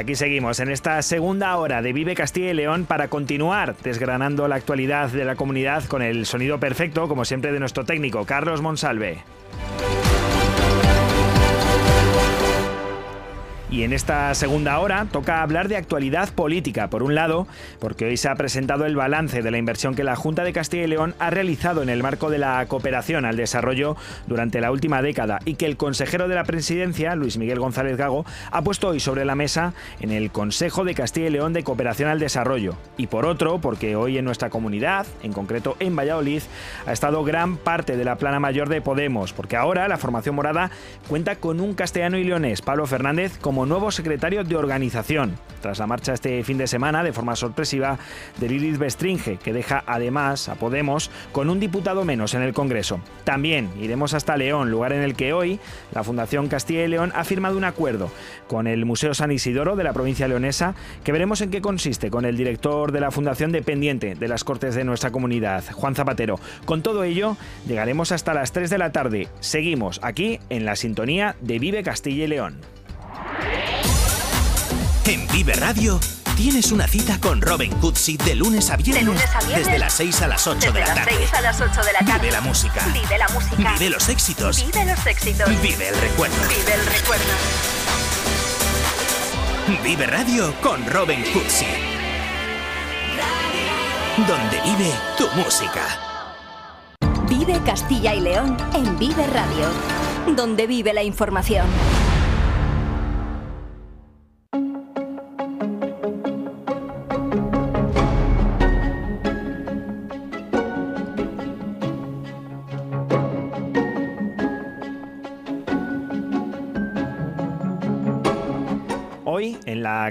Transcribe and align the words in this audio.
Aquí 0.00 0.14
seguimos 0.14 0.60
en 0.60 0.70
esta 0.70 1.02
segunda 1.02 1.54
hora 1.58 1.82
de 1.82 1.92
Vive 1.92 2.14
Castilla 2.14 2.52
y 2.52 2.54
León 2.54 2.86
para 2.86 3.08
continuar 3.08 3.76
desgranando 3.84 4.48
la 4.48 4.54
actualidad 4.54 5.10
de 5.10 5.26
la 5.26 5.36
comunidad 5.36 5.84
con 5.84 6.00
el 6.00 6.24
sonido 6.24 6.58
perfecto, 6.58 7.06
como 7.06 7.26
siempre, 7.26 7.52
de 7.52 7.60
nuestro 7.60 7.84
técnico, 7.84 8.24
Carlos 8.24 8.62
Monsalve. 8.62 9.18
Y 13.70 13.84
en 13.84 13.92
esta 13.92 14.34
segunda 14.34 14.80
hora 14.80 15.06
toca 15.12 15.42
hablar 15.42 15.68
de 15.68 15.76
actualidad 15.76 16.30
política, 16.30 16.90
por 16.90 17.04
un 17.04 17.14
lado, 17.14 17.46
porque 17.78 18.04
hoy 18.04 18.16
se 18.16 18.28
ha 18.28 18.34
presentado 18.34 18.84
el 18.84 18.96
balance 18.96 19.42
de 19.42 19.50
la 19.52 19.58
inversión 19.58 19.94
que 19.94 20.02
la 20.02 20.16
Junta 20.16 20.42
de 20.42 20.52
Castilla 20.52 20.82
y 20.82 20.88
León 20.88 21.14
ha 21.20 21.30
realizado 21.30 21.80
en 21.80 21.88
el 21.88 22.02
marco 22.02 22.30
de 22.30 22.38
la 22.38 22.66
cooperación 22.66 23.24
al 23.24 23.36
desarrollo 23.36 23.96
durante 24.26 24.60
la 24.60 24.72
última 24.72 25.02
década 25.02 25.38
y 25.44 25.54
que 25.54 25.66
el 25.66 25.76
consejero 25.76 26.26
de 26.26 26.34
la 26.34 26.42
presidencia, 26.42 27.14
Luis 27.14 27.38
Miguel 27.38 27.60
González 27.60 27.96
Gago, 27.96 28.26
ha 28.50 28.62
puesto 28.62 28.88
hoy 28.88 28.98
sobre 28.98 29.24
la 29.24 29.36
mesa 29.36 29.72
en 30.00 30.10
el 30.10 30.32
Consejo 30.32 30.84
de 30.84 30.96
Castilla 30.96 31.28
y 31.28 31.30
León 31.30 31.52
de 31.52 31.62
Cooperación 31.62 32.10
al 32.10 32.18
Desarrollo. 32.18 32.74
Y 32.96 33.06
por 33.06 33.24
otro, 33.24 33.60
porque 33.60 33.94
hoy 33.94 34.18
en 34.18 34.24
nuestra 34.24 34.50
comunidad, 34.50 35.06
en 35.22 35.32
concreto 35.32 35.76
en 35.78 35.94
Valladolid, 35.94 36.42
ha 36.86 36.92
estado 36.92 37.22
gran 37.22 37.56
parte 37.56 37.96
de 37.96 38.04
la 38.04 38.16
plana 38.16 38.40
mayor 38.40 38.68
de 38.68 38.80
Podemos, 38.80 39.32
porque 39.32 39.56
ahora 39.56 39.86
la 39.86 39.96
formación 39.96 40.34
morada 40.34 40.72
cuenta 41.08 41.36
con 41.36 41.60
un 41.60 41.74
castellano 41.74 42.18
y 42.18 42.24
leonés, 42.24 42.62
Pablo 42.62 42.84
Fernández, 42.86 43.38
como 43.38 43.59
nuevo 43.68 43.90
secretario 43.90 44.44
de 44.44 44.56
organización, 44.56 45.36
tras 45.60 45.78
la 45.78 45.86
marcha 45.86 46.14
este 46.14 46.42
fin 46.44 46.58
de 46.58 46.66
semana 46.66 47.02
de 47.02 47.12
forma 47.12 47.36
sorpresiva 47.36 47.98
de 48.38 48.48
Lilith 48.48 48.78
Bestringe, 48.78 49.38
que 49.38 49.52
deja 49.52 49.82
además 49.86 50.48
a 50.48 50.54
Podemos 50.54 51.10
con 51.32 51.50
un 51.50 51.60
diputado 51.60 52.04
menos 52.04 52.34
en 52.34 52.42
el 52.42 52.52
Congreso. 52.52 53.00
También 53.24 53.70
iremos 53.80 54.14
hasta 54.14 54.36
León, 54.36 54.70
lugar 54.70 54.92
en 54.92 55.02
el 55.02 55.14
que 55.14 55.32
hoy 55.32 55.58
la 55.92 56.04
Fundación 56.04 56.48
Castilla 56.48 56.84
y 56.84 56.88
León 56.88 57.12
ha 57.14 57.24
firmado 57.24 57.56
un 57.56 57.64
acuerdo 57.64 58.10
con 58.46 58.66
el 58.66 58.84
Museo 58.84 59.14
San 59.14 59.32
Isidoro 59.32 59.76
de 59.76 59.84
la 59.84 59.92
provincia 59.92 60.28
leonesa, 60.28 60.74
que 61.04 61.12
veremos 61.12 61.40
en 61.40 61.50
qué 61.50 61.60
consiste 61.60 62.10
con 62.10 62.24
el 62.24 62.36
director 62.36 62.92
de 62.92 63.00
la 63.00 63.10
Fundación 63.10 63.52
dependiente 63.52 64.14
de 64.14 64.28
las 64.28 64.44
Cortes 64.44 64.74
de 64.74 64.84
nuestra 64.84 65.10
comunidad, 65.10 65.64
Juan 65.72 65.94
Zapatero. 65.94 66.40
Con 66.64 66.82
todo 66.82 67.04
ello, 67.04 67.36
llegaremos 67.66 68.12
hasta 68.12 68.34
las 68.34 68.52
3 68.52 68.70
de 68.70 68.78
la 68.78 68.92
tarde. 68.92 69.28
Seguimos 69.40 70.00
aquí 70.02 70.40
en 70.48 70.64
la 70.64 70.76
sintonía 70.76 71.36
de 71.40 71.58
Vive 71.58 71.82
Castilla 71.82 72.24
y 72.24 72.28
León. 72.28 72.58
En 75.06 75.26
Vive 75.28 75.54
Radio 75.54 75.98
tienes 76.36 76.72
una 76.72 76.86
cita 76.86 77.18
con 77.20 77.42
Robin 77.42 77.72
Cutsi 77.80 78.16
de 78.16 78.34
lunes 78.34 78.70
a 78.70 78.76
viernes, 78.76 79.20
desde 79.48 79.78
las 79.78 79.92
6 79.94 80.22
a 80.22 80.28
las 80.28 80.46
8 80.46 80.72
de 80.72 80.80
la 80.80 80.94
tarde. 80.94 81.12
Vive 82.20 82.30
la 82.30 82.40
música. 82.40 82.86
Vive 82.92 83.18
la 83.18 83.28
música. 83.28 83.72
Vive 83.74 83.90
los 83.90 84.08
éxitos. 84.08 84.64
Vive 84.64 84.84
los 84.86 85.06
éxitos. 85.06 85.48
Vive 85.60 85.88
el 85.88 86.00
recuerdo. 86.00 86.36
Vive 86.48 86.74
el 86.74 86.86
recuerdo. 86.86 87.24
Vive 89.82 90.06
Radio 90.06 90.54
con 90.62 90.86
Robin 90.86 91.22
Cutsi. 91.32 91.66
Donde 94.16 94.60
vive 94.62 94.92
tu 95.18 95.28
música. 95.36 95.86
Vive 97.28 97.60
Castilla 97.64 98.14
y 98.14 98.20
León 98.20 98.56
en 98.74 98.98
Vive 98.98 99.26
Radio. 99.26 99.68
Donde 100.34 100.66
vive 100.66 100.92
la 100.92 101.02
información. 101.02 101.66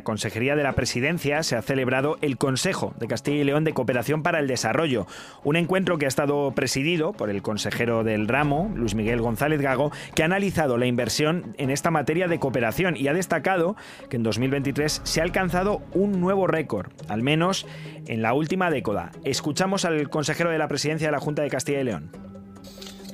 Consejería 0.04 0.56
de 0.56 0.64
la 0.64 0.74
Presidencia 0.74 1.44
se 1.44 1.56
ha 1.56 1.62
celebrado 1.62 2.18
el 2.22 2.38
Consejo 2.38 2.94
de 3.00 3.08
Castilla 3.08 3.38
y 3.38 3.44
León 3.44 3.64
de 3.64 3.74
Cooperación 3.74 4.24
para 4.24 4.40
el 4.40 4.48
Desarrollo, 4.48 5.08
un 5.44 5.56
encuentro 5.56 5.98
que 5.98 6.06
ha 6.06 6.08
estado 6.08 6.52
presidido 6.52 7.14
por 7.14 7.30
el 7.30 7.42
consejero 7.42 8.04
del 8.04 8.28
ramo, 8.28 8.72
Luis 8.76 8.96
Miguel 8.96 9.22
González 9.22 9.62
Gago, 9.62 9.92
que 10.16 10.24
ha 10.24 10.26
analizado 10.26 10.78
la 10.78 10.86
inversión 10.86 11.56
en 11.58 11.70
esta 11.70 11.92
materia 11.92 12.28
de 12.28 12.40
cooperación 12.40 12.98
y 12.98 13.08
ha 13.08 13.14
destacado 13.14 13.76
que 14.10 14.18
en 14.18 14.24
2023 14.24 15.02
se 15.04 15.22
ha 15.22 15.24
alcanzado 15.24 15.82
un 15.94 16.20
nuevo 16.20 16.48
récord, 16.48 16.92
al 17.08 17.22
menos 17.22 17.66
en 18.08 18.22
la 18.22 18.34
última 18.34 18.70
década. 18.70 19.12
Escuchamos 19.24 19.86
al 19.86 20.10
consejero 20.10 20.50
de 20.50 20.58
la 20.58 20.68
Presidencia 20.68 21.08
de 21.08 21.12
la 21.12 21.20
Junta 21.20 21.42
de 21.42 21.50
Castilla 21.50 21.82
y 21.82 21.84
León. 21.84 22.12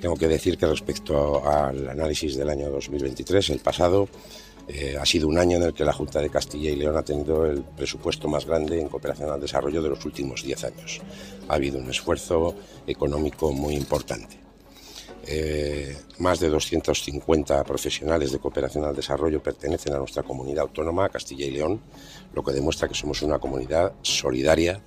Tengo 0.02 0.18
que 0.18 0.28
decir 0.28 0.58
que 0.58 0.68
respecto 0.68 1.48
al 1.48 1.90
análisis 1.90 2.36
del 2.36 2.50
año 2.50 2.70
2023, 2.70 3.50
el 3.50 3.60
pasado, 3.60 4.08
eh, 4.68 4.98
ha 5.00 5.06
sido 5.06 5.28
un 5.28 5.38
año 5.38 5.58
en 5.58 5.64
el 5.64 5.74
que 5.74 5.86
la 5.86 5.94
Junta 5.94 6.20
de 6.20 6.30
Castilla 6.30 6.72
y 6.72 6.76
León 6.76 6.98
ha 6.98 7.04
tenido 7.04 7.46
el 7.46 7.64
presupuesto 7.64 8.28
más 8.28 8.46
grande 8.46 8.82
en 8.82 8.90
cooperación 8.90 9.30
al 9.30 9.40
desarrollo 9.40 9.82
de 9.82 9.90
los 9.90 10.04
últimos 10.06 10.44
10 10.44 10.64
años. 10.64 11.02
Ha 11.48 11.54
habido 11.54 11.78
un 11.78 11.90
esfuerzo 11.90 12.56
económico 12.88 13.52
muy 13.52 13.76
importante. 13.76 14.40
Eh, 15.28 15.96
más 16.20 16.40
de 16.40 16.50
250 16.50 17.64
profesionales 17.64 18.32
de 18.32 18.40
cooperación 18.40 18.86
al 18.86 18.96
desarrollo 18.96 19.42
pertenecen 19.42 19.94
a 19.94 19.98
nuestra 19.98 20.24
comunidad 20.24 20.64
autónoma, 20.64 21.10
Castilla 21.10 21.46
y 21.46 21.52
León, 21.52 21.82
lo 22.34 22.44
que 22.44 22.52
demuestra 22.52 22.88
que 22.88 22.94
somos 22.94 23.22
una 23.22 23.40
comunidad 23.40 23.94
solidaria 24.02 24.82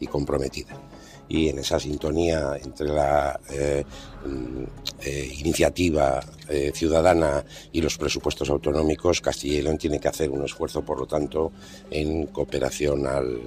y 0.00 0.06
comprometida 0.06 0.76
y 1.34 1.48
en 1.48 1.58
esa 1.58 1.80
sintonía 1.80 2.56
entre 2.62 2.88
la 2.88 3.40
eh, 3.50 3.84
mm, 4.24 4.64
eh, 5.02 5.34
iniciativa 5.38 6.20
eh, 6.48 6.70
ciudadana 6.72 7.44
y 7.72 7.80
los 7.80 7.98
presupuestos 7.98 8.48
autonómicos, 8.50 9.20
Castilla 9.20 9.58
y 9.58 9.62
León 9.62 9.78
tiene 9.78 9.98
que 9.98 10.08
hacer 10.08 10.30
un 10.30 10.44
esfuerzo, 10.44 10.84
por 10.84 11.00
lo 11.00 11.06
tanto, 11.06 11.50
en 11.90 12.26
cooperación 12.26 13.06
al, 13.06 13.42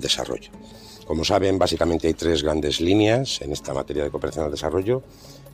desarrollo. 0.00 0.50
Como 1.06 1.24
saben, 1.24 1.58
básicamente 1.58 2.08
hay 2.08 2.14
tres 2.14 2.42
grandes 2.42 2.80
líneas 2.80 3.40
en 3.42 3.52
esta 3.52 3.72
materia 3.72 4.04
de 4.04 4.10
cooperación 4.10 4.46
al 4.46 4.50
desarrollo 4.50 5.02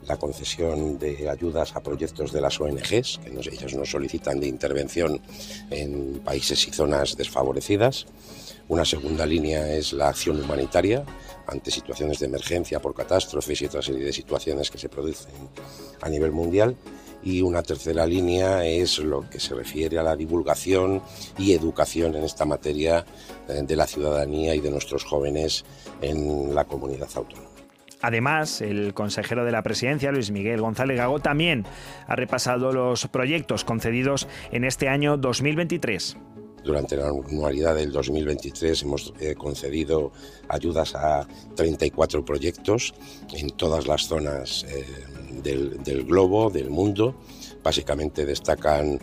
la 0.07 0.17
concesión 0.17 0.97
de 0.97 1.29
ayudas 1.29 1.75
a 1.75 1.83
proyectos 1.83 2.31
de 2.31 2.41
las 2.41 2.59
ONGs, 2.59 3.19
que 3.23 3.29
nos, 3.29 3.45
ellas 3.47 3.75
nos 3.75 3.91
solicitan 3.91 4.39
de 4.39 4.47
intervención 4.47 5.21
en 5.69 6.21
países 6.25 6.67
y 6.67 6.71
zonas 6.71 7.15
desfavorecidas. 7.15 8.07
Una 8.71 8.85
segunda 8.85 9.25
línea 9.25 9.69
es 9.69 9.91
la 9.91 10.07
acción 10.07 10.41
humanitaria, 10.41 11.03
ante 11.45 11.69
situaciones 11.69 12.19
de 12.19 12.27
emergencia 12.27 12.79
por 12.79 12.95
catástrofes 12.95 13.61
y 13.61 13.65
otra 13.65 13.81
serie 13.81 14.05
de 14.05 14.13
situaciones 14.13 14.71
que 14.71 14.77
se 14.77 14.87
producen 14.87 15.33
a 16.01 16.07
nivel 16.07 16.31
mundial. 16.31 16.77
Y 17.21 17.41
una 17.41 17.63
tercera 17.63 18.05
línea 18.05 18.65
es 18.65 18.99
lo 18.99 19.29
que 19.29 19.41
se 19.41 19.55
refiere 19.55 19.99
a 19.99 20.03
la 20.03 20.15
divulgación 20.15 21.01
y 21.37 21.51
educación 21.51 22.15
en 22.15 22.23
esta 22.23 22.45
materia 22.45 23.05
eh, 23.49 23.61
de 23.61 23.75
la 23.75 23.85
ciudadanía 23.85 24.55
y 24.55 24.61
de 24.61 24.71
nuestros 24.71 25.03
jóvenes 25.03 25.65
en 26.01 26.55
la 26.55 26.63
comunidad 26.63 27.09
autónoma. 27.13 27.49
Además, 28.01 28.61
el 28.61 28.93
consejero 28.93 29.43
de 29.43 29.51
la 29.51 29.63
presidencia, 29.63 30.13
Luis 30.13 30.31
Miguel 30.31 30.61
González 30.61 30.95
Gago, 30.95 31.19
también 31.19 31.65
ha 32.07 32.15
repasado 32.15 32.71
los 32.71 33.07
proyectos 33.07 33.65
concedidos 33.65 34.29
en 34.53 34.63
este 34.63 34.87
año 34.87 35.17
2023. 35.17 36.17
Durante 36.63 36.95
la 36.95 37.09
anualidad 37.09 37.75
del 37.75 37.91
2023 37.91 38.83
hemos 38.83 39.13
eh, 39.19 39.33
concedido 39.35 40.11
ayudas 40.47 40.93
a 40.95 41.27
34 41.55 42.23
proyectos 42.23 42.93
en 43.33 43.49
todas 43.51 43.87
las 43.87 44.07
zonas 44.07 44.65
eh, 44.69 44.85
del, 45.41 46.05
globo, 46.05 46.51
del 46.51 46.69
mundo. 46.69 47.15
Básicamente 47.63 48.25
destacan 48.25 48.99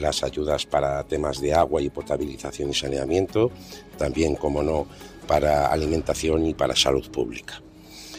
las 0.00 0.22
ayudas 0.22 0.64
para 0.64 1.04
temas 1.04 1.40
de 1.40 1.52
agua 1.52 1.82
y 1.82 1.90
potabilización 1.90 2.70
y 2.70 2.74
saneamiento, 2.74 3.50
también, 3.98 4.34
como 4.34 4.62
no, 4.62 4.86
para 5.26 5.66
alimentación 5.66 6.46
y 6.46 6.54
para 6.54 6.74
salud 6.74 7.10
pública. 7.10 7.62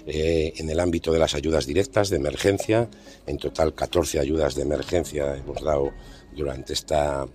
Eh, 0.08 0.54
en 0.58 0.70
el 0.70 0.80
ámbito 0.80 1.12
de 1.12 1.18
las 1.18 1.34
ayudas 1.34 1.66
directas 1.66 2.10
de 2.10 2.18
emergencia, 2.18 2.88
en 3.26 3.38
total 3.38 3.74
14 3.74 4.20
ayudas 4.20 4.54
de 4.54 4.62
emergencia 4.62 5.36
hemos 5.36 5.64
dado 5.64 5.92
durante 6.36 6.74
esta 6.74 7.26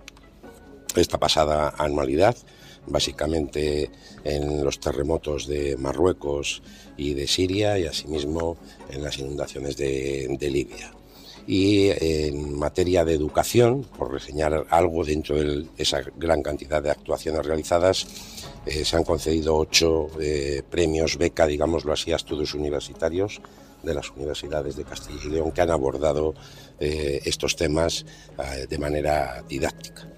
esta 0.99 1.17
pasada 1.17 1.73
anualidad 1.77 2.35
básicamente 2.87 3.89
en 4.23 4.63
los 4.63 4.79
terremotos 4.79 5.47
de 5.47 5.77
Marruecos 5.77 6.61
y 6.97 7.13
de 7.13 7.27
Siria 7.27 7.77
y 7.77 7.85
asimismo 7.85 8.57
en 8.89 9.03
las 9.03 9.17
inundaciones 9.17 9.77
de, 9.77 10.49
Libia. 10.51 10.91
Y 11.47 11.89
en 11.89 12.57
materia 12.57 13.03
de 13.03 13.13
educación, 13.13 13.83
por 13.97 14.11
reseñar 14.11 14.65
algo 14.69 15.03
dentro 15.03 15.35
de 15.35 15.65
esa 15.77 16.01
gran 16.15 16.43
cantidad 16.43 16.83
de 16.83 16.91
actuaciones 16.91 17.45
realizadas, 17.45 18.05
eh, 18.65 18.85
se 18.85 18.95
han 18.95 19.03
concedido 19.03 19.55
ocho 19.55 20.07
eh, 20.19 20.61
premios 20.69 21.17
beca, 21.17 21.47
digámoslo 21.47 21.93
así, 21.93 22.11
a 22.11 22.17
estudios 22.17 22.53
universitarios 22.53 23.41
de 23.81 23.93
las 23.95 24.11
universidades 24.11 24.75
de 24.75 24.83
Castilla 24.83 25.19
y 25.25 25.29
León 25.29 25.51
que 25.51 25.61
han 25.61 25.71
abordado 25.71 26.35
eh, 26.79 27.21
estos 27.25 27.55
temas 27.55 28.05
de 28.69 28.77
manera 28.77 29.43
didáctica. 29.47 30.10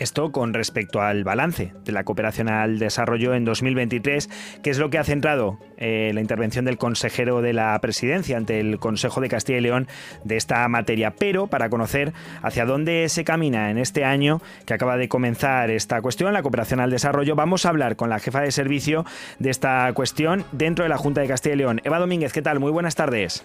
Esto 0.00 0.32
con 0.32 0.54
respecto 0.54 1.02
al 1.02 1.24
balance 1.24 1.74
de 1.84 1.92
la 1.92 2.04
cooperación 2.04 2.48
al 2.48 2.78
desarrollo 2.78 3.34
en 3.34 3.44
2023, 3.44 4.30
que 4.62 4.70
es 4.70 4.78
lo 4.78 4.88
que 4.88 4.96
ha 4.96 5.04
centrado 5.04 5.58
eh, 5.76 6.12
la 6.14 6.22
intervención 6.22 6.64
del 6.64 6.78
consejero 6.78 7.42
de 7.42 7.52
la 7.52 7.78
presidencia 7.80 8.38
ante 8.38 8.60
el 8.60 8.78
Consejo 8.78 9.20
de 9.20 9.28
Castilla 9.28 9.58
y 9.58 9.60
León 9.60 9.88
de 10.24 10.38
esta 10.38 10.66
materia. 10.68 11.10
Pero 11.18 11.48
para 11.48 11.68
conocer 11.68 12.14
hacia 12.40 12.64
dónde 12.64 13.10
se 13.10 13.24
camina 13.24 13.70
en 13.70 13.76
este 13.76 14.06
año 14.06 14.40
que 14.64 14.72
acaba 14.72 14.96
de 14.96 15.10
comenzar 15.10 15.70
esta 15.70 16.00
cuestión, 16.00 16.32
la 16.32 16.40
cooperación 16.40 16.80
al 16.80 16.90
desarrollo, 16.90 17.36
vamos 17.36 17.66
a 17.66 17.68
hablar 17.68 17.96
con 17.96 18.08
la 18.08 18.20
jefa 18.20 18.40
de 18.40 18.52
servicio 18.52 19.04
de 19.38 19.50
esta 19.50 19.92
cuestión 19.92 20.46
dentro 20.52 20.82
de 20.82 20.88
la 20.88 20.96
Junta 20.96 21.20
de 21.20 21.28
Castilla 21.28 21.56
y 21.56 21.58
León. 21.58 21.82
Eva 21.84 21.98
Domínguez, 21.98 22.32
¿qué 22.32 22.40
tal? 22.40 22.58
Muy 22.58 22.72
buenas 22.72 22.94
tardes. 22.94 23.44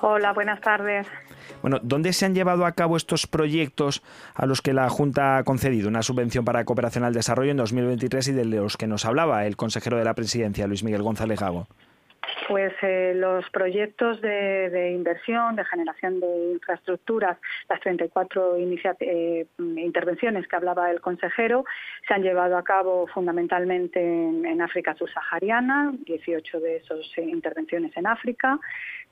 Hola, 0.00 0.32
buenas 0.32 0.60
tardes. 0.60 1.06
Bueno, 1.62 1.78
¿dónde 1.82 2.12
se 2.12 2.26
han 2.26 2.34
llevado 2.34 2.66
a 2.66 2.72
cabo 2.72 2.96
estos 2.96 3.26
proyectos 3.26 4.02
a 4.34 4.46
los 4.46 4.60
que 4.60 4.72
la 4.72 4.88
Junta 4.88 5.38
ha 5.38 5.44
concedido 5.44 5.88
una 5.88 6.02
subvención 6.02 6.44
para 6.44 6.64
cooperación 6.64 7.04
al 7.04 7.14
desarrollo 7.14 7.50
en 7.50 7.56
2023 7.56 8.28
y 8.28 8.32
de 8.32 8.44
los 8.44 8.76
que 8.76 8.86
nos 8.86 9.04
hablaba 9.04 9.46
el 9.46 9.56
consejero 9.56 9.96
de 9.96 10.04
la 10.04 10.14
presidencia, 10.14 10.66
Luis 10.66 10.84
Miguel 10.84 11.02
González 11.02 11.40
Gago? 11.40 11.66
Pues 12.48 12.72
eh, 12.82 13.12
los 13.14 13.48
proyectos 13.50 14.20
de, 14.20 14.92
inversión, 14.94 15.56
de 15.56 15.64
generación 15.64 16.20
de 16.20 16.52
infraestructuras, 16.52 17.38
las 17.68 17.80
34 17.80 18.56
eh, 18.56 19.46
intervenciones 19.58 20.46
que 20.46 20.56
hablaba 20.56 20.90
el 20.90 21.00
consejero, 21.00 21.64
se 22.06 22.14
han 22.14 22.22
llevado 22.22 22.56
a 22.56 22.64
cabo 22.64 23.06
fundamentalmente 23.08 24.00
en, 24.00 24.60
África 24.60 24.94
subsahariana, 24.94 25.92
18 26.06 26.60
de 26.60 26.76
esas 26.76 27.00
eh, 27.16 27.22
intervenciones 27.22 27.96
en 27.96 28.06
África, 28.06 28.58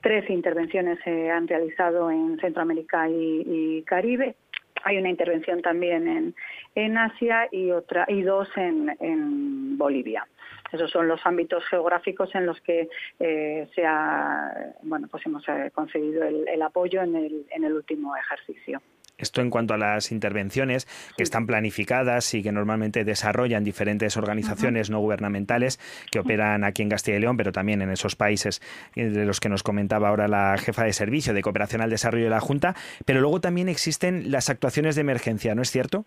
13 0.00 0.32
intervenciones 0.32 0.98
se 1.04 1.30
han 1.30 1.48
realizado 1.48 2.10
en 2.10 2.38
Centroamérica 2.40 3.08
y, 3.08 3.82
Caribe, 3.86 4.36
hay 4.82 4.98
una 4.98 5.08
intervención 5.08 5.62
también 5.62 6.34
en, 6.74 6.98
Asia 6.98 7.48
y 7.50 7.70
otra 7.70 8.04
y 8.08 8.22
dos 8.22 8.48
en 8.56 9.78
Bolivia. 9.78 10.26
Esos 10.74 10.90
son 10.90 11.06
los 11.06 11.24
ámbitos 11.24 11.64
geográficos 11.66 12.34
en 12.34 12.46
los 12.46 12.60
que 12.60 12.88
eh, 13.20 13.68
se 13.76 13.86
ha, 13.86 14.72
bueno, 14.82 15.06
pues 15.08 15.24
hemos 15.24 15.48
eh, 15.48 15.70
conseguido 15.72 16.24
el, 16.24 16.62
apoyo 16.62 17.00
en 17.00 17.14
el, 17.14 17.46
en 17.50 17.62
el 17.62 17.74
último 17.74 18.16
ejercicio. 18.16 18.82
Esto 19.16 19.40
en 19.40 19.50
cuanto 19.50 19.74
a 19.74 19.78
las 19.78 20.10
intervenciones 20.10 20.88
que 21.16 21.22
están 21.22 21.46
planificadas 21.46 22.34
y 22.34 22.42
que 22.42 22.50
normalmente 22.50 23.04
desarrollan 23.04 23.62
diferentes 23.62 24.16
organizaciones 24.16 24.90
no 24.90 24.98
gubernamentales 24.98 25.78
que 26.10 26.18
operan 26.18 26.64
aquí 26.64 26.82
en 26.82 26.88
Castilla 26.88 27.18
y 27.18 27.20
León, 27.20 27.36
pero 27.36 27.52
también 27.52 27.80
en 27.80 27.90
esos 27.90 28.16
países 28.16 28.60
de 28.96 29.24
los 29.24 29.38
que 29.38 29.48
nos 29.48 29.62
comentaba 29.62 30.08
ahora 30.08 30.26
la 30.26 30.58
jefa 30.58 30.82
de 30.82 30.92
servicio 30.92 31.32
de 31.32 31.42
cooperación 31.42 31.80
al 31.82 31.90
desarrollo 31.90 32.24
de 32.24 32.30
la 32.30 32.40
Junta. 32.40 32.74
Pero 33.04 33.20
luego 33.20 33.40
también 33.40 33.68
existen 33.68 34.32
las 34.32 34.50
actuaciones 34.50 34.96
de 34.96 35.02
emergencia, 35.02 35.54
¿no 35.54 35.62
es 35.62 35.70
cierto? 35.70 36.06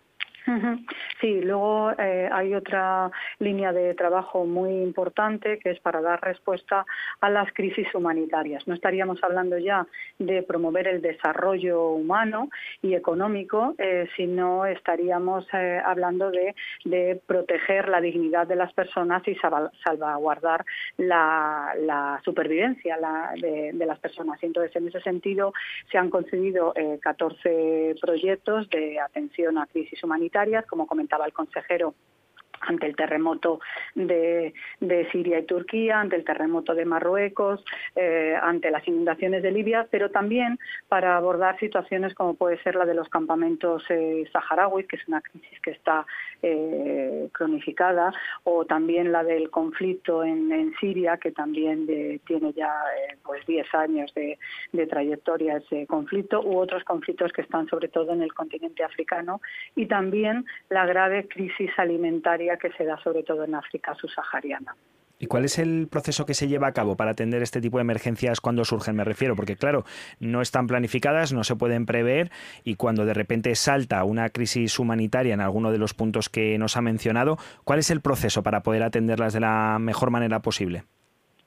Sí, 1.20 1.40
luego 1.42 1.90
eh, 1.98 2.28
hay 2.32 2.54
otra 2.54 3.10
línea 3.38 3.72
de 3.72 3.94
trabajo 3.94 4.46
muy 4.46 4.70
importante 4.70 5.58
que 5.58 5.70
es 5.70 5.80
para 5.80 6.00
dar 6.00 6.20
respuesta 6.22 6.86
a 7.20 7.28
las 7.28 7.52
crisis 7.52 7.92
humanitarias. 7.94 8.66
No 8.66 8.74
estaríamos 8.74 9.22
hablando 9.22 9.58
ya 9.58 9.86
de 10.18 10.42
promover 10.42 10.88
el 10.88 11.02
desarrollo 11.02 11.90
humano 11.90 12.48
y 12.82 12.94
económico, 12.94 13.74
eh, 13.78 14.08
sino 14.16 14.64
estaríamos 14.64 15.46
eh, 15.52 15.80
hablando 15.84 16.30
de, 16.30 16.54
proteger 17.26 17.88
la 17.88 18.00
dignidad 18.00 18.46
de 18.46 18.56
las 18.56 18.72
personas 18.72 19.26
y 19.26 19.36
salvaguardar 19.84 20.64
la, 20.96 22.20
supervivencia 22.24 22.96
de, 23.40 23.72
de, 23.72 23.86
las 23.86 23.98
personas. 23.98 24.42
Y 24.42 24.46
entonces, 24.46 24.74
en 24.76 24.88
ese 24.88 25.00
sentido, 25.00 25.52
se 25.90 25.98
han 25.98 26.10
concedido 26.10 26.72
14 27.00 27.96
proyectos 28.00 28.68
de 28.70 28.98
atención 29.00 29.58
a 29.58 29.66
crisis 29.66 30.02
humanitarias 30.02 30.37
como 30.66 30.86
comentaba 30.86 31.26
el 31.26 31.32
consejero 31.32 31.94
ante 32.60 32.86
el 32.86 32.96
terremoto 32.96 33.60
de, 33.94 34.52
Siria 35.12 35.38
y 35.38 35.44
Turquía, 35.44 36.00
ante 36.00 36.16
el 36.16 36.24
terremoto 36.24 36.74
de 36.74 36.84
Marruecos, 36.84 37.64
eh, 37.96 38.36
ante 38.40 38.70
las 38.70 38.86
inundaciones 38.86 39.42
de 39.42 39.50
Libia, 39.50 39.86
pero 39.90 40.10
también 40.10 40.58
para 40.88 41.16
abordar 41.16 41.58
situaciones 41.58 42.14
como 42.14 42.34
puede 42.34 42.62
ser 42.62 42.74
la 42.74 42.84
de 42.84 42.94
los 42.94 43.08
campamentos 43.08 43.84
eh, 43.88 44.24
saharauis, 44.32 44.86
que 44.86 44.96
es 44.96 45.08
una 45.08 45.20
crisis 45.20 45.60
que 45.60 45.70
está 45.70 46.06
eh, 46.42 47.28
cronificada, 47.32 48.12
o 48.44 48.64
también 48.64 49.12
la 49.12 49.24
del 49.24 49.50
conflicto 49.50 50.24
en, 50.24 50.48
Siria, 50.80 51.16
que 51.16 51.32
también 51.32 51.86
tiene 52.26 52.52
ya 52.52 52.72
pues 53.24 53.44
10 53.46 53.74
años 53.74 54.12
de, 54.14 54.38
de 54.72 54.86
trayectoria 54.86 55.58
ese 55.58 55.86
conflicto, 55.86 56.40
u 56.42 56.58
otros 56.58 56.84
conflictos 56.84 57.32
que 57.32 57.42
están 57.42 57.68
sobre 57.68 57.88
todo 57.88 58.12
en 58.12 58.22
el 58.22 58.32
continente 58.34 58.84
africano, 58.84 59.40
y 59.74 59.86
también 59.86 60.44
la 60.68 60.86
grave 60.86 61.26
crisis 61.28 61.70
alimentaria 61.76 62.47
que 62.56 62.70
se 62.72 62.84
da 62.84 62.96
sobre 63.02 63.22
todo 63.22 63.44
en 63.44 63.54
África 63.54 63.94
subsahariana. 63.94 64.74
¿Y 65.20 65.26
cuál 65.26 65.44
es 65.44 65.58
el 65.58 65.88
proceso 65.88 66.24
que 66.26 66.34
se 66.34 66.46
lleva 66.46 66.68
a 66.68 66.72
cabo 66.72 66.96
para 66.96 67.10
atender 67.10 67.42
este 67.42 67.60
tipo 67.60 67.78
de 67.78 67.82
emergencias 67.82 68.40
cuando 68.40 68.64
surgen? 68.64 68.94
Me 68.94 69.02
refiero, 69.02 69.34
porque 69.34 69.56
claro, 69.56 69.84
no 70.20 70.40
están 70.40 70.68
planificadas, 70.68 71.32
no 71.32 71.42
se 71.42 71.56
pueden 71.56 71.86
prever 71.86 72.30
y 72.62 72.76
cuando 72.76 73.04
de 73.04 73.14
repente 73.14 73.54
salta 73.56 74.04
una 74.04 74.30
crisis 74.30 74.78
humanitaria 74.78 75.34
en 75.34 75.40
alguno 75.40 75.72
de 75.72 75.78
los 75.78 75.92
puntos 75.92 76.28
que 76.28 76.56
nos 76.58 76.76
ha 76.76 76.82
mencionado, 76.82 77.36
¿cuál 77.64 77.80
es 77.80 77.90
el 77.90 78.00
proceso 78.00 78.44
para 78.44 78.62
poder 78.62 78.84
atenderlas 78.84 79.32
de 79.32 79.40
la 79.40 79.78
mejor 79.80 80.10
manera 80.10 80.40
posible? 80.40 80.84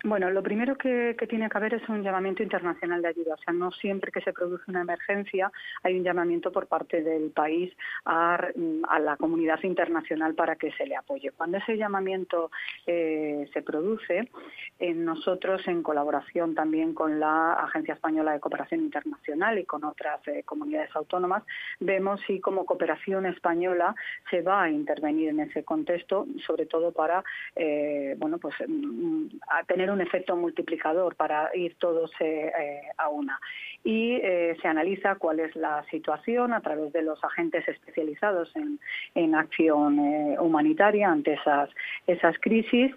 Bueno, 0.03 0.31
lo 0.31 0.41
primero 0.41 0.75
que, 0.77 1.15
tiene 1.29 1.47
que 1.47 1.57
haber 1.57 1.75
es 1.75 1.87
un 1.87 2.01
llamamiento 2.01 2.41
internacional 2.41 3.01
de 3.01 3.09
ayuda. 3.09 3.35
O 3.35 3.37
sea, 3.37 3.53
no 3.53 3.71
siempre 3.71 4.11
que 4.11 4.21
se 4.21 4.33
produce 4.33 4.63
una 4.67 4.81
emergencia 4.81 5.51
hay 5.83 5.97
un 5.97 6.03
llamamiento 6.03 6.51
por 6.51 6.67
parte 6.67 7.03
del 7.03 7.31
país 7.31 7.71
a, 8.05 8.47
la 8.99 9.17
comunidad 9.17 9.59
internacional 9.63 10.33
para 10.33 10.55
que 10.55 10.71
se 10.71 10.87
le 10.87 10.95
apoye. 10.95 11.31
Cuando 11.31 11.57
ese 11.57 11.77
llamamiento 11.77 12.49
eh, 12.87 13.47
se 13.53 13.61
produce, 13.61 14.29
nosotros, 14.81 15.67
en 15.67 15.83
colaboración 15.83 16.55
también 16.55 16.93
con 16.93 17.19
la 17.19 17.53
Agencia 17.53 17.93
Española 17.93 18.33
de 18.33 18.39
Cooperación 18.39 18.81
Internacional 18.81 19.59
y 19.59 19.65
con 19.65 19.83
otras 19.83 20.27
eh, 20.27 20.43
comunidades 20.43 20.89
autónomas, 20.95 21.43
vemos 21.79 22.19
si 22.25 22.39
como 22.39 22.65
cooperación 22.65 23.25
española 23.27 23.95
se 24.29 24.41
va 24.41 24.63
a 24.63 24.69
intervenir 24.69 25.29
en 25.29 25.41
ese 25.41 25.63
contexto, 25.63 26.25
sobre 26.45 26.65
todo 26.65 26.91
para 26.91 27.23
eh, 27.55 28.15
bueno, 28.17 28.39
pues, 28.39 28.55
mm, 28.67 29.27
tener 29.67 29.91
un 29.91 30.01
efecto 30.01 30.35
multiplicador 30.35 31.15
para 31.15 31.55
ir 31.55 31.75
todos 31.75 32.11
eh, 32.19 32.51
a 32.97 33.09
una. 33.09 33.39
Y 33.83 34.19
se 34.61 34.67
analiza 34.67 35.15
cuál 35.15 35.39
es 35.39 35.55
la 35.55 35.83
situación 35.89 36.53
a 36.53 36.61
través 36.61 36.93
de 36.93 37.01
los 37.01 37.23
agentes 37.23 37.67
especializados 37.67 38.55
en, 38.55 38.79
en 39.15 39.33
acción 39.33 39.97
humanitaria 40.37 41.09
ante 41.09 41.33
esas, 41.33 41.69
esas 42.05 42.37
crisis 42.39 42.93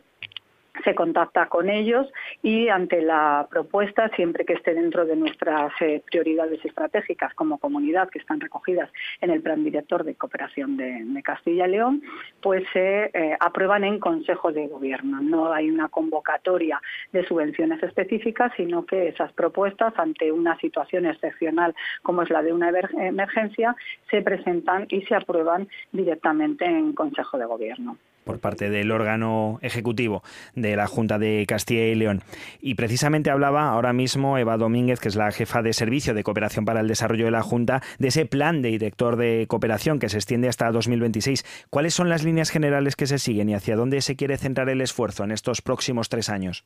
se 0.83 0.95
contacta 0.95 1.47
con 1.47 1.71
ellos 1.71 2.07
y 2.43 2.69
ante 2.69 3.01
la 3.03 3.47
propuesta, 3.49 4.09
siempre 4.17 4.45
que 4.45 4.55
esté 4.55 4.75
dentro 4.75 5.05
de 5.05 5.17
nuestras 5.17 5.73
eh, 5.81 6.03
prioridades 6.05 6.65
estratégicas 6.65 7.33
como 7.35 7.59
comunidad 7.59 8.09
que 8.09 8.19
están 8.19 8.41
recogidas 8.41 8.91
en 9.21 9.31
el 9.31 9.41
Plan 9.41 9.63
Director 9.63 10.05
de 10.05 10.15
Cooperación 10.15 10.77
de, 10.77 11.05
Castilla 11.23 11.67
y 11.67 11.71
León, 11.71 12.03
pues 12.43 12.65
se 12.73 13.11
eh, 13.15 13.37
aprueban 13.41 13.85
en 13.85 13.99
Consejo 13.99 14.53
de 14.53 14.67
Gobierno. 14.67 15.23
No 15.23 15.53
hay 15.53 15.71
una 15.71 15.89
convocatoria 15.89 16.81
de 17.13 17.25
subvenciones 17.27 17.83
específicas, 17.83 18.53
sino 18.57 18.85
que 18.85 19.09
esas 19.09 19.33
propuestas, 19.33 19.95
ante 19.97 20.31
una 20.31 20.59
situación 20.59 21.07
excepcional 21.07 21.75
como 22.03 22.23
es 22.23 22.31
la 22.31 22.43
de 22.43 22.53
una 22.53 22.71
emergencia, 22.99 23.75
se 24.11 24.21
presentan 24.23 24.87
y 24.91 25.03
se 25.03 25.15
aprueban 25.15 25.69
directamente 25.93 26.67
en 26.67 26.93
Consejo 26.93 27.39
de 27.39 27.47
Gobierno 27.47 27.97
por 28.25 28.41
parte 28.41 28.71
del 28.71 28.91
órgano 28.91 29.59
ejecutivo 29.63 30.23
de 30.55 30.77
la 30.77 30.87
Junta 30.87 31.19
de 31.19 31.45
Castilla 31.47 31.87
y 31.87 31.95
León. 31.95 32.23
Y 32.61 32.75
precisamente 32.75 33.31
hablaba 33.31 33.69
ahora 33.69 33.93
mismo 33.93 34.39
Eva 34.39 34.57
Domínguez, 34.57 35.01
que 35.01 35.09
es 35.09 35.17
la 35.17 35.31
jefa 35.31 35.63
de 35.63 35.73
servicio 35.73 36.15
de 36.15 36.25
cooperación 36.25 36.65
para 36.65 36.81
el 36.81 36.89
desarrollo 36.89 37.27
de 37.27 37.31
la 37.31 37.43
Junta, 37.43 37.83
de 37.99 38.09
ese 38.09 38.27
plan 38.27 38.63
de 38.63 38.71
director 38.71 39.17
de 39.17 39.47
cooperación 39.49 39.99
que 39.99 40.09
se 40.09 40.17
extiende 40.17 40.49
hasta 40.49 40.71
2026. 40.71 41.67
¿Cuáles 41.71 41.95
son 41.95 42.09
las 42.09 42.25
líneas 42.25 42.51
generales 42.51 42.97
que 42.97 43.07
se 43.07 43.19
siguen 43.19 43.49
y 43.49 43.55
hacia 43.55 43.77
dónde 43.77 44.01
se 44.01 44.17
quiere 44.17 44.39
centrar 44.39 44.69
el 44.69 44.81
esfuerzo 44.81 45.25
en 45.25 45.31
estos 45.31 45.63
próximos 45.63 46.09
tres 46.09 46.29
años? 46.29 46.65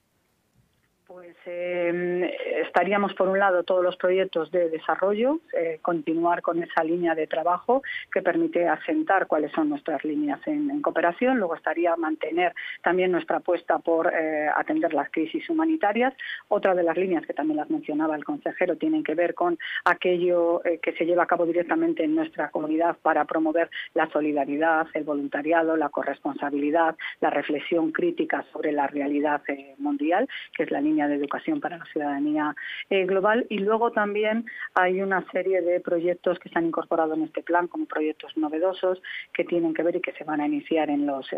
Pues 1.07 1.37
eh, 1.47 2.31
estaríamos, 2.79 3.13
por 3.15 3.27
un 3.27 3.41
lado, 3.41 3.65
todos 3.65 3.83
los 3.83 3.97
proyectos 3.97 4.53
de 4.53 4.71
desarrollo, 4.71 5.41
eh, 5.53 5.81
continuar 5.83 6.43
con 6.43 6.63
esa 6.63 6.85
línea 6.85 7.17
de 7.17 7.27
trabajo 7.27 7.83
que 8.13 8.23
permite 8.23 8.69
asentar 8.69 9.27
cuáles 9.27 9.51
son 9.51 9.69
nuestras 9.69 10.05
líneas 10.05 10.39
en, 10.47 10.81
cooperación. 10.81 11.39
Luego 11.39 11.57
estaría 11.57 11.97
mantener 11.97 12.55
también 12.81 13.11
nuestra 13.11 13.39
apuesta 13.39 13.81
por 13.81 14.15
eh, 14.15 14.49
atender 14.55 14.95
las 14.95 15.11
crisis 15.11 15.51
humanitarias. 15.51 16.15
Otra 16.47 16.73
de 16.77 16.85
las 16.85 16.97
líneas 16.97 17.27
que 17.27 17.35
también 17.35 17.57
las 17.57 17.69
mencionaba 17.69 18.15
el 18.15 18.25
consejero 18.25 18.77
tienen 18.77 19.03
que 19.03 19.17
ver 19.17 19.35
con 19.35 19.59
aquello 19.85 20.63
que 20.81 20.93
se 20.93 21.05
lleva 21.05 21.25
a 21.25 21.27
cabo 21.27 21.47
directamente 21.47 22.05
en 22.05 22.15
nuestra 22.15 22.51
comunidad 22.51 22.97
para 23.03 23.25
promover 23.25 23.71
la 23.95 24.09
solidaridad, 24.11 24.87
el 24.95 25.03
voluntariado, 25.03 25.77
la 25.77 25.89
corresponsabilidad, 25.89 26.95
la 27.21 27.31
reflexión 27.31 27.91
crítica 27.91 28.45
sobre 28.53 28.71
la 28.71 28.87
realidad 28.87 29.43
mundial, 29.79 30.29
que 30.57 30.63
es 30.63 30.71
la 30.71 30.81
línea 30.81 31.09
de 31.09 31.17
educación 31.17 31.61
para 31.61 31.79
la 31.79 31.85
ciudadanía 31.87 32.55
eh, 32.91 33.07
global. 33.07 33.47
Y 33.49 33.59
luego 33.59 33.91
también 33.93 34.45
hay 34.75 35.01
una 35.03 35.25
serie 35.31 35.61
de 35.63 35.81
proyectos 35.81 36.39
que 36.39 36.49
se 36.49 36.59
han 36.59 36.67
incorporado 36.67 37.15
en 37.15 37.23
este 37.23 37.43
plan 37.43 37.69
como 37.69 37.87
proyectos 37.87 38.37
novedosos 38.37 39.01
que 39.33 39.45
tienen 39.45 39.75
que 39.75 39.83
ver 39.83 39.97
y 39.97 40.01
que 40.01 40.13
se 40.13 40.25
van 40.25 40.41
a 40.41 40.47
iniciar 40.47 40.91
en 40.91 41.07
los, 41.07 41.29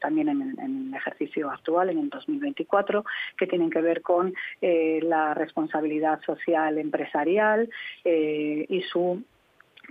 también 0.00 0.28
en, 0.28 0.58
el 0.58 0.94
ejercicio 0.94 1.50
actual, 1.50 1.90
en 1.90 1.98
el 1.98 2.08
2024, 2.10 3.04
que 3.36 3.46
tienen 3.46 3.70
que 3.70 3.80
ver 3.80 4.02
con 4.02 4.34
eh, 4.60 5.00
la 5.02 5.34
responsabilidad 5.34 6.20
social 6.22 6.78
empresarial 6.78 7.68
eh, 8.04 8.66
y 8.68 8.82
su 8.82 9.22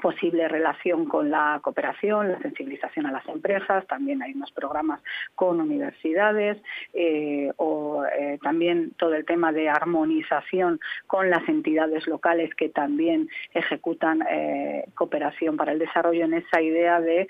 posible 0.02 0.48
relación 0.48 1.06
con 1.06 1.30
la 1.30 1.60
cooperación, 1.62 2.32
la 2.32 2.40
sensibilización 2.40 3.06
a 3.06 3.12
las 3.12 3.28
empresas, 3.28 3.86
también 3.88 4.22
hay 4.22 4.34
unos 4.34 4.52
programas 4.52 5.02
con 5.36 5.60
universidades 5.62 6.58
eh, 6.94 7.52
o 7.58 8.06
eh, 8.06 8.40
también 8.42 8.92
todo 8.98 9.14
el 9.14 9.26
tema 9.26 9.52
de 9.52 9.70
armonización 9.70 10.80
con 11.08 11.30
las 11.30 11.48
entidades 11.48 12.08
locales 12.08 12.54
que 12.56 12.70
también 12.70 13.30
ejecutan 13.54 14.24
eh, 14.30 14.86
cooperación 14.96 15.58
para 15.58 15.72
el 15.72 15.80
desarrollo 15.80 16.26
en 16.26 16.34
esa 16.34 16.62
idea 16.62 17.00
de 17.00 17.28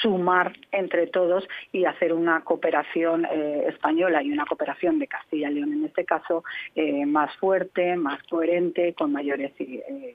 sumar 0.00 0.56
entre 0.70 1.06
todos 1.06 1.46
y 1.70 1.84
hacer 1.84 2.14
una 2.14 2.40
cooperación 2.44 3.26
española 3.26 4.22
y 4.22 4.32
una 4.32 4.46
cooperación 4.46 4.98
de 4.98 5.06
Castilla 5.06 5.50
y 5.50 5.54
León 5.54 5.74
en 5.74 5.84
este 5.84 6.06
caso 6.06 6.44
más 7.04 7.36
fuerte, 7.36 7.94
más 7.96 8.22
coherente, 8.22 8.94
con 8.94 9.12
mayores 9.12 9.52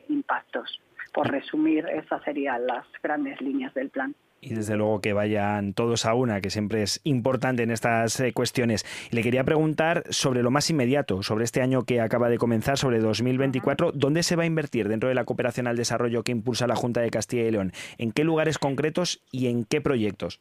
impactos 0.10 0.82
por 1.14 1.30
resumir, 1.30 1.86
esas 1.88 2.24
serían 2.24 2.66
las 2.68 2.86
grandes 3.02 3.40
líneas 3.42 3.74
del 3.74 3.90
plan 3.90 4.16
y 4.42 4.54
desde 4.54 4.76
luego 4.76 5.02
que 5.02 5.14
vayan 5.14 5.74
todos 5.74 6.06
a 6.06 6.14
una, 6.14 6.42
que 6.42 6.50
siempre 6.50 6.84
es 6.84 7.02
importante 7.04 7.64
en 7.64 7.72
estas 7.72 8.20
eh, 8.20 8.34
cuestiones. 8.34 8.86
le 9.12 9.24
quería 9.24 9.44
preguntar 9.44 10.04
sobre 10.10 10.44
lo 10.44 10.52
más 10.52 10.70
inmediato, 10.70 11.24
sobre 11.24 11.44
este 11.44 11.62
año 11.62 11.84
que 11.84 12.02
acaba 12.02 12.30
de 12.30 12.38
comenzar, 12.38 12.78
sobre 12.78 13.00
2024, 13.00 13.92
¿dónde 13.94 14.24
se 14.24 14.36
va 14.36 14.44
a 14.44 14.48
invertir 14.48 14.90
dentro 14.90 15.10
de 15.10 15.16
la 15.16 15.26
cooperación 15.26 15.68
al 15.68 15.78
desarrollo 15.78 16.24
que 16.24 16.32
impulsa 16.32 16.68
la 16.68 16.76
Junta 16.76 17.02
de 17.02 17.10
Castilla 17.10 17.44
y 17.44 17.52
León? 17.52 17.72
¿En 17.98 18.12
qué 18.12 18.24
lugares 18.24 18.58
concretos 18.58 19.24
y 19.32 19.48
en 19.48 19.66
qué 19.66 19.82
proyectos? 19.82 20.40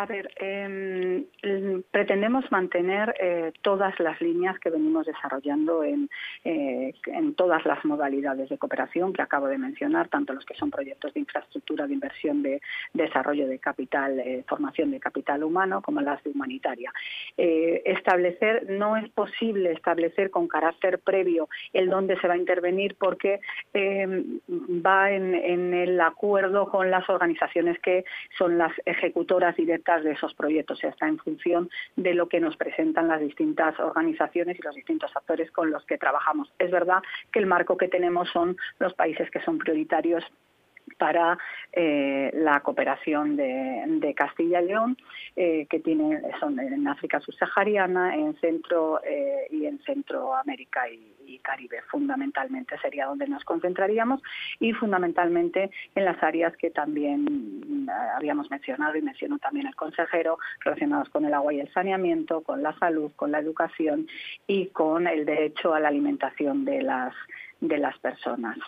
A 0.00 0.06
ver, 0.06 0.30
em, 0.36 1.26
pretendemos 1.90 2.50
mantener 2.50 3.14
eh, 3.20 3.52
todas 3.60 4.00
las 4.00 4.18
líneas 4.22 4.58
que 4.58 4.70
venimos 4.70 5.04
desarrollando 5.04 5.84
en, 5.84 6.08
eh, 6.42 6.94
en, 7.04 7.34
todas 7.34 7.66
las 7.66 7.84
modalidades 7.84 8.48
de 8.48 8.56
cooperación 8.56 9.12
que 9.12 9.20
acabo 9.20 9.46
de 9.46 9.58
mencionar, 9.58 10.08
tanto 10.08 10.32
los 10.32 10.46
que 10.46 10.54
son 10.54 10.70
proyectos 10.70 11.12
de 11.12 11.20
infraestructura, 11.20 11.86
de 11.86 11.92
inversión, 11.92 12.42
de, 12.42 12.62
desarrollo 12.94 13.46
de 13.46 13.58
capital, 13.58 14.18
eh, 14.20 14.42
formación 14.48 14.90
de 14.90 15.00
capital 15.00 15.44
humano, 15.44 15.82
como 15.82 16.00
las 16.00 16.24
de 16.24 16.30
humanitaria. 16.30 16.90
establecer, 17.36 18.70
no 18.70 18.96
es 18.96 19.06
posible 19.10 19.72
establecer 19.72 20.30
con 20.30 20.48
carácter 20.48 21.00
previo 21.00 21.50
el 21.74 21.90
dónde 21.90 22.18
se 22.20 22.26
va 22.26 22.34
a 22.34 22.38
intervenir 22.38 22.96
porque 22.98 23.40
em, 23.74 24.40
va 24.48 25.10
en, 25.10 25.34
en 25.34 25.74
el 25.74 26.00
acuerdo 26.00 26.70
con 26.70 26.90
las 26.90 27.06
organizaciones 27.10 27.78
que 27.80 28.04
son 28.38 28.56
las 28.56 28.72
ejecutoras 28.86 29.54
directas 29.56 29.89
de 29.98 30.12
esos 30.12 30.34
proyectos, 30.34 30.78
o 30.78 30.80
sea, 30.80 30.90
está 30.90 31.08
en 31.08 31.18
función 31.18 31.68
de 31.96 32.14
lo 32.14 32.28
que 32.28 32.40
nos 32.40 32.56
presentan 32.56 33.08
las 33.08 33.20
distintas 33.20 33.78
organizaciones 33.80 34.58
y 34.58 34.62
los 34.62 34.74
distintos 34.74 35.10
actores 35.14 35.50
con 35.50 35.70
los 35.70 35.84
que 35.84 35.98
trabajamos. 35.98 36.52
Es 36.58 36.70
verdad 36.70 37.02
que 37.32 37.40
el 37.40 37.46
marco 37.46 37.76
que 37.76 37.88
tenemos 37.88 38.28
son 38.30 38.56
los 38.78 38.94
países 38.94 39.30
que 39.30 39.40
son 39.40 39.58
prioritarios 39.58 40.24
para 40.98 41.38
eh, 41.72 42.30
la 42.34 42.60
cooperación 42.60 43.36
de, 43.36 44.14
Castilla 44.16 44.60
y 44.60 44.66
León, 44.66 44.96
eh, 45.36 45.66
que 45.70 45.80
tiene, 45.80 46.20
son 46.40 46.58
en 46.58 46.86
África 46.88 47.20
subsahariana, 47.20 48.16
en 48.16 48.34
Centro 48.40 49.00
eh, 49.04 49.46
y 49.50 49.66
en 49.66 49.78
Centroamérica 49.80 50.88
y, 50.88 51.16
Caribe. 51.42 51.80
Fundamentalmente 51.88 52.76
sería 52.82 53.06
donde 53.06 53.26
nos 53.26 53.44
concentraríamos 53.44 54.20
y 54.58 54.72
fundamentalmente 54.72 55.70
en 55.94 56.04
las 56.04 56.20
áreas 56.22 56.54
que 56.56 56.70
también 56.70 57.88
habíamos 58.16 58.50
mencionado 58.50 58.96
y 58.96 59.02
mencionó 59.02 59.38
también 59.38 59.66
el 59.68 59.76
consejero, 59.76 60.38
relacionadas 60.58 61.08
con 61.08 61.24
el 61.24 61.32
agua 61.32 61.54
y 61.54 61.60
el 61.60 61.72
saneamiento, 61.72 62.42
con 62.42 62.62
la 62.62 62.76
salud, 62.78 63.12
con 63.16 63.30
la 63.30 63.38
educación 63.38 64.08
y 64.48 64.66
con 64.66 65.06
el 65.06 65.24
derecho 65.24 65.72
a 65.72 65.80
la 65.80 65.88
alimentación 65.88 66.64
de 66.64 66.82
las 66.82 67.14
de 67.60 67.78
las 67.78 67.96
personas. 67.98 68.58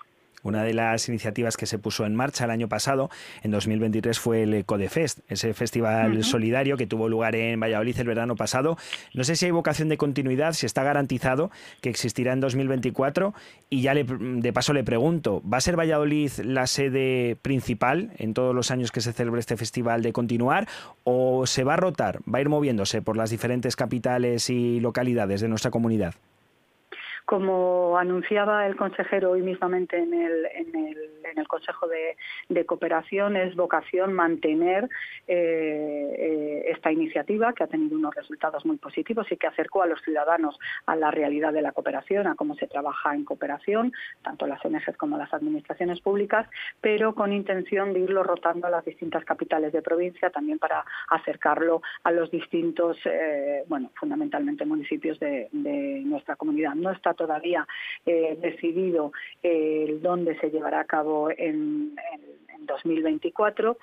Una 0.42 0.64
de 0.64 0.74
las 0.74 1.08
iniciativas 1.08 1.56
que 1.56 1.66
se 1.66 1.78
puso 1.78 2.04
en 2.04 2.14
marcha 2.14 2.44
el 2.44 2.50
año 2.50 2.68
pasado, 2.68 3.10
en 3.42 3.50
2023, 3.50 4.18
fue 4.18 4.42
el 4.42 4.64
Codefest, 4.64 5.20
ese 5.28 5.54
festival 5.54 6.24
solidario 6.24 6.76
que 6.76 6.86
tuvo 6.86 7.08
lugar 7.08 7.36
en 7.36 7.60
Valladolid 7.60 7.98
el 7.98 8.06
verano 8.06 8.36
pasado. 8.36 8.76
No 9.14 9.24
sé 9.24 9.36
si 9.36 9.46
hay 9.46 9.50
vocación 9.52 9.88
de 9.88 9.96
continuidad, 9.96 10.52
si 10.54 10.66
está 10.66 10.82
garantizado 10.82 11.50
que 11.80 11.90
existirá 11.90 12.32
en 12.32 12.40
2024. 12.40 13.34
Y 13.70 13.82
ya 13.82 13.94
de 13.94 14.52
paso 14.52 14.72
le 14.72 14.84
pregunto, 14.84 15.42
¿va 15.48 15.58
a 15.58 15.60
ser 15.60 15.78
Valladolid 15.78 16.32
la 16.44 16.66
sede 16.66 17.36
principal 17.40 18.10
en 18.18 18.34
todos 18.34 18.54
los 18.54 18.70
años 18.70 18.90
que 18.90 19.00
se 19.00 19.12
celebre 19.12 19.40
este 19.40 19.56
festival 19.56 20.02
de 20.02 20.12
continuar 20.12 20.68
o 21.04 21.46
se 21.46 21.64
va 21.64 21.74
a 21.74 21.76
rotar, 21.76 22.20
va 22.22 22.38
a 22.38 22.40
ir 22.40 22.48
moviéndose 22.48 23.02
por 23.02 23.16
las 23.16 23.30
diferentes 23.30 23.76
capitales 23.76 24.50
y 24.50 24.80
localidades 24.80 25.40
de 25.40 25.48
nuestra 25.48 25.70
comunidad? 25.70 26.14
Como 27.24 27.96
anunciaba 27.98 28.66
el 28.66 28.76
consejero 28.76 29.30
hoy 29.32 29.42
mismamente 29.42 29.98
en 29.98 30.14
el, 30.14 30.46
en 30.46 30.76
el, 30.76 31.48
Consejo 31.48 31.86
de, 31.88 32.64
Cooperación, 32.66 33.36
es 33.36 33.54
vocación 33.56 34.12
mantener 34.12 34.88
eh, 35.26 36.14
eh, 36.18 36.64
esta 36.68 36.90
iniciativa 36.90 37.52
que 37.52 37.64
ha 37.64 37.66
tenido 37.66 37.96
unos 37.96 38.14
resultados 38.14 38.64
muy 38.64 38.76
positivos 38.78 39.30
y 39.30 39.36
que 39.36 39.46
acercó 39.46 39.82
a 39.82 39.86
los 39.86 40.00
ciudadanos 40.02 40.58
a 40.86 40.96
la 40.96 41.10
realidad 41.10 41.52
de 41.52 41.62
la 41.62 41.72
cooperación, 41.72 42.26
a 42.26 42.36
cómo 42.36 42.54
se 42.56 42.66
trabaja 42.66 43.14
en 43.14 43.24
cooperación, 43.24 43.92
tanto 44.22 44.46
las 44.46 44.64
ONGs 44.64 44.96
como 44.96 45.18
las 45.18 45.32
administraciones 45.34 46.00
públicas, 46.00 46.48
pero 46.80 47.14
con 47.14 47.32
intención 47.32 47.92
de 47.92 48.00
irlo 48.00 48.22
rotando 48.22 48.66
a 48.66 48.70
las 48.70 48.84
distintas 48.84 49.24
capitales 49.24 49.72
de 49.72 49.82
provincia, 49.82 50.30
también 50.30 50.58
para 50.58 50.84
acercarlo 51.08 51.82
a 52.04 52.12
los 52.12 52.30
distintos, 52.30 52.98
eh, 53.04 53.64
bueno, 53.68 53.90
fundamentalmente 53.94 54.64
municipios 54.64 55.18
de, 55.20 55.48
de 55.52 56.02
nuestra 56.04 56.36
comunidad. 56.36 56.74
No 56.74 56.90
está 56.90 57.11
todavía 57.14 57.66
eh, 58.06 58.38
decidido 58.40 59.12
eh, 59.42 59.98
dónde 60.00 60.38
se 60.38 60.50
llevará 60.50 60.80
a 60.80 60.84
cabo 60.84 61.30
en, 61.30 61.94
2024 62.64 63.76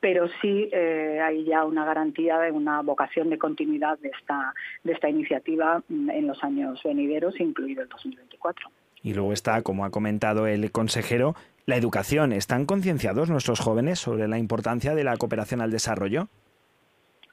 pero 0.00 0.28
sí 0.42 0.68
eh, 0.72 1.20
hay 1.22 1.44
ya 1.44 1.64
una 1.64 1.84
garantía 1.84 2.38
de 2.38 2.50
una 2.50 2.82
vocación 2.82 3.30
de 3.30 3.38
continuidad 3.38 3.96
de 4.00 4.08
esta, 4.08 4.52
de 4.82 4.92
esta 4.92 5.08
iniciativa 5.08 5.82
mm, 5.88 6.10
en 6.10 6.26
los 6.26 6.42
años 6.44 6.82
venideros, 6.84 7.40
incluido 7.40 7.82
el 7.82 7.88
2024. 7.88 8.70
Y 9.02 9.14
luego 9.14 9.32
está, 9.32 9.62
como 9.62 9.84
ha 9.84 9.90
comentado 9.90 10.46
el 10.46 10.70
consejero, 10.72 11.36
la 11.64 11.76
educación. 11.76 12.32
¿Están 12.32 12.66
concienciados 12.66 13.30
nuestros 13.30 13.60
jóvenes 13.60 13.98
sobre 13.98 14.28
la 14.28 14.38
importancia 14.38 14.94
de 14.94 15.04
la 15.04 15.16
cooperación 15.16 15.60
al 15.60 15.70
desarrollo? 15.70 16.28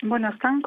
Bueno, 0.04 0.30
están, 0.30 0.64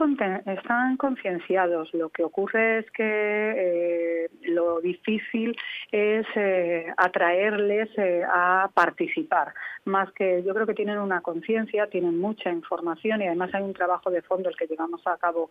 están 0.46 0.96
concienciados. 0.96 1.92
Lo 1.92 2.08
que 2.10 2.22
ocurre 2.22 2.78
es 2.78 2.90
que 2.92 3.02
eh, 3.02 4.30
lo 4.42 4.80
difícil 4.80 5.56
es 5.90 6.24
eh, 6.36 6.86
atraerles 6.96 7.90
eh, 7.98 8.22
a 8.24 8.70
participar. 8.72 9.52
Más 9.86 10.12
que 10.12 10.44
yo 10.44 10.54
creo 10.54 10.68
que 10.68 10.74
tienen 10.74 10.98
una 10.98 11.20
conciencia, 11.20 11.88
tienen 11.88 12.20
mucha 12.20 12.52
información 12.52 13.22
y 13.22 13.26
además 13.26 13.52
hay 13.54 13.64
un 13.64 13.74
trabajo 13.74 14.08
de 14.08 14.22
fondo 14.22 14.48
el 14.48 14.56
que 14.56 14.68
llevamos 14.68 15.04
a 15.04 15.16
cabo 15.16 15.50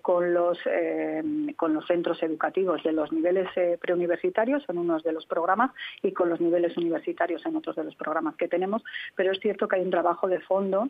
con, 0.00 0.32
los, 0.32 0.58
con 1.56 1.74
los 1.74 1.86
centros 1.86 2.22
educativos 2.22 2.82
de 2.84 2.92
los 2.92 3.12
niveles 3.12 3.48
preuniversitarios 3.78 4.64
en 4.68 4.78
unos 4.78 5.02
de 5.02 5.12
los 5.12 5.26
programas 5.26 5.72
y 6.02 6.12
con 6.12 6.30
los 6.30 6.40
niveles 6.40 6.74
universitarios 6.78 7.44
en 7.44 7.56
otros 7.56 7.76
de 7.76 7.84
los 7.84 7.96
programas 7.96 8.36
que 8.36 8.48
tenemos. 8.48 8.82
Pero 9.14 9.32
es 9.32 9.40
cierto 9.40 9.68
que 9.68 9.76
hay 9.76 9.82
un 9.82 9.90
trabajo 9.90 10.26
de 10.26 10.40
fondo 10.40 10.88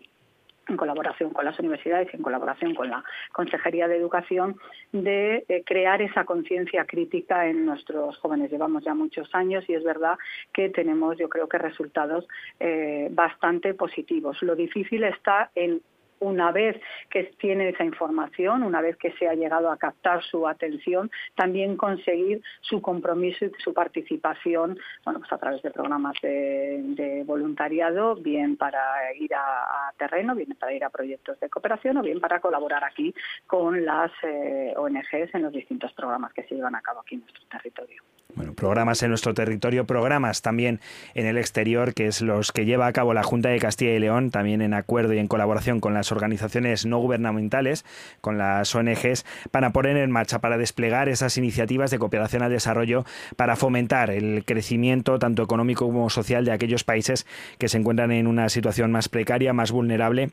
en 0.69 0.77
colaboración 0.77 1.31
con 1.31 1.45
las 1.45 1.59
universidades 1.59 2.09
y 2.13 2.17
en 2.17 2.23
colaboración 2.23 2.75
con 2.75 2.91
la 2.91 3.05
Consejería 3.33 3.89
de 3.89 3.97
Educación, 3.97 4.57
de 4.93 5.45
eh, 5.49 5.63
crear 5.65 6.03
esa 6.03 6.25
conciencia 6.25 6.85
crítica 6.85 7.47
en 7.47 7.65
nuestros 7.65 8.19
jóvenes. 8.19 8.51
Llevamos 8.51 8.85
ya 8.85 8.95
muchos 8.95 9.29
años 9.35 9.65
y 9.69 9.75
es 9.75 9.85
verdad 9.85 10.19
que 10.53 10.69
tenemos, 10.71 11.17
yo 11.19 11.29
creo 11.29 11.49
que 11.49 11.59
resultados 11.59 12.27
eh, 12.61 13.09
bastante 13.11 13.75
positivos. 13.75 14.43
Lo 14.43 14.57
difícil 14.57 15.05
está 15.05 15.51
en 15.55 15.81
una 16.21 16.53
vez 16.53 16.81
que 17.11 17.25
tiene 17.39 17.69
esa 17.69 17.85
información, 17.85 18.63
una 18.63 18.81
vez 18.81 18.97
que 18.97 19.13
se 19.13 19.29
ha 19.29 19.35
llegado 19.35 19.71
a 19.71 19.77
captar 19.77 20.23
su 20.25 20.47
atención, 20.47 21.11
también 21.35 21.77
conseguir 21.77 22.43
su 22.61 22.81
compromiso 22.81 23.45
y 23.45 23.53
su 23.59 23.75
participación, 23.75 24.79
bueno, 25.05 25.21
pues 25.21 25.33
a 25.33 25.39
través 25.39 25.63
de 25.63 25.71
programas 25.71 26.15
de, 26.23 27.23
voluntariado, 27.27 28.17
bien 28.17 28.57
para 28.57 28.81
ir 29.19 29.35
a, 29.35 29.93
terreno, 29.99 30.35
bien 30.35 30.57
para 30.59 30.73
ir 30.73 30.85
a 30.85 30.91
proyectos 30.91 31.39
de 31.41 31.49
cooperación 31.49 31.97
o 31.99 32.03
bien 32.03 32.21
para 32.21 32.41
colaborar 32.41 32.85
aquí 32.85 33.15
con 33.47 33.85
las 33.85 34.11
eh, 34.23 34.75
ONGs 34.77 35.35
en 35.35 35.43
los 35.43 35.53
distintos 35.53 35.93
programas 35.93 36.33
que 36.33 36.43
se 36.45 36.55
llevan 36.55 36.75
a 36.75 36.83
cabo 36.83 37.01
aquí 37.01 37.17
en 37.17 37.23
nuestro 37.23 37.45
territorio. 37.51 38.03
Bueno, 38.35 38.53
programas 38.53 39.03
en 39.03 39.09
nuestro 39.09 39.33
territorio, 39.33 39.87
programas 39.87 40.43
también 40.43 40.81
en 41.15 41.27
el 41.27 41.39
exterior, 41.39 41.95
que 41.95 42.07
es 42.07 42.21
los 42.21 42.53
que 42.53 42.67
lleva 42.67 42.87
a 42.87 42.93
cabo 42.93 43.15
la 43.15 43.23
Junta 43.23 43.49
de 43.49 43.59
Castilla 43.59 43.95
y 43.95 43.99
León, 43.99 44.31
también 44.31 44.61
en 44.61 44.75
acuerdo 44.75 45.15
y 45.15 45.19
en 45.19 45.27
colaboración 45.27 45.81
con 45.81 45.95
las 45.95 46.06
organizaciones 46.13 46.87
no 46.87 46.99
gubernamentales, 46.99 47.85
con 48.21 48.39
las 48.39 48.75
ONGs, 48.75 49.25
para 49.51 49.71
poner 49.71 49.97
en 49.97 50.11
marcha, 50.11 50.41
para 50.41 50.59
desplegar 50.59 51.09
esas 51.09 51.37
iniciativas 51.39 51.91
de 51.91 51.99
cooperación 51.99 52.43
al 52.43 52.51
desarrollo, 52.51 53.05
para 53.37 53.57
fomentar 53.57 54.11
el 54.11 54.45
crecimiento 54.45 55.19
tanto 55.19 55.43
económico 55.43 55.87
como 55.87 56.11
social 56.11 56.45
de 56.45 56.53
aquellos 56.53 56.85
países 56.85 57.27
que 57.59 57.69
se 57.69 57.79
encuentran 57.79 58.13
en 58.13 58.27
una 58.27 58.49
situación 58.49 58.93
más 58.93 59.09
precaria, 59.09 59.53
más 59.53 59.73
vulnerable 59.73 60.31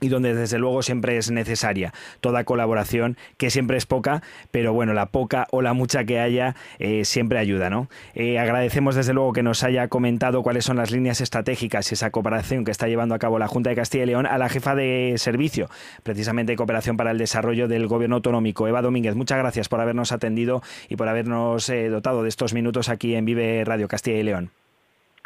y 0.00 0.08
donde 0.08 0.34
desde 0.34 0.58
luego 0.58 0.82
siempre 0.82 1.16
es 1.16 1.30
necesaria 1.30 1.92
toda 2.20 2.44
colaboración, 2.44 3.16
que 3.36 3.50
siempre 3.50 3.76
es 3.76 3.86
poca, 3.86 4.22
pero 4.50 4.72
bueno, 4.72 4.94
la 4.94 5.06
poca 5.06 5.46
o 5.50 5.62
la 5.62 5.72
mucha 5.72 6.04
que 6.04 6.20
haya 6.20 6.54
eh, 6.78 7.04
siempre 7.04 7.38
ayuda, 7.38 7.70
¿no? 7.70 7.88
Eh, 8.14 8.38
agradecemos 8.38 8.94
desde 8.94 9.14
luego 9.14 9.32
que 9.32 9.42
nos 9.42 9.64
haya 9.64 9.88
comentado 9.88 10.42
cuáles 10.42 10.64
son 10.64 10.76
las 10.76 10.90
líneas 10.90 11.20
estratégicas 11.20 11.90
y 11.90 11.94
esa 11.94 12.10
cooperación 12.10 12.64
que 12.64 12.70
está 12.70 12.88
llevando 12.88 13.14
a 13.14 13.18
cabo 13.18 13.38
la 13.38 13.48
Junta 13.48 13.70
de 13.70 13.76
Castilla 13.76 14.04
y 14.04 14.06
León 14.06 14.26
a 14.26 14.38
la 14.38 14.48
jefa 14.48 14.74
de 14.74 15.14
servicio, 15.16 15.68
precisamente 16.02 16.52
de 16.52 16.56
cooperación 16.56 16.96
para 16.96 17.10
el 17.10 17.18
desarrollo 17.18 17.68
del 17.68 17.86
gobierno 17.86 18.16
autonómico, 18.16 18.68
Eva 18.68 18.82
Domínguez. 18.82 19.14
Muchas 19.14 19.38
gracias 19.38 19.68
por 19.68 19.80
habernos 19.80 20.12
atendido 20.12 20.62
y 20.88 20.96
por 20.96 21.08
habernos 21.08 21.68
eh, 21.68 21.88
dotado 21.88 22.22
de 22.22 22.28
estos 22.28 22.54
minutos 22.54 22.88
aquí 22.88 23.14
en 23.14 23.24
Vive 23.24 23.64
Radio 23.64 23.88
Castilla 23.88 24.18
y 24.18 24.22
León. 24.22 24.50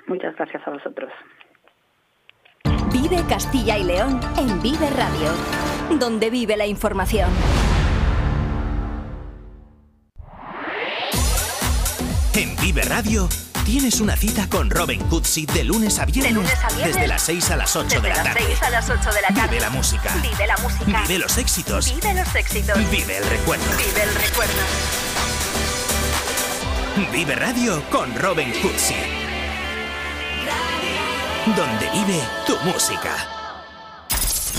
Muchas 0.07 0.35
gracias 0.37 0.67
a 0.67 0.71
vosotros. 0.71 1.11
Vive 2.93 3.25
Castilla 3.27 3.79
y 3.79 3.85
León 3.85 4.21
en 4.37 4.61
Vive 4.61 4.91
Radio, 4.91 5.31
donde 5.99 6.29
vive 6.29 6.59
la 6.59 6.67
información. 6.67 7.31
En 12.35 12.55
Vive 12.57 12.83
Radio 12.83 13.31
tienes 13.65 14.01
una 14.03 14.15
cita 14.15 14.47
con 14.51 14.69
Robin 14.69 15.01
Cootsy 15.09 15.47
de 15.47 15.65
lunes 15.65 15.99
a 15.99 16.05
viernes, 16.05 16.47
desde 16.85 17.07
las 17.07 17.23
6 17.23 17.51
a 17.53 17.57
las 17.57 17.75
8 17.75 18.01
de 18.03 18.09
la 18.11 18.23
tarde. 18.23 18.41
a 18.61 18.71
las 18.71 18.91
8 18.91 19.11
de 19.11 19.23
la 19.23 19.29
tarde. 19.29 19.49
Vive 19.49 19.61
la 19.61 19.71
música. 19.71 20.15
Vive 20.23 20.47
la 20.47 20.57
música. 20.59 21.03
Vive 21.09 21.19
los 21.19 21.39
éxitos. 21.39 21.95
Vive 21.95 22.15
los 22.15 22.35
éxitos. 22.35 22.91
Vive 22.91 23.17
el 23.17 23.25
recuerdo. 23.25 23.65
Vive 23.79 24.03
el 24.03 24.15
recuerdo. 24.15 24.53
Vive 27.11 27.35
Radio 27.37 27.83
con 27.91 28.15
Robin 28.17 28.53
Cootsy 28.61 29.22
donde 31.47 31.91
vive 31.91 32.21
tu 32.47 32.57
música. 32.65 33.29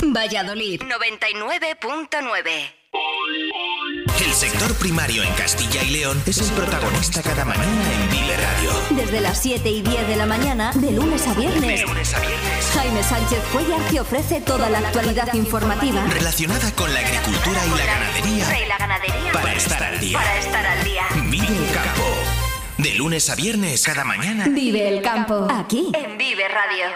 Valladolid 0.03 0.81
99.9 0.81 2.83
el 4.23 4.33
sector 4.33 4.73
primario 4.75 5.23
en 5.23 5.33
Castilla 5.33 5.83
y 5.83 5.91
León 5.91 6.21
es 6.25 6.39
el 6.39 6.49
protagonista 6.55 7.21
cada 7.21 7.45
mañana 7.45 7.93
en 7.93 8.09
Vive 8.09 8.37
Radio. 8.37 8.71
Desde 8.91 9.21
las 9.21 9.41
7 9.41 9.69
y 9.69 9.81
10 9.81 10.07
de 10.07 10.15
la 10.15 10.25
mañana, 10.25 10.71
de 10.73 10.91
lunes 10.91 11.27
a 11.27 11.33
viernes. 11.33 11.81
De 11.81 11.85
lunes 11.85 12.13
a 12.13 12.19
viernes. 12.19 12.71
Jaime 12.73 13.03
Sánchez 13.03 13.39
Cuellar 13.51 13.81
te 13.89 13.99
ofrece 13.99 14.41
toda 14.41 14.69
la 14.69 14.79
actualidad 14.79 15.33
informativa 15.33 16.05
relacionada 16.07 16.71
con 16.71 16.93
la 16.93 16.99
agricultura 16.99 17.59
y 17.65 17.77
la 17.77 17.85
ganadería. 17.85 18.63
Y 18.63 18.67
la 18.67 18.77
ganadería. 18.77 19.31
Para 19.31 19.53
estar 19.53 19.83
al 19.83 19.99
día. 19.99 20.17
Para 20.17 20.39
estar 20.39 20.65
al 20.65 20.83
día. 20.83 21.03
Vive 21.29 21.47
el 21.47 21.73
campo. 21.73 22.32
De 22.83 22.95
lunes 22.95 23.29
a 23.29 23.35
viernes, 23.35 23.81
cada 23.83 24.03
mañana. 24.03 24.45
Vive 24.49 24.89
el 24.89 25.01
campo. 25.01 25.47
Aquí, 25.49 25.89
en 25.93 26.17
Vive 26.17 26.49
Radio. 26.49 26.87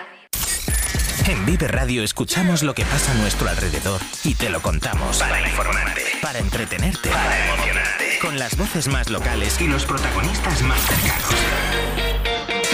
En 1.25 1.45
Vive 1.45 1.69
Radio 1.69 2.03
escuchamos 2.03 2.61
lo 2.61 2.75
que 2.75 2.83
pasa 2.83 3.13
a 3.13 3.15
nuestro 3.15 3.47
alrededor 3.47 4.01
y 4.25 4.35
te 4.35 4.49
lo 4.49 4.61
contamos. 4.61 5.19
Para 5.19 5.39
informarte. 5.39 6.01
Para 6.21 6.39
entretenerte. 6.39 7.09
Para 7.09 7.45
emocionarte. 7.47 8.19
Con 8.21 8.37
las 8.37 8.57
voces 8.57 8.89
más 8.89 9.09
locales 9.09 9.61
y 9.61 9.67
los 9.67 9.85
protagonistas 9.85 10.61
más 10.63 10.81
cercanos. 10.81 11.35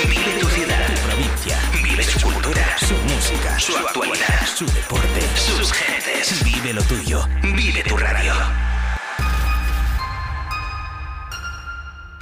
Vive 0.10 0.39
tu 0.39 0.48
ciudad. 0.48 0.88
Tu 0.88 1.01
provincia. 1.08 1.60
Vive 1.84 2.03
su 2.03 2.20
cultura. 2.20 2.65
Su 2.79 2.96
música. 2.96 3.60
Su 3.60 3.77
actualidad. 3.77 4.47
Su 4.56 4.65
deporte. 4.65 5.21
Sus 5.36 5.71
gentes. 5.71 6.43
Vive 6.43 6.73
lo 6.73 6.82
tuyo. 6.82 7.28
Vive 7.43 7.84
tu 7.84 7.95
radio. 7.95 8.34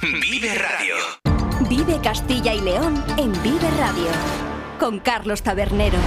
Vive 0.02 0.52
Radio. 0.56 0.96
Vive 1.68 2.00
Castilla 2.02 2.52
y 2.52 2.60
León 2.60 3.04
en 3.18 3.30
Vive 3.40 3.70
Radio. 3.78 4.08
Con 4.80 4.98
Carlos 4.98 5.44
Tabernero. 5.44 5.98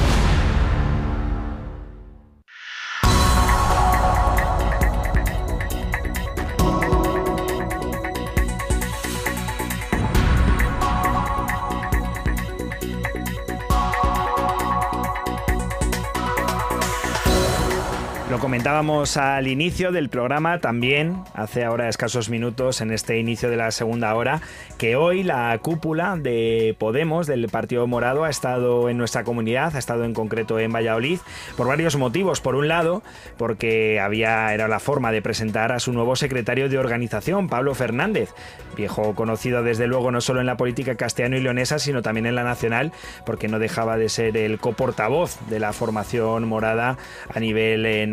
Comentábamos 18.66 19.16
al 19.18 19.46
inicio 19.46 19.92
del 19.92 20.10
programa, 20.10 20.58
también 20.58 21.24
hace 21.36 21.64
ahora 21.64 21.88
escasos 21.88 22.32
minutos 22.32 22.82
en 22.82 22.90
este 22.90 23.20
inicio 23.20 23.52
de 23.52 23.58
la 23.58 23.70
segunda 23.70 24.16
hora, 24.16 24.42
que 24.80 24.96
hoy 24.96 25.22
la 25.22 25.56
cúpula 25.62 26.18
de 26.18 26.76
Podemos, 26.80 27.28
del 27.28 27.48
Partido 27.48 27.86
Morado, 27.86 28.24
ha 28.24 28.30
estado 28.32 28.90
en 28.90 28.98
nuestra 28.98 29.24
comunidad, 29.24 29.76
ha 29.76 29.78
estado 29.78 30.04
en 30.04 30.16
concreto 30.16 30.58
en 30.58 30.74
Valladolid, 30.74 31.20
por 31.56 31.68
varios 31.68 31.96
motivos. 31.96 32.42
Por 32.42 32.56
un 32.56 32.68
lado, 32.68 33.04
porque 33.38 34.00
había, 34.00 34.52
era 34.52 34.68
la 34.68 34.80
forma 34.80 35.12
de 35.12 35.22
presentar 35.22 35.72
a 35.72 35.80
su 35.80 35.94
nuevo 35.94 36.16
secretario 36.16 36.68
de 36.68 36.80
organización, 36.80 37.50
Pablo 37.50 37.76
Fernández, 37.76 38.34
viejo 38.76 39.14
conocido 39.14 39.62
desde 39.62 39.86
luego 39.86 40.10
no 40.10 40.22
solo 40.22 40.40
en 40.40 40.48
la 40.48 40.58
política 40.58 40.96
castellano 40.96 41.38
y 41.38 41.42
leonesa, 41.42 41.78
sino 41.78 42.02
también 42.02 42.26
en 42.26 42.34
la 42.34 42.44
nacional, 42.44 42.92
porque 43.28 43.48
no 43.48 43.60
dejaba 43.60 43.98
de 43.98 44.10
ser 44.10 44.36
el 44.38 44.58
coportavoz 44.58 45.38
de 45.52 45.60
la 45.60 45.72
formación 45.72 46.48
morada 46.48 46.98
a 47.32 47.40
nivel 47.40 47.86
eh, 47.86 48.08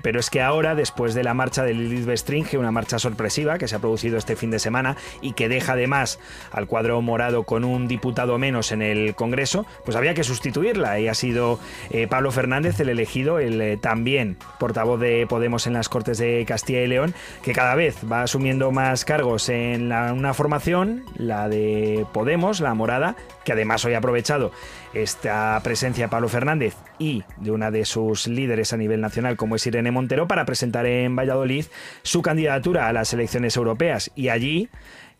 pero 0.00 0.20
es 0.20 0.30
que 0.30 0.40
ahora, 0.40 0.74
después 0.74 1.14
de 1.14 1.24
la 1.24 1.34
marcha 1.34 1.64
de 1.64 1.74
Lilith 1.74 2.06
Bestringe, 2.06 2.56
una 2.56 2.70
marcha 2.70 2.98
sorpresiva 2.98 3.58
que 3.58 3.68
se 3.68 3.76
ha 3.76 3.80
producido 3.80 4.16
este 4.16 4.36
fin 4.36 4.50
de 4.50 4.58
semana 4.58 4.96
y 5.20 5.32
que 5.32 5.48
deja 5.48 5.72
además 5.72 6.18
al 6.50 6.66
cuadro 6.66 7.00
morado 7.02 7.42
con 7.44 7.64
un 7.64 7.88
diputado 7.88 8.38
menos 8.38 8.72
en 8.72 8.82
el 8.82 9.14
Congreso, 9.14 9.66
pues 9.84 9.96
había 9.96 10.14
que 10.14 10.24
sustituirla. 10.24 10.98
Y 11.00 11.08
ha 11.08 11.14
sido 11.14 11.58
eh, 11.90 12.06
Pablo 12.06 12.30
Fernández 12.30 12.80
el 12.80 12.88
elegido, 12.88 13.38
el 13.38 13.60
eh, 13.60 13.76
también 13.76 14.36
portavoz 14.58 15.00
de 15.00 15.26
Podemos 15.28 15.66
en 15.66 15.72
las 15.72 15.88
Cortes 15.88 16.18
de 16.18 16.44
Castilla 16.46 16.82
y 16.82 16.86
León, 16.86 17.14
que 17.42 17.52
cada 17.52 17.74
vez 17.74 17.96
va 18.10 18.22
asumiendo 18.22 18.70
más 18.70 19.04
cargos 19.04 19.48
en 19.48 19.92
una 19.92 20.34
formación, 20.34 21.04
la 21.16 21.48
de 21.48 22.06
Podemos, 22.12 22.60
la 22.60 22.74
morada, 22.74 23.16
que 23.44 23.52
además 23.52 23.84
hoy 23.84 23.94
ha 23.94 23.98
aprovechado 23.98 24.52
esta 24.94 25.60
presencia 25.62 26.04
de 26.04 26.08
Pablo 26.10 26.28
Fernández 26.28 26.74
y 26.98 27.24
de 27.38 27.50
una 27.50 27.70
de 27.70 27.84
sus 27.84 28.26
líderes 28.26 28.72
a 28.72 28.76
nivel 28.76 29.00
nacional 29.00 29.36
como 29.36 29.56
es 29.56 29.66
Irene 29.66 29.90
Montero 29.90 30.26
para 30.28 30.44
presentar 30.44 30.86
en 30.86 31.16
Valladolid 31.16 31.66
su 32.02 32.22
candidatura 32.22 32.88
a 32.88 32.92
las 32.92 33.12
elecciones 33.12 33.56
europeas. 33.56 34.10
Y 34.14 34.28
allí 34.28 34.68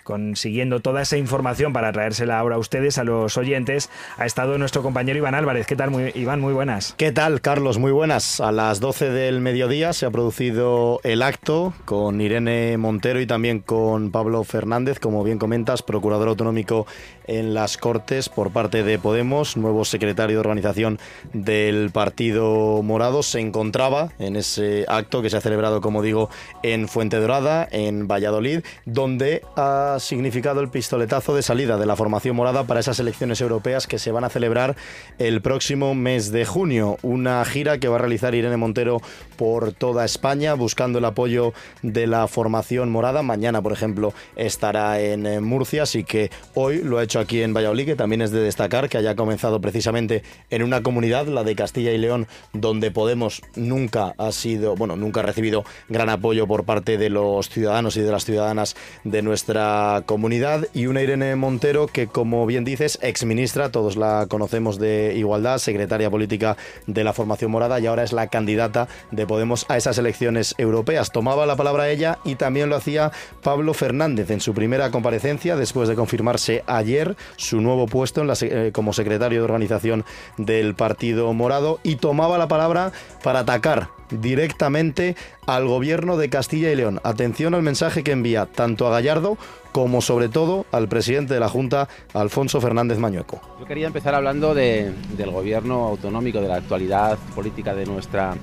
consiguiendo 0.02 0.80
toda 0.80 1.02
esa 1.02 1.16
información 1.16 1.72
para 1.72 1.92
traérsela 1.92 2.38
ahora 2.38 2.56
a 2.56 2.58
ustedes, 2.58 2.98
a 2.98 3.04
los 3.04 3.36
oyentes, 3.36 3.90
ha 4.16 4.26
estado 4.26 4.58
nuestro 4.58 4.82
compañero 4.82 5.18
Iván 5.18 5.34
Álvarez. 5.34 5.66
¿Qué 5.66 5.76
tal, 5.76 6.12
Iván? 6.14 6.40
Muy 6.40 6.52
buenas. 6.52 6.94
¿Qué 6.96 7.12
tal, 7.12 7.40
Carlos? 7.40 7.78
Muy 7.78 7.92
buenas. 7.92 8.40
A 8.40 8.52
las 8.52 8.80
12 8.80 9.10
del 9.10 9.40
mediodía 9.40 9.92
se 9.92 10.06
ha 10.06 10.10
producido 10.10 11.00
el 11.04 11.22
acto 11.22 11.72
con 11.84 12.20
Irene 12.20 12.76
Montero 12.76 13.20
y 13.20 13.26
también 13.26 13.60
con 13.60 14.10
Pablo 14.10 14.44
Fernández, 14.44 14.98
como 14.98 15.24
bien 15.24 15.38
comentas, 15.38 15.82
procurador 15.82 16.28
autonómico 16.28 16.86
en 17.26 17.54
las 17.54 17.76
Cortes 17.76 18.28
por 18.28 18.52
parte 18.52 18.82
de 18.82 18.98
Podemos, 18.98 19.56
nuevo 19.56 19.84
secretario 19.84 20.36
de 20.36 20.40
organización 20.40 20.98
del 21.32 21.90
Partido 21.90 22.82
Morado, 22.82 23.22
se 23.22 23.40
encontraba 23.40 24.10
en 24.18 24.36
ese 24.36 24.84
acto 24.88 25.22
que 25.22 25.30
se 25.30 25.36
ha 25.36 25.40
celebrado, 25.40 25.80
como 25.80 26.02
digo, 26.02 26.30
en 26.62 26.88
Fuente 26.88 27.18
Dorada, 27.18 27.68
en 27.70 28.08
Valladolid, 28.08 28.60
donde 28.84 29.42
ha 29.56 29.91
significado 30.00 30.60
el 30.60 30.68
pistoletazo 30.68 31.34
de 31.34 31.42
salida 31.42 31.76
de 31.76 31.86
la 31.86 31.96
formación 31.96 32.36
morada 32.36 32.64
para 32.64 32.80
esas 32.80 32.98
elecciones 33.00 33.40
europeas 33.40 33.86
que 33.86 33.98
se 33.98 34.12
van 34.12 34.24
a 34.24 34.28
celebrar 34.28 34.76
el 35.18 35.42
próximo 35.42 35.94
mes 35.94 36.30
de 36.30 36.44
junio. 36.44 36.98
Una 37.02 37.44
gira 37.44 37.78
que 37.78 37.88
va 37.88 37.96
a 37.96 37.98
realizar 37.98 38.34
Irene 38.34 38.56
Montero 38.56 39.00
por 39.36 39.72
toda 39.72 40.04
España 40.04 40.54
buscando 40.54 40.98
el 40.98 41.04
apoyo 41.04 41.52
de 41.82 42.06
la 42.06 42.28
formación 42.28 42.90
morada. 42.90 43.22
Mañana, 43.22 43.62
por 43.62 43.72
ejemplo, 43.72 44.14
estará 44.36 45.00
en 45.00 45.42
Murcia, 45.42 45.82
así 45.82 46.04
que 46.04 46.30
hoy 46.54 46.82
lo 46.82 46.98
ha 46.98 47.02
hecho 47.02 47.18
aquí 47.18 47.42
en 47.42 47.52
Valladolid, 47.52 47.86
que 47.86 47.96
también 47.96 48.22
es 48.22 48.30
de 48.30 48.40
destacar 48.40 48.88
que 48.88 48.98
haya 48.98 49.16
comenzado 49.16 49.60
precisamente 49.60 50.22
en 50.50 50.62
una 50.62 50.82
comunidad, 50.82 51.26
la 51.26 51.44
de 51.44 51.56
Castilla 51.56 51.92
y 51.92 51.98
León, 51.98 52.28
donde 52.52 52.90
Podemos 52.90 53.42
nunca 53.56 54.14
ha 54.18 54.32
sido, 54.32 54.76
bueno, 54.76 54.96
nunca 54.96 55.20
ha 55.20 55.22
recibido 55.22 55.64
gran 55.88 56.08
apoyo 56.08 56.46
por 56.46 56.64
parte 56.64 56.98
de 56.98 57.10
los 57.10 57.48
ciudadanos 57.48 57.96
y 57.96 58.00
de 58.02 58.10
las 58.10 58.24
ciudadanas 58.24 58.76
de 59.04 59.22
nuestra 59.22 59.81
comunidad. 60.06 60.66
Y 60.74 60.86
una 60.86 61.02
Irene 61.02 61.36
Montero 61.36 61.86
que, 61.86 62.06
como 62.06 62.46
bien 62.46 62.64
dices, 62.64 62.98
exministra, 63.02 63.70
todos 63.70 63.96
la 63.96 64.26
conocemos 64.28 64.78
de 64.78 65.14
Igualdad, 65.16 65.58
secretaria 65.58 66.10
política 66.10 66.56
de 66.86 67.04
la 67.04 67.12
formación 67.12 67.50
morada 67.50 67.80
y 67.80 67.86
ahora 67.86 68.02
es 68.02 68.12
la 68.12 68.28
candidata 68.28 68.88
de 69.10 69.26
Podemos 69.26 69.66
a 69.68 69.76
esas 69.76 69.98
elecciones 69.98 70.54
europeas. 70.58 71.10
Tomaba 71.10 71.46
la 71.46 71.56
palabra 71.56 71.88
ella 71.90 72.18
y 72.24 72.34
también 72.34 72.68
lo 72.68 72.76
hacía 72.76 73.12
Pablo 73.42 73.74
Fernández 73.74 74.30
en 74.30 74.40
su 74.40 74.54
primera 74.54 74.90
comparecencia 74.90 75.56
después 75.56 75.88
de 75.88 75.94
confirmarse 75.94 76.64
ayer 76.66 77.16
su 77.36 77.60
nuevo 77.60 77.86
puesto 77.86 78.20
en 78.20 78.26
la, 78.26 78.34
eh, 78.40 78.70
como 78.72 78.92
secretario 78.92 79.40
de 79.40 79.44
organización 79.44 80.04
del 80.36 80.74
Partido 80.74 81.32
Morado 81.32 81.80
y 81.82 81.96
tomaba 81.96 82.38
la 82.38 82.48
palabra 82.48 82.92
para 83.22 83.40
atacar 83.40 83.88
directamente 84.20 85.16
al 85.46 85.66
gobierno 85.66 86.16
de 86.16 86.28
Castilla 86.28 86.70
y 86.70 86.76
León. 86.76 87.00
Atención 87.04 87.54
al 87.54 87.62
mensaje 87.62 88.02
que 88.02 88.12
envía 88.12 88.46
tanto 88.46 88.86
a 88.86 88.90
Gallardo 88.90 89.38
como 89.72 90.02
sobre 90.02 90.28
todo 90.28 90.66
al 90.70 90.88
presidente 90.88 91.34
de 91.34 91.40
la 91.40 91.48
Junta, 91.48 91.88
Alfonso 92.12 92.60
Fernández 92.60 92.98
Mañueco. 92.98 93.40
Yo 93.58 93.66
quería 93.66 93.86
empezar 93.86 94.14
hablando 94.14 94.54
del 94.54 94.94
gobierno 95.30 95.86
autonómico, 95.86 96.40
de 96.40 96.48
la 96.48 96.56
actualidad 96.56 97.18
política 97.34 97.74
de 97.74 97.86
nuestra 97.86 98.34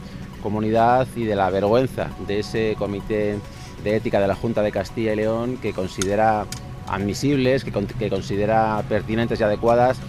comunidad 0.42 1.08
y 1.16 1.26
de 1.26 1.36
la 1.36 1.50
vergüenza 1.50 2.10
de 2.28 2.40
ese 2.40 2.76
comité 2.78 3.38
de 3.84 3.96
ética 3.96 4.20
de 4.20 4.28
la 4.28 4.36
Junta 4.36 4.62
de 4.62 4.72
Castilla 4.72 5.14
y 5.14 5.18
León 5.18 5.58
que 5.62 5.74
considera 5.74 6.46
admisibles, 6.88 7.64
que, 7.64 7.72
que 7.72 8.10
considera 8.10 8.84
pertinentes 8.90 9.40
y 9.40 9.44
adecuadas 9.44 10.00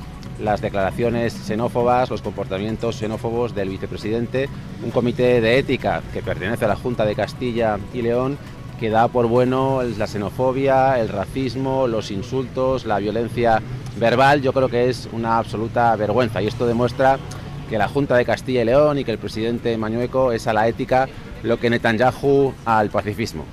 las 0.40 0.60
declaraciones 0.60 1.34
xenófobas, 1.34 2.10
los 2.10 2.22
comportamientos 2.22 2.96
xenófobos 2.96 3.54
del 3.54 3.68
vicepresidente, 3.68 4.48
un 4.82 4.90
comité 4.90 5.40
de 5.40 5.58
ética 5.58 6.02
que 6.12 6.22
pertenece 6.22 6.64
a 6.64 6.68
la 6.68 6.76
Junta 6.76 7.04
de 7.04 7.14
Castilla 7.14 7.78
y 7.92 8.02
León 8.02 8.38
que 8.80 8.88
da 8.88 9.08
por 9.08 9.26
bueno 9.26 9.82
la 9.82 10.06
xenofobia, 10.06 10.98
el 10.98 11.10
racismo, 11.10 11.86
los 11.86 12.10
insultos, 12.10 12.86
la 12.86 12.98
violencia 12.98 13.60
verbal. 13.98 14.40
Yo 14.40 14.54
creo 14.54 14.70
que 14.70 14.88
es 14.88 15.06
una 15.12 15.36
absoluta 15.36 15.94
vergüenza 15.96 16.40
y 16.40 16.46
esto 16.46 16.66
demuestra 16.66 17.18
que 17.68 17.76
la 17.76 17.88
Junta 17.88 18.16
de 18.16 18.24
Castilla 18.24 18.62
y 18.62 18.64
León 18.64 18.98
y 18.98 19.04
que 19.04 19.12
el 19.12 19.18
presidente 19.18 19.76
Mañueco 19.76 20.32
es 20.32 20.46
a 20.46 20.54
la 20.54 20.66
ética 20.66 21.08
lo 21.42 21.60
que 21.60 21.68
Netanyahu 21.68 22.54
al 22.64 22.88
pacifismo. 22.88 23.44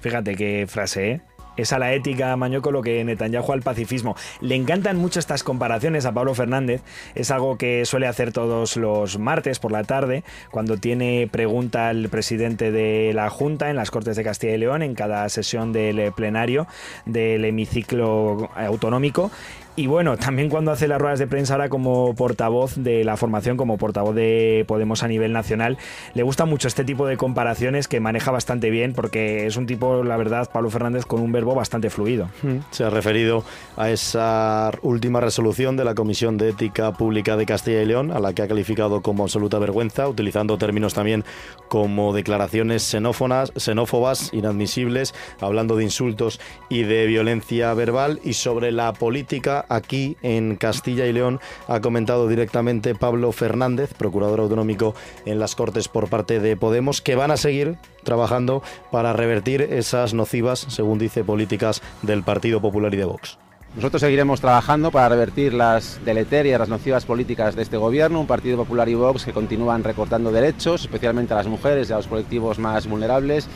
Fíjate 0.00 0.34
qué 0.34 0.66
frase, 0.68 1.10
¿eh? 1.10 1.20
Es 1.56 1.72
a 1.72 1.78
la 1.78 1.92
ética 1.92 2.36
Mañueco 2.36 2.70
lo 2.70 2.82
que 2.82 3.04
Netanyahu 3.04 3.52
al 3.52 3.62
pacifismo. 3.62 4.16
Le 4.40 4.54
encantan 4.54 4.96
mucho 4.96 5.20
estas 5.20 5.42
comparaciones 5.42 6.06
a 6.06 6.12
Pablo 6.12 6.34
Fernández, 6.34 6.82
es 7.14 7.30
algo 7.30 7.56
que 7.56 7.84
suele 7.84 8.06
hacer 8.06 8.32
todos 8.32 8.76
los 8.76 9.18
martes 9.18 9.58
por 9.58 9.72
la 9.72 9.84
tarde, 9.84 10.24
cuando 10.50 10.76
tiene 10.76 11.28
pregunta 11.30 11.88
al 11.88 12.08
presidente 12.08 12.72
de 12.72 13.12
la 13.14 13.30
Junta 13.30 13.70
en 13.70 13.76
las 13.76 13.90
Cortes 13.90 14.16
de 14.16 14.24
Castilla 14.24 14.54
y 14.54 14.58
León, 14.58 14.82
en 14.82 14.94
cada 14.94 15.28
sesión 15.28 15.72
del 15.72 16.12
plenario 16.12 16.66
del 17.04 17.44
hemiciclo 17.44 18.50
autonómico. 18.54 19.30
Y 19.78 19.88
bueno, 19.88 20.16
también 20.16 20.48
cuando 20.48 20.72
hace 20.72 20.88
las 20.88 20.98
ruedas 20.98 21.18
de 21.18 21.26
prensa 21.26 21.52
ahora 21.52 21.68
como 21.68 22.14
portavoz 22.14 22.76
de 22.76 23.04
la 23.04 23.18
formación, 23.18 23.58
como 23.58 23.76
portavoz 23.76 24.14
de 24.14 24.64
Podemos 24.66 25.02
a 25.02 25.08
nivel 25.08 25.34
nacional, 25.34 25.76
le 26.14 26.22
gusta 26.22 26.46
mucho 26.46 26.66
este 26.66 26.82
tipo 26.82 27.06
de 27.06 27.18
comparaciones 27.18 27.86
que 27.86 28.00
maneja 28.00 28.30
bastante 28.30 28.70
bien 28.70 28.94
porque 28.94 29.46
es 29.46 29.58
un 29.58 29.66
tipo, 29.66 30.02
la 30.02 30.16
verdad, 30.16 30.48
Pablo 30.50 30.70
Fernández 30.70 31.04
con 31.04 31.20
un 31.20 31.30
verbo 31.30 31.54
bastante 31.54 31.90
fluido. 31.90 32.30
Hmm. 32.42 32.60
Se 32.70 32.84
ha 32.84 32.90
referido 32.90 33.44
a 33.76 33.90
esa 33.90 34.70
última 34.80 35.20
resolución 35.20 35.76
de 35.76 35.84
la 35.84 35.94
Comisión 35.94 36.38
de 36.38 36.48
Ética 36.48 36.92
Pública 36.92 37.36
de 37.36 37.44
Castilla 37.44 37.82
y 37.82 37.86
León, 37.86 38.12
a 38.12 38.18
la 38.18 38.32
que 38.32 38.40
ha 38.40 38.48
calificado 38.48 39.02
como 39.02 39.24
absoluta 39.24 39.58
vergüenza, 39.58 40.08
utilizando 40.08 40.56
términos 40.56 40.94
también 40.94 41.22
como 41.68 42.14
declaraciones 42.14 42.82
xenófonas, 42.82 43.52
xenófobas, 43.56 44.32
inadmisibles, 44.32 45.14
hablando 45.38 45.76
de 45.76 45.84
insultos 45.84 46.40
y 46.70 46.84
de 46.84 47.04
violencia 47.04 47.74
verbal 47.74 48.20
y 48.24 48.32
sobre 48.32 48.72
la 48.72 48.94
política 48.94 49.65
aquí 49.68 50.16
en 50.22 50.56
Castilla 50.56 51.06
y 51.06 51.12
León 51.12 51.40
ha 51.68 51.80
comentado 51.80 52.28
directamente 52.28 52.94
Pablo 52.94 53.32
Fernández, 53.32 53.94
procurador 53.94 54.40
autonómico 54.40 54.94
en 55.24 55.38
las 55.38 55.54
Cortes 55.54 55.88
por 55.88 56.08
parte 56.08 56.40
de 56.40 56.56
Podemos, 56.56 57.00
que 57.00 57.16
van 57.16 57.30
a 57.30 57.36
seguir 57.36 57.76
trabajando 58.04 58.62
para 58.90 59.12
revertir 59.12 59.62
esas 59.62 60.14
nocivas, 60.14 60.66
según 60.68 60.98
dice, 60.98 61.24
políticas 61.24 61.82
del 62.02 62.22
Partido 62.22 62.60
Popular 62.60 62.94
y 62.94 62.98
de 62.98 63.04
Vox. 63.04 63.38
Nosotros 63.76 64.00
seguiremos 64.00 64.40
trabajando 64.40 64.90
para 64.90 65.10
revertir 65.10 65.52
las 65.52 66.00
deleterias, 66.02 66.58
las 66.58 66.70
nocivas 66.70 67.04
políticas 67.04 67.54
de 67.56 67.62
este 67.62 67.76
gobierno, 67.76 68.20
un 68.20 68.26
Partido 68.26 68.56
Popular 68.56 68.88
y 68.88 68.94
Vox 68.94 69.26
que 69.26 69.34
continúan 69.34 69.84
recortando 69.84 70.32
derechos, 70.32 70.82
especialmente 70.82 71.34
a 71.34 71.36
las 71.36 71.46
mujeres 71.46 71.90
y 71.90 71.92
a 71.92 71.96
los 71.96 72.06
colectivos 72.06 72.58
más 72.58 72.86
vulnerables 72.86 73.48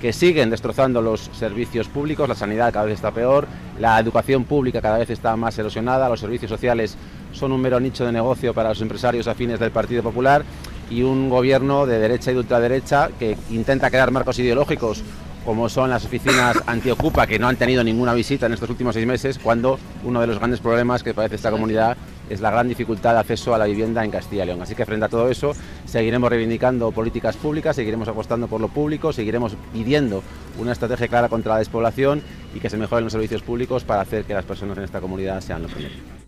que 0.00 0.12
siguen 0.12 0.50
destrozando 0.50 1.02
los 1.02 1.30
servicios 1.32 1.88
públicos, 1.88 2.28
la 2.28 2.34
sanidad 2.34 2.72
cada 2.72 2.86
vez 2.86 2.94
está 2.94 3.10
peor, 3.10 3.46
la 3.78 3.98
educación 3.98 4.44
pública 4.44 4.80
cada 4.80 4.98
vez 4.98 5.10
está 5.10 5.36
más 5.36 5.58
erosionada, 5.58 6.08
los 6.08 6.20
servicios 6.20 6.50
sociales 6.50 6.96
son 7.32 7.52
un 7.52 7.60
mero 7.60 7.80
nicho 7.80 8.04
de 8.04 8.12
negocio 8.12 8.54
para 8.54 8.70
los 8.70 8.80
empresarios 8.80 9.26
afines 9.26 9.60
del 9.60 9.70
Partido 9.70 10.02
Popular 10.02 10.44
y 10.90 11.02
un 11.02 11.28
gobierno 11.28 11.86
de 11.86 11.98
derecha 11.98 12.30
y 12.30 12.34
de 12.34 12.40
ultraderecha 12.40 13.10
que 13.18 13.36
intenta 13.50 13.90
crear 13.90 14.10
marcos 14.10 14.38
ideológicos 14.38 15.02
como 15.48 15.70
son 15.70 15.88
las 15.88 16.04
oficinas 16.04 16.62
antiocupa 16.66 17.26
que 17.26 17.38
no 17.38 17.48
han 17.48 17.56
tenido 17.56 17.82
ninguna 17.82 18.12
visita 18.12 18.44
en 18.44 18.52
estos 18.52 18.68
últimos 18.68 18.94
seis 18.94 19.06
meses, 19.06 19.38
cuando 19.38 19.78
uno 20.04 20.20
de 20.20 20.26
los 20.26 20.38
grandes 20.38 20.60
problemas 20.60 21.02
que 21.02 21.14
padece 21.14 21.36
esta 21.36 21.50
comunidad 21.50 21.96
es 22.28 22.42
la 22.42 22.50
gran 22.50 22.68
dificultad 22.68 23.14
de 23.14 23.20
acceso 23.20 23.54
a 23.54 23.58
la 23.58 23.64
vivienda 23.64 24.04
en 24.04 24.10
Castilla 24.10 24.42
y 24.42 24.48
León. 24.48 24.60
Así 24.60 24.74
que 24.74 24.84
frente 24.84 25.06
a 25.06 25.08
todo 25.08 25.30
eso, 25.30 25.54
seguiremos 25.86 26.28
reivindicando 26.28 26.92
políticas 26.92 27.38
públicas, 27.38 27.74
seguiremos 27.74 28.08
apostando 28.08 28.46
por 28.46 28.60
lo 28.60 28.68
público, 28.68 29.10
seguiremos 29.10 29.56
pidiendo 29.72 30.22
una 30.58 30.72
estrategia 30.72 31.08
clara 31.08 31.30
contra 31.30 31.54
la 31.54 31.60
despoblación 31.60 32.22
y 32.54 32.60
que 32.60 32.68
se 32.68 32.76
mejoren 32.76 33.04
los 33.04 33.14
servicios 33.14 33.40
públicos 33.40 33.84
para 33.84 34.02
hacer 34.02 34.24
que 34.24 34.34
las 34.34 34.44
personas 34.44 34.76
en 34.76 34.84
esta 34.84 35.00
comunidad 35.00 35.40
sean 35.40 35.62
lo 35.62 35.68
primero 35.68 36.27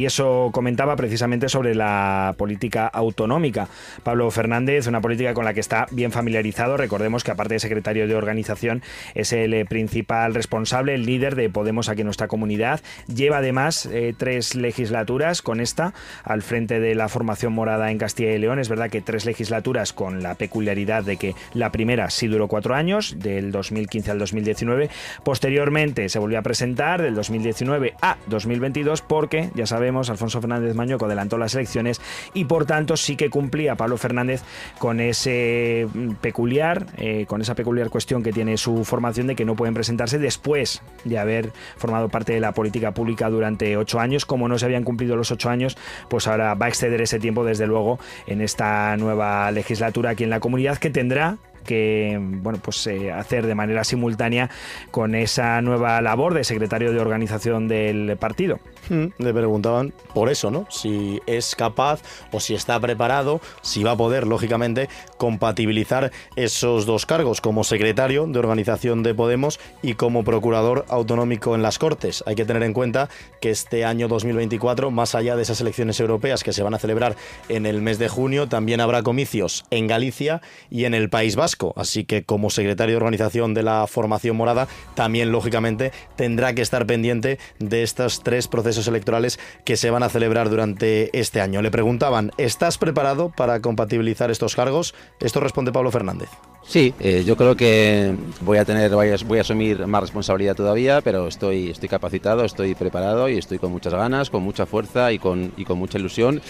y 0.00 0.06
eso 0.06 0.48
comentaba 0.50 0.96
precisamente 0.96 1.50
sobre 1.50 1.74
la 1.74 2.34
política 2.38 2.86
autonómica. 2.86 3.68
Pablo 4.02 4.30
Fernández, 4.30 4.86
una 4.86 5.02
política 5.02 5.34
con 5.34 5.44
la 5.44 5.52
que 5.52 5.60
está 5.60 5.88
bien 5.90 6.10
familiarizado, 6.10 6.78
recordemos 6.78 7.22
que 7.22 7.32
aparte 7.32 7.52
de 7.52 7.60
secretario 7.60 8.08
de 8.08 8.14
organización 8.14 8.82
es 9.14 9.34
el 9.34 9.52
eh, 9.52 9.66
principal 9.66 10.32
responsable, 10.32 10.94
el 10.94 11.04
líder 11.04 11.34
de 11.34 11.50
Podemos 11.50 11.90
aquí 11.90 12.00
en 12.00 12.06
nuestra 12.06 12.28
comunidad, 12.28 12.80
lleva 13.14 13.38
además 13.38 13.84
eh, 13.92 14.14
tres 14.16 14.54
legislaturas 14.54 15.42
con 15.42 15.60
esta 15.60 15.92
al 16.24 16.40
frente 16.40 16.80
de 16.80 16.94
la 16.94 17.10
formación 17.10 17.52
morada 17.52 17.90
en 17.90 17.98
Castilla 17.98 18.32
y 18.32 18.38
León, 18.38 18.58
es 18.58 18.70
verdad 18.70 18.88
que 18.88 19.02
tres 19.02 19.26
legislaturas 19.26 19.92
con 19.92 20.22
la 20.22 20.34
peculiaridad 20.34 21.04
de 21.04 21.18
que 21.18 21.34
la 21.52 21.72
primera 21.72 22.08
sí 22.08 22.26
duró 22.26 22.48
cuatro 22.48 22.74
años, 22.74 23.16
del 23.18 23.52
2015 23.52 24.12
al 24.12 24.18
2019, 24.18 24.88
posteriormente 25.24 26.08
se 26.08 26.18
volvió 26.18 26.38
a 26.38 26.42
presentar 26.42 27.02
del 27.02 27.14
2019 27.14 27.96
a 28.00 28.16
2022 28.28 29.02
porque, 29.02 29.50
ya 29.54 29.66
sabemos, 29.66 29.89
Alfonso 29.90 30.40
Fernández 30.40 30.74
Mañueco 30.74 31.06
adelantó 31.06 31.38
las 31.38 31.54
elecciones 31.54 32.00
y 32.34 32.44
por 32.44 32.64
tanto 32.64 32.96
sí 32.96 33.16
que 33.16 33.30
cumplía 33.30 33.74
Pablo 33.74 33.96
Fernández 33.96 34.42
con 34.78 35.00
ese 35.00 35.88
peculiar, 36.20 36.86
eh, 36.96 37.26
con 37.26 37.40
esa 37.40 37.54
peculiar 37.54 37.90
cuestión 37.90 38.22
que 38.22 38.32
tiene 38.32 38.56
su 38.56 38.84
formación 38.84 39.26
de 39.26 39.34
que 39.34 39.44
no 39.44 39.56
pueden 39.56 39.74
presentarse 39.74 40.18
después 40.18 40.82
de 41.04 41.18
haber 41.18 41.52
formado 41.76 42.08
parte 42.08 42.32
de 42.32 42.40
la 42.40 42.52
política 42.52 42.92
pública 42.92 43.28
durante 43.28 43.76
ocho 43.76 44.00
años. 44.00 44.24
Como 44.24 44.48
no 44.48 44.58
se 44.58 44.66
habían 44.66 44.84
cumplido 44.84 45.16
los 45.16 45.30
ocho 45.30 45.50
años, 45.50 45.76
pues 46.08 46.26
ahora 46.26 46.54
va 46.54 46.66
a 46.66 46.68
exceder 46.68 47.00
ese 47.00 47.18
tiempo 47.18 47.44
desde 47.44 47.66
luego 47.66 47.98
en 48.26 48.40
esta 48.40 48.96
nueva 48.96 49.50
legislatura 49.50 50.10
aquí 50.10 50.24
en 50.24 50.30
la 50.30 50.40
comunidad 50.40 50.78
que 50.78 50.90
tendrá 50.90 51.38
que 51.64 52.18
bueno, 52.20 52.58
pues, 52.62 52.86
eh, 52.86 53.12
hacer 53.12 53.46
de 53.46 53.54
manera 53.54 53.84
simultánea 53.84 54.50
con 54.90 55.14
esa 55.14 55.60
nueva 55.62 56.00
labor 56.00 56.34
de 56.34 56.44
secretario 56.44 56.92
de 56.92 57.00
organización 57.00 57.68
del 57.68 58.16
partido. 58.18 58.60
Hmm, 58.88 59.06
le 59.18 59.34
preguntaban 59.34 59.92
por 60.14 60.30
eso, 60.30 60.50
¿no? 60.50 60.66
Si 60.70 61.20
es 61.26 61.54
capaz 61.54 62.02
o 62.32 62.40
si 62.40 62.54
está 62.54 62.78
preparado, 62.80 63.40
si 63.62 63.82
va 63.82 63.92
a 63.92 63.96
poder, 63.96 64.26
lógicamente, 64.26 64.88
compatibilizar 65.18 66.12
esos 66.36 66.86
dos 66.86 67.06
cargos 67.06 67.40
como 67.40 67.64
secretario 67.64 68.26
de 68.26 68.38
organización 68.38 69.02
de 69.02 69.14
Podemos 69.14 69.58
y 69.82 69.94
como 69.94 70.24
procurador 70.24 70.84
autonómico 70.88 71.54
en 71.54 71.62
las 71.62 71.78
Cortes. 71.78 72.22
Hay 72.26 72.36
que 72.36 72.44
tener 72.44 72.62
en 72.62 72.72
cuenta 72.72 73.08
que 73.40 73.50
este 73.50 73.84
año 73.84 74.08
2024, 74.08 74.90
más 74.90 75.14
allá 75.14 75.36
de 75.36 75.42
esas 75.42 75.60
elecciones 75.60 75.98
europeas 76.00 76.44
que 76.44 76.52
se 76.52 76.62
van 76.62 76.74
a 76.74 76.78
celebrar 76.78 77.16
en 77.48 77.66
el 77.66 77.82
mes 77.82 77.98
de 77.98 78.08
junio, 78.08 78.48
también 78.48 78.80
habrá 78.80 79.02
comicios 79.02 79.64
en 79.70 79.86
Galicia 79.86 80.40
y 80.70 80.84
en 80.84 80.94
el 80.94 81.10
País 81.10 81.36
Vasco 81.36 81.40
Vasco. 81.40 81.72
Así 81.74 82.04
que 82.04 82.22
como 82.22 82.50
secretario 82.50 82.92
de 82.92 82.96
organización 82.98 83.54
de 83.54 83.62
la 83.62 83.86
formación 83.86 84.36
morada, 84.36 84.68
también 84.94 85.32
lógicamente 85.32 85.90
tendrá 86.16 86.54
que 86.54 86.62
estar 86.62 86.86
pendiente 86.86 87.38
de 87.58 87.82
estos 87.82 88.22
tres 88.22 88.46
procesos 88.46 88.69
electorales 88.88 89.38
que 89.64 89.76
se 89.76 89.90
van 89.90 90.02
a 90.02 90.08
celebrar 90.08 90.50
durante 90.50 91.16
este 91.18 91.40
año. 91.40 91.62
Le 91.62 91.70
preguntaban, 91.70 92.32
¿estás 92.38 92.78
preparado 92.78 93.30
para 93.30 93.60
compatibilizar 93.60 94.30
estos 94.30 94.56
cargos? 94.56 94.94
Esto 95.20 95.40
responde 95.40 95.72
Pablo 95.72 95.90
Fernández. 95.90 96.30
Sí, 96.70 96.94
eh, 97.00 97.24
yo 97.26 97.36
creo 97.36 97.56
que 97.56 98.14
voy 98.42 98.58
a 98.58 98.64
tener, 98.64 98.92
voy 98.92 99.08
a, 99.08 99.40
asumir 99.40 99.88
más 99.88 100.02
responsabilidad 100.02 100.54
todavía, 100.54 101.00
pero 101.00 101.26
estoy, 101.26 101.70
estoy 101.70 101.88
capacitado, 101.88 102.44
estoy 102.44 102.76
preparado 102.76 103.28
y 103.28 103.38
estoy 103.38 103.58
con 103.58 103.72
muchas 103.72 103.92
ganas, 103.92 104.30
con 104.30 104.44
mucha 104.44 104.66
fuerza 104.66 105.10
y 105.10 105.18
con, 105.18 105.52
y 105.56 105.64
con 105.64 105.80
mucha 105.80 105.98
ilusión 105.98 106.40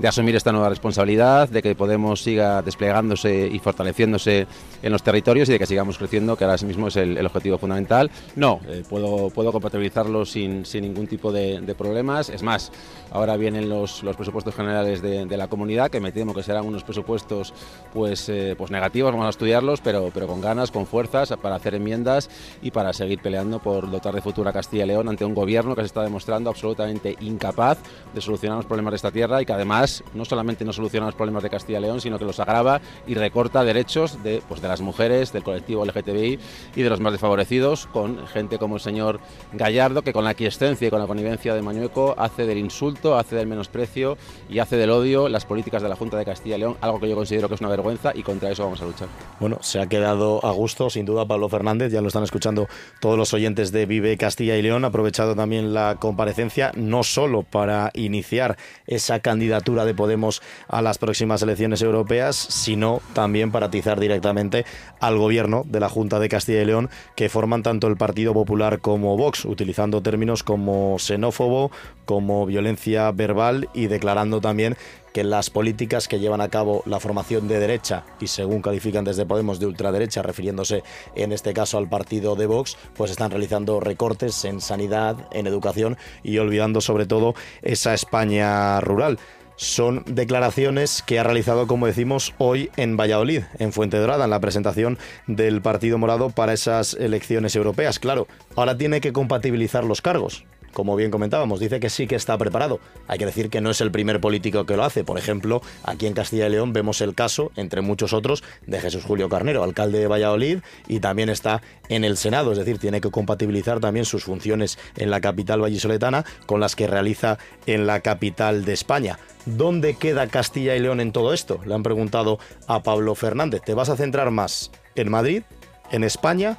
de 0.00 0.08
asumir 0.08 0.34
esta 0.34 0.50
nueva 0.50 0.68
responsabilidad, 0.68 1.48
de 1.48 1.62
que 1.62 1.76
Podemos 1.76 2.22
siga 2.22 2.60
desplegándose 2.60 3.48
y 3.52 3.60
fortaleciéndose 3.60 4.48
en 4.82 4.92
los 4.92 5.04
territorios 5.04 5.48
y 5.48 5.52
de 5.52 5.58
que 5.60 5.66
sigamos 5.66 5.96
creciendo, 5.96 6.36
que 6.36 6.44
ahora 6.44 6.56
mismo 6.66 6.88
es 6.88 6.96
el, 6.96 7.24
objetivo 7.24 7.56
fundamental. 7.56 8.10
No, 8.34 8.60
eh, 8.66 8.82
puedo, 8.88 9.30
puedo 9.30 9.52
compatibilizarlo 9.52 10.26
sin, 10.26 10.66
sin 10.66 10.82
ningún 10.82 11.06
tipo 11.06 11.30
de, 11.30 11.62
problemas. 11.78 12.30
Es 12.30 12.42
más, 12.42 12.72
ahora 13.10 13.36
vienen 13.36 13.68
los, 13.68 14.02
los 14.02 14.16
presupuestos 14.16 14.54
generales 14.54 15.02
de, 15.02 15.36
la 15.38 15.48
comunidad, 15.48 15.90
que 15.90 16.00
me 16.00 16.12
temo 16.12 16.34
que 16.34 16.42
serán 16.42 16.66
unos 16.66 16.82
presupuestos 16.84 17.54
pues, 17.92 18.28
eh, 18.28 18.54
pues 18.58 18.70
negativos, 18.70 19.12
vamos 19.12 19.26
a 19.26 19.30
estudiarlos, 19.30 19.80
pero, 19.80 20.10
pero 20.12 20.26
con 20.26 20.40
ganas, 20.40 20.70
con 20.70 20.86
fuerzas, 20.86 21.32
para 21.40 21.56
hacer 21.56 21.74
enmiendas 21.74 22.28
y 22.60 22.70
para 22.70 22.92
seguir 22.92 23.20
peleando 23.20 23.60
por 23.60 23.90
dotar 23.90 24.14
de 24.14 24.20
futuro 24.20 24.50
a 24.50 24.52
Castilla 24.52 24.84
y 24.84 24.88
León 24.88 25.08
ante 25.08 25.24
un 25.24 25.34
gobierno 25.34 25.74
que 25.74 25.82
se 25.82 25.86
está 25.86 26.02
demostrando 26.02 26.50
absolutamente 26.50 27.16
incapaz 27.20 27.78
de 28.12 28.20
solucionar 28.20 28.58
los 28.58 28.66
problemas 28.66 28.92
de 28.92 28.96
esta 28.96 29.10
tierra 29.10 29.40
y 29.40 29.46
que 29.46 29.52
además 29.52 30.02
no 30.14 30.24
solamente 30.24 30.64
no 30.64 30.72
soluciona 30.72 31.06
los 31.06 31.14
problemas 31.14 31.42
de 31.42 31.50
Castilla 31.50 31.78
y 31.78 31.82
León, 31.82 32.00
sino 32.00 32.18
que 32.18 32.24
los 32.24 32.40
agrava 32.40 32.80
y 33.06 33.14
recorta 33.14 33.64
derechos 33.64 34.22
de, 34.22 34.42
pues, 34.48 34.60
de 34.60 34.68
las 34.68 34.80
mujeres, 34.80 35.32
del 35.32 35.42
colectivo 35.42 35.84
LGTBI 35.84 36.38
y 36.74 36.82
de 36.82 36.90
los 36.90 37.00
más 37.00 37.12
desfavorecidos, 37.12 37.86
con 37.86 38.26
gente 38.26 38.58
como 38.58 38.76
el 38.76 38.80
señor 38.80 39.20
Gallardo, 39.52 40.02
que 40.02 40.12
con 40.12 40.24
la 40.24 40.30
aquiescencia 40.30 40.88
y 40.88 40.90
con 40.90 41.00
la 41.00 41.06
connivencia 41.06 41.54
de 41.54 41.62
Mañueco 41.62 42.14
hace 42.18 42.46
del 42.46 42.58
insulto, 42.58 42.97
hace 43.16 43.36
del 43.36 43.46
menosprecio 43.46 44.18
y 44.48 44.58
hace 44.58 44.76
del 44.76 44.90
odio 44.90 45.28
las 45.28 45.44
políticas 45.44 45.82
de 45.82 45.88
la 45.88 45.96
Junta 45.96 46.16
de 46.16 46.24
Castilla 46.24 46.56
y 46.56 46.58
León, 46.58 46.76
algo 46.80 47.00
que 47.00 47.08
yo 47.08 47.14
considero 47.14 47.48
que 47.48 47.54
es 47.54 47.60
una 47.60 47.70
vergüenza 47.70 48.12
y 48.14 48.22
contra 48.22 48.50
eso 48.50 48.64
vamos 48.64 48.82
a 48.82 48.86
luchar. 48.86 49.08
Bueno, 49.40 49.58
se 49.60 49.80
ha 49.80 49.86
quedado 49.86 50.44
a 50.44 50.50
gusto, 50.52 50.90
sin 50.90 51.06
duda, 51.06 51.26
Pablo 51.26 51.48
Fernández, 51.48 51.92
ya 51.92 52.00
lo 52.00 52.08
están 52.08 52.24
escuchando 52.24 52.68
todos 53.00 53.16
los 53.16 53.32
oyentes 53.32 53.72
de 53.72 53.86
Vive 53.86 54.16
Castilla 54.16 54.56
y 54.56 54.62
León, 54.62 54.84
ha 54.84 54.88
aprovechado 54.88 55.34
también 55.36 55.72
la 55.72 55.96
comparecencia, 56.00 56.72
no 56.74 57.02
solo 57.02 57.44
para 57.44 57.90
iniciar 57.94 58.56
esa 58.86 59.20
candidatura 59.20 59.84
de 59.84 59.94
Podemos 59.94 60.42
a 60.68 60.82
las 60.82 60.98
próximas 60.98 61.42
elecciones 61.42 61.82
europeas, 61.82 62.36
sino 62.36 63.00
también 63.12 63.52
para 63.52 63.66
atizar 63.66 64.00
directamente 64.00 64.64
al 65.00 65.18
gobierno 65.18 65.62
de 65.66 65.80
la 65.80 65.88
Junta 65.88 66.18
de 66.18 66.28
Castilla 66.28 66.62
y 66.62 66.66
León, 66.66 66.90
que 67.16 67.28
forman 67.28 67.62
tanto 67.62 67.86
el 67.86 67.96
Partido 67.96 68.32
Popular 68.34 68.80
como 68.80 69.16
Vox, 69.16 69.44
utilizando 69.44 70.02
términos 70.02 70.42
como 70.42 70.98
xenófobo, 70.98 71.70
como 72.04 72.46
violencia 72.46 72.87
verbal 73.14 73.68
y 73.74 73.86
declarando 73.86 74.40
también 74.40 74.76
que 75.12 75.24
las 75.24 75.50
políticas 75.50 76.08
que 76.08 76.20
llevan 76.20 76.40
a 76.40 76.48
cabo 76.48 76.82
la 76.86 77.00
formación 77.00 77.48
de 77.48 77.58
derecha 77.58 78.04
y 78.20 78.28
según 78.28 78.62
califican 78.62 79.04
desde 79.04 79.26
Podemos 79.26 79.58
de 79.58 79.66
ultraderecha, 79.66 80.22
refiriéndose 80.22 80.82
en 81.14 81.32
este 81.32 81.52
caso 81.52 81.78
al 81.78 81.88
partido 81.88 82.36
de 82.36 82.46
Vox, 82.46 82.76
pues 82.94 83.10
están 83.10 83.30
realizando 83.30 83.80
recortes 83.80 84.44
en 84.44 84.60
sanidad, 84.60 85.16
en 85.32 85.46
educación 85.46 85.96
y 86.22 86.38
olvidando 86.38 86.80
sobre 86.80 87.06
todo 87.06 87.34
esa 87.62 87.94
España 87.94 88.80
rural 88.80 89.18
son 89.58 90.04
declaraciones 90.06 91.02
que 91.02 91.18
ha 91.18 91.24
realizado, 91.24 91.66
como 91.66 91.86
decimos, 91.86 92.32
hoy 92.38 92.70
en 92.76 92.96
Valladolid, 92.96 93.42
en 93.58 93.72
Fuente 93.72 93.96
Dorada, 93.96 94.24
en 94.24 94.30
la 94.30 94.38
presentación 94.38 94.98
del 95.26 95.60
Partido 95.62 95.98
Morado 95.98 96.30
para 96.30 96.52
esas 96.52 96.94
elecciones 96.94 97.56
europeas. 97.56 97.98
Claro, 97.98 98.28
ahora 98.54 98.78
tiene 98.78 99.00
que 99.00 99.12
compatibilizar 99.12 99.82
los 99.82 100.00
cargos 100.00 100.44
como 100.72 100.96
bien 100.96 101.10
comentábamos, 101.10 101.60
dice 101.60 101.80
que 101.80 101.90
sí 101.90 102.06
que 102.06 102.14
está 102.14 102.36
preparado. 102.38 102.80
Hay 103.06 103.18
que 103.18 103.26
decir 103.26 103.50
que 103.50 103.60
no 103.60 103.70
es 103.70 103.80
el 103.80 103.90
primer 103.90 104.20
político 104.20 104.66
que 104.66 104.76
lo 104.76 104.84
hace. 104.84 105.04
Por 105.04 105.18
ejemplo, 105.18 105.62
aquí 105.82 106.06
en 106.06 106.14
Castilla 106.14 106.46
y 106.46 106.50
León 106.50 106.72
vemos 106.72 107.00
el 107.00 107.14
caso, 107.14 107.50
entre 107.56 107.80
muchos 107.80 108.12
otros, 108.12 108.42
de 108.66 108.80
Jesús 108.80 109.04
Julio 109.04 109.28
Carnero, 109.28 109.62
alcalde 109.62 109.98
de 109.98 110.06
Valladolid, 110.06 110.58
y 110.86 111.00
también 111.00 111.28
está 111.28 111.62
en 111.88 112.04
el 112.04 112.16
Senado, 112.16 112.52
es 112.52 112.58
decir, 112.58 112.78
tiene 112.78 113.00
que 113.00 113.10
compatibilizar 113.10 113.80
también 113.80 114.04
sus 114.04 114.24
funciones 114.24 114.78
en 114.96 115.10
la 115.10 115.20
capital 115.20 115.60
vallisoletana 115.60 116.24
con 116.46 116.60
las 116.60 116.76
que 116.76 116.86
realiza 116.86 117.38
en 117.66 117.86
la 117.86 118.00
capital 118.00 118.64
de 118.64 118.72
España. 118.72 119.18
¿Dónde 119.46 119.94
queda 119.94 120.26
Castilla 120.26 120.76
y 120.76 120.80
León 120.80 121.00
en 121.00 121.12
todo 121.12 121.32
esto? 121.32 121.60
Le 121.64 121.74
han 121.74 121.82
preguntado 121.82 122.38
a 122.66 122.82
Pablo 122.82 123.14
Fernández. 123.14 123.62
¿Te 123.64 123.74
vas 123.74 123.88
a 123.88 123.96
centrar 123.96 124.30
más 124.30 124.70
en 124.94 125.10
Madrid, 125.10 125.42
en 125.90 126.04
España 126.04 126.58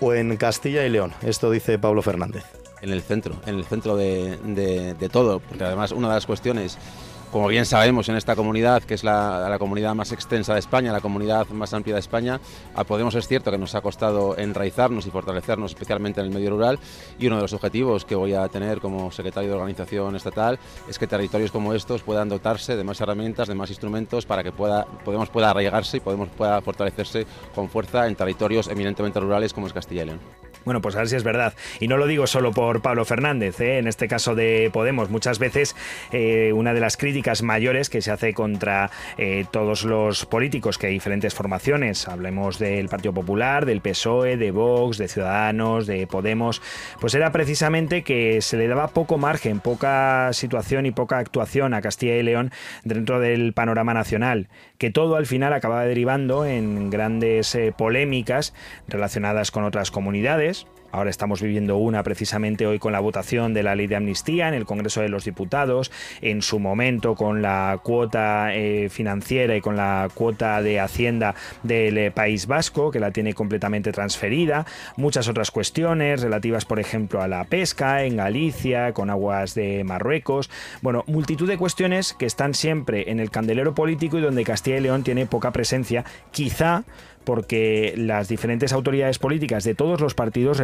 o 0.00 0.14
en 0.14 0.36
Castilla 0.36 0.86
y 0.86 0.90
León? 0.90 1.12
Esto 1.22 1.50
dice 1.50 1.78
Pablo 1.78 2.00
Fernández 2.02 2.59
en 2.82 2.90
el 2.90 3.02
centro, 3.02 3.34
en 3.46 3.56
el 3.56 3.64
centro 3.64 3.96
de, 3.96 5.08
todo, 5.12 5.40
porque 5.40 5.64
además 5.64 5.92
una 5.92 6.08
de 6.08 6.14
las 6.14 6.26
cuestiones, 6.26 6.78
como 7.30 7.46
bien 7.46 7.64
sabemos 7.64 8.08
en 8.08 8.16
esta 8.16 8.34
comunidad, 8.34 8.82
que 8.82 8.94
es 8.94 9.04
la, 9.04 9.48
la, 9.48 9.58
comunidad 9.58 9.94
más 9.94 10.10
extensa 10.10 10.54
de 10.54 10.58
España, 10.58 10.92
la 10.92 11.00
comunidad 11.00 11.46
más 11.48 11.72
amplia 11.74 11.94
de 11.94 12.00
España, 12.00 12.40
a 12.74 12.84
Podemos 12.84 13.14
es 13.14 13.28
cierto 13.28 13.50
que 13.50 13.58
nos 13.58 13.74
ha 13.74 13.80
costado 13.80 14.36
enraizarnos 14.36 15.06
y 15.06 15.10
fortalecernos, 15.10 15.72
especialmente 15.72 16.20
en 16.20 16.26
el 16.26 16.32
medio 16.32 16.50
rural, 16.50 16.78
y 17.18 17.26
uno 17.26 17.36
de 17.36 17.42
los 17.42 17.52
objetivos 17.52 18.04
que 18.04 18.14
voy 18.14 18.34
a 18.34 18.48
tener 18.48 18.80
como 18.80 19.12
secretario 19.12 19.50
de 19.50 19.56
organización 19.56 20.16
estatal 20.16 20.58
es 20.88 20.98
que 20.98 21.06
territorios 21.06 21.52
como 21.52 21.72
estos 21.74 22.02
puedan 22.02 22.28
dotarse 22.28 22.76
de 22.76 22.84
más 22.84 23.00
herramientas, 23.00 23.48
de 23.48 23.54
más 23.54 23.70
instrumentos, 23.70 24.26
para 24.26 24.42
que 24.42 24.52
pueda, 24.52 24.86
Podemos 25.04 25.30
pueda 25.30 25.50
arraigarse 25.50 25.98
y 25.98 26.00
Podemos 26.00 26.28
pueda 26.30 26.60
fortalecerse 26.62 27.26
con 27.54 27.68
fuerza 27.68 28.06
en 28.06 28.16
territorios 28.16 28.68
eminentemente 28.68 29.20
rurales 29.20 29.52
como 29.52 29.66
es 29.66 29.72
Castilla 29.72 30.02
y 30.02 30.06
León. 30.06 30.49
Bueno, 30.64 30.82
pues 30.82 30.94
a 30.94 30.98
ver 30.98 31.08
si 31.08 31.16
es 31.16 31.24
verdad. 31.24 31.54
Y 31.80 31.88
no 31.88 31.96
lo 31.96 32.06
digo 32.06 32.26
solo 32.26 32.52
por 32.52 32.82
Pablo 32.82 33.04
Fernández, 33.06 33.60
¿eh? 33.60 33.78
en 33.78 33.86
este 33.86 34.08
caso 34.08 34.34
de 34.34 34.70
Podemos. 34.72 35.08
Muchas 35.08 35.38
veces 35.38 35.74
eh, 36.12 36.52
una 36.54 36.74
de 36.74 36.80
las 36.80 36.98
críticas 36.98 37.42
mayores 37.42 37.88
que 37.88 38.02
se 38.02 38.10
hace 38.10 38.34
contra 38.34 38.90
eh, 39.16 39.46
todos 39.50 39.84
los 39.84 40.26
políticos 40.26 40.76
que 40.76 40.88
hay 40.88 40.92
diferentes 40.92 41.34
formaciones, 41.34 42.08
hablemos 42.08 42.58
del 42.58 42.88
Partido 42.88 43.14
Popular, 43.14 43.64
del 43.64 43.80
PSOE, 43.80 44.36
de 44.36 44.50
Vox, 44.50 44.98
de 44.98 45.08
Ciudadanos, 45.08 45.86
de 45.86 46.06
Podemos, 46.06 46.60
pues 47.00 47.14
era 47.14 47.32
precisamente 47.32 48.02
que 48.02 48.42
se 48.42 48.58
le 48.58 48.68
daba 48.68 48.88
poco 48.88 49.16
margen, 49.16 49.60
poca 49.60 50.30
situación 50.32 50.84
y 50.84 50.90
poca 50.90 51.18
actuación 51.18 51.72
a 51.72 51.80
Castilla 51.80 52.16
y 52.16 52.22
León 52.22 52.52
dentro 52.84 53.18
del 53.18 53.54
panorama 53.54 53.94
nacional, 53.94 54.48
que 54.76 54.90
todo 54.90 55.16
al 55.16 55.26
final 55.26 55.54
acababa 55.54 55.84
derivando 55.84 56.44
en 56.44 56.90
grandes 56.90 57.54
eh, 57.54 57.72
polémicas 57.76 58.52
relacionadas 58.88 59.50
con 59.50 59.64
otras 59.64 59.90
comunidades 59.90 60.49
Ahora 60.92 61.10
estamos 61.10 61.40
viviendo 61.40 61.76
una 61.76 62.02
precisamente 62.02 62.66
hoy 62.66 62.80
con 62.80 62.92
la 62.92 63.00
votación 63.00 63.54
de 63.54 63.62
la 63.62 63.76
ley 63.76 63.86
de 63.86 63.96
amnistía 63.96 64.48
en 64.48 64.54
el 64.54 64.64
Congreso 64.64 65.00
de 65.00 65.08
los 65.08 65.24
Diputados, 65.24 65.92
en 66.20 66.42
su 66.42 66.58
momento 66.58 67.14
con 67.14 67.42
la 67.42 67.78
cuota 67.82 68.54
eh, 68.54 68.88
financiera 68.88 69.54
y 69.54 69.60
con 69.60 69.76
la 69.76 70.08
cuota 70.12 70.62
de 70.62 70.80
Hacienda 70.80 71.36
del 71.62 71.96
eh, 71.96 72.10
País 72.10 72.46
Vasco, 72.46 72.90
que 72.90 72.98
la 72.98 73.12
tiene 73.12 73.34
completamente 73.34 73.92
transferida, 73.92 74.66
muchas 74.96 75.28
otras 75.28 75.52
cuestiones 75.52 76.22
relativas, 76.22 76.64
por 76.64 76.80
ejemplo, 76.80 77.22
a 77.22 77.28
la 77.28 77.44
pesca 77.44 78.02
en 78.02 78.16
Galicia, 78.16 78.92
con 78.92 79.10
aguas 79.10 79.54
de 79.54 79.84
Marruecos, 79.84 80.50
bueno, 80.82 81.04
multitud 81.06 81.48
de 81.48 81.56
cuestiones 81.56 82.14
que 82.14 82.26
están 82.26 82.54
siempre 82.54 83.10
en 83.10 83.20
el 83.20 83.30
candelero 83.30 83.74
político 83.74 84.18
y 84.18 84.22
donde 84.22 84.44
Castilla 84.44 84.78
y 84.78 84.80
León 84.80 85.04
tiene 85.04 85.26
poca 85.26 85.52
presencia, 85.52 86.04
quizá 86.32 86.84
porque 87.24 87.94
las 87.96 88.28
diferentes 88.28 88.72
autoridades 88.72 89.18
políticas 89.18 89.64
de 89.64 89.74
todos 89.74 90.00
los 90.00 90.14
partidos, 90.14 90.58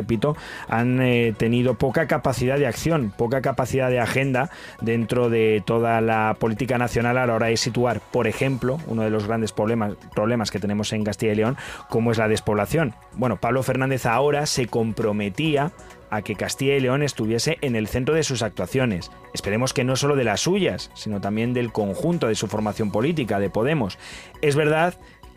han 0.68 1.00
eh, 1.00 1.34
tenido 1.36 1.74
poca 1.74 2.06
capacidad 2.06 2.58
de 2.58 2.66
acción, 2.66 3.12
poca 3.16 3.40
capacidad 3.40 3.90
de 3.90 4.00
agenda 4.00 4.50
dentro 4.80 5.30
de 5.30 5.62
toda 5.64 6.00
la 6.00 6.36
política 6.38 6.78
nacional 6.78 7.18
a 7.18 7.26
la 7.26 7.34
hora 7.34 7.46
de 7.46 7.56
situar, 7.56 8.00
por 8.00 8.26
ejemplo, 8.26 8.78
uno 8.86 9.02
de 9.02 9.10
los 9.10 9.26
grandes 9.26 9.52
problemas, 9.52 9.94
problemas 10.14 10.50
que 10.50 10.58
tenemos 10.58 10.92
en 10.92 11.04
Castilla 11.04 11.32
y 11.32 11.36
León, 11.36 11.56
como 11.88 12.12
es 12.12 12.18
la 12.18 12.28
despoblación. 12.28 12.94
Bueno, 13.14 13.36
Pablo 13.36 13.62
Fernández 13.62 14.06
ahora 14.06 14.46
se 14.46 14.66
comprometía 14.66 15.72
a 16.10 16.22
que 16.22 16.36
Castilla 16.36 16.76
y 16.76 16.80
León 16.80 17.02
estuviese 17.02 17.58
en 17.60 17.76
el 17.76 17.88
centro 17.88 18.14
de 18.14 18.22
sus 18.22 18.42
actuaciones. 18.42 19.10
Esperemos 19.34 19.72
que 19.72 19.84
no 19.84 19.96
solo 19.96 20.16
de 20.16 20.24
las 20.24 20.40
suyas, 20.40 20.90
sino 20.94 21.20
también 21.20 21.52
del 21.52 21.72
conjunto 21.72 22.28
de 22.28 22.34
su 22.34 22.46
formación 22.46 22.90
política, 22.90 23.38
de 23.38 23.50
Podemos. 23.50 23.98
Es 24.40 24.56
verdad 24.56 24.94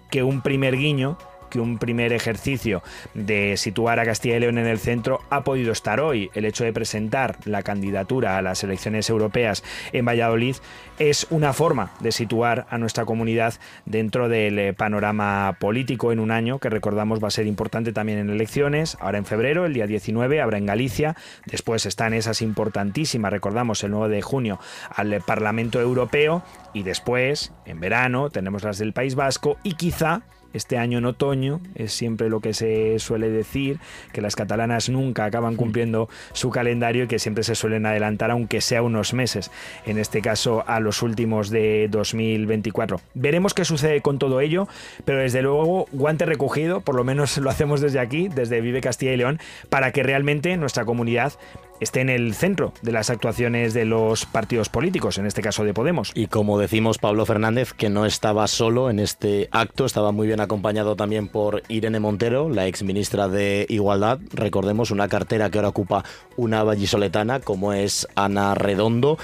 que 0.09 0.23
un 0.23 0.41
primer 0.41 0.77
guiño 0.77 1.17
que 1.49 1.59
un 1.59 1.77
primer 1.77 2.13
ejercicio 2.13 2.83
de 3.13 3.57
situar 3.57 3.99
a 3.99 4.05
Castilla 4.05 4.37
y 4.37 4.39
León 4.39 4.57
en 4.57 4.67
el 4.67 4.79
centro 4.79 5.21
ha 5.29 5.43
podido 5.43 5.71
estar 5.71 5.99
hoy. 5.99 6.29
El 6.33 6.45
hecho 6.45 6.63
de 6.63 6.73
presentar 6.73 7.37
la 7.45 7.63
candidatura 7.63 8.37
a 8.37 8.41
las 8.41 8.63
elecciones 8.63 9.09
europeas 9.09 9.63
en 9.91 10.05
Valladolid 10.05 10.55
es 10.99 11.27
una 11.29 11.53
forma 11.53 11.91
de 11.99 12.11
situar 12.11 12.67
a 12.69 12.77
nuestra 12.77 13.05
comunidad 13.05 13.53
dentro 13.85 14.29
del 14.29 14.59
eh, 14.59 14.73
panorama 14.73 15.57
político 15.59 16.11
en 16.11 16.19
un 16.19 16.31
año 16.31 16.59
que 16.59 16.69
recordamos 16.69 17.23
va 17.23 17.29
a 17.29 17.31
ser 17.31 17.47
importante 17.47 17.93
también 17.93 18.19
en 18.19 18.29
elecciones. 18.29 18.97
Ahora 18.99 19.17
en 19.17 19.25
febrero, 19.25 19.65
el 19.65 19.73
día 19.73 19.87
19, 19.87 20.41
habrá 20.41 20.57
en 20.57 20.65
Galicia. 20.65 21.15
Después 21.45 21.85
están 21.85 22.13
esas 22.13 22.41
importantísimas, 22.41 23.31
recordamos, 23.31 23.83
el 23.83 23.91
9 23.91 24.15
de 24.15 24.21
junio 24.21 24.59
al 24.89 25.21
Parlamento 25.25 25.79
Europeo. 25.79 26.43
Y 26.73 26.83
después, 26.83 27.51
en 27.65 27.79
verano, 27.79 28.29
tenemos 28.29 28.63
las 28.63 28.77
del 28.77 28.93
País 28.93 29.15
Vasco 29.15 29.57
y 29.63 29.73
quizá 29.73 30.21
este 30.53 30.77
año 30.77 30.97
en 30.97 31.05
otoño, 31.05 31.61
es 31.75 31.93
siempre 31.93 32.29
lo 32.29 32.39
que 32.39 32.53
se 32.53 32.99
suele 32.99 33.29
decir, 33.29 33.79
que 34.13 34.21
las 34.21 34.35
catalanas 34.35 34.89
nunca 34.89 35.25
acaban 35.25 35.55
cumpliendo 35.55 36.09
su 36.33 36.49
calendario 36.49 37.03
y 37.03 37.07
que 37.07 37.19
siempre 37.19 37.43
se 37.43 37.55
suelen 37.55 37.85
adelantar, 37.85 38.31
aunque 38.31 38.61
sea 38.61 38.81
unos 38.81 39.13
meses, 39.13 39.51
en 39.85 39.97
este 39.97 40.21
caso 40.21 40.63
a 40.67 40.79
los 40.79 41.01
últimos 41.01 41.49
de 41.49 41.87
2024. 41.89 43.01
Veremos 43.13 43.53
qué 43.53 43.65
sucede 43.65 44.01
con 44.01 44.19
todo 44.19 44.41
ello, 44.41 44.67
pero 45.05 45.19
desde 45.19 45.41
luego 45.41 45.87
guante 45.91 46.25
recogido, 46.25 46.81
por 46.81 46.95
lo 46.95 47.03
menos 47.03 47.37
lo 47.39 47.49
hacemos 47.49 47.81
desde 47.81 47.99
aquí, 47.99 48.27
desde 48.27 48.61
Vive 48.61 48.81
Castilla 48.81 49.13
y 49.13 49.17
León, 49.17 49.39
para 49.69 49.91
que 49.91 50.03
realmente 50.03 50.55
nuestra 50.57 50.85
comunidad 50.85 51.33
esté 51.79 52.01
en 52.01 52.09
el 52.09 52.33
centro 52.33 52.73
de 52.81 52.91
las 52.91 53.09
actuaciones 53.09 53.73
de 53.73 53.85
los 53.85 54.25
partidos 54.25 54.69
políticos, 54.69 55.17
en 55.17 55.25
este 55.25 55.41
caso 55.41 55.63
de 55.63 55.73
Podemos. 55.73 56.11
Y 56.13 56.27
como 56.27 56.59
decimos 56.59 56.97
Pablo 56.97 57.25
Fernández, 57.25 57.73
que 57.73 57.89
no 57.89 58.05
estaba 58.05 58.47
solo 58.47 58.89
en 58.89 58.99
este 58.99 59.49
acto, 59.51 59.85
estaba 59.85 60.11
muy 60.11 60.27
bien 60.27 60.39
acompañado 60.39 60.95
también 60.95 61.27
por 61.27 61.63
Irene 61.67 61.99
Montero, 61.99 62.49
la 62.49 62.67
ex 62.67 62.83
ministra 62.83 63.27
de 63.27 63.65
Igualdad. 63.69 64.19
Recordemos 64.31 64.91
una 64.91 65.07
cartera 65.07 65.49
que 65.49 65.57
ahora 65.57 65.69
ocupa 65.69 66.03
una 66.37 66.63
vallisoletana, 66.63 67.39
como 67.39 67.73
es 67.73 68.07
Ana 68.15 68.55
Redondo. 68.55 69.17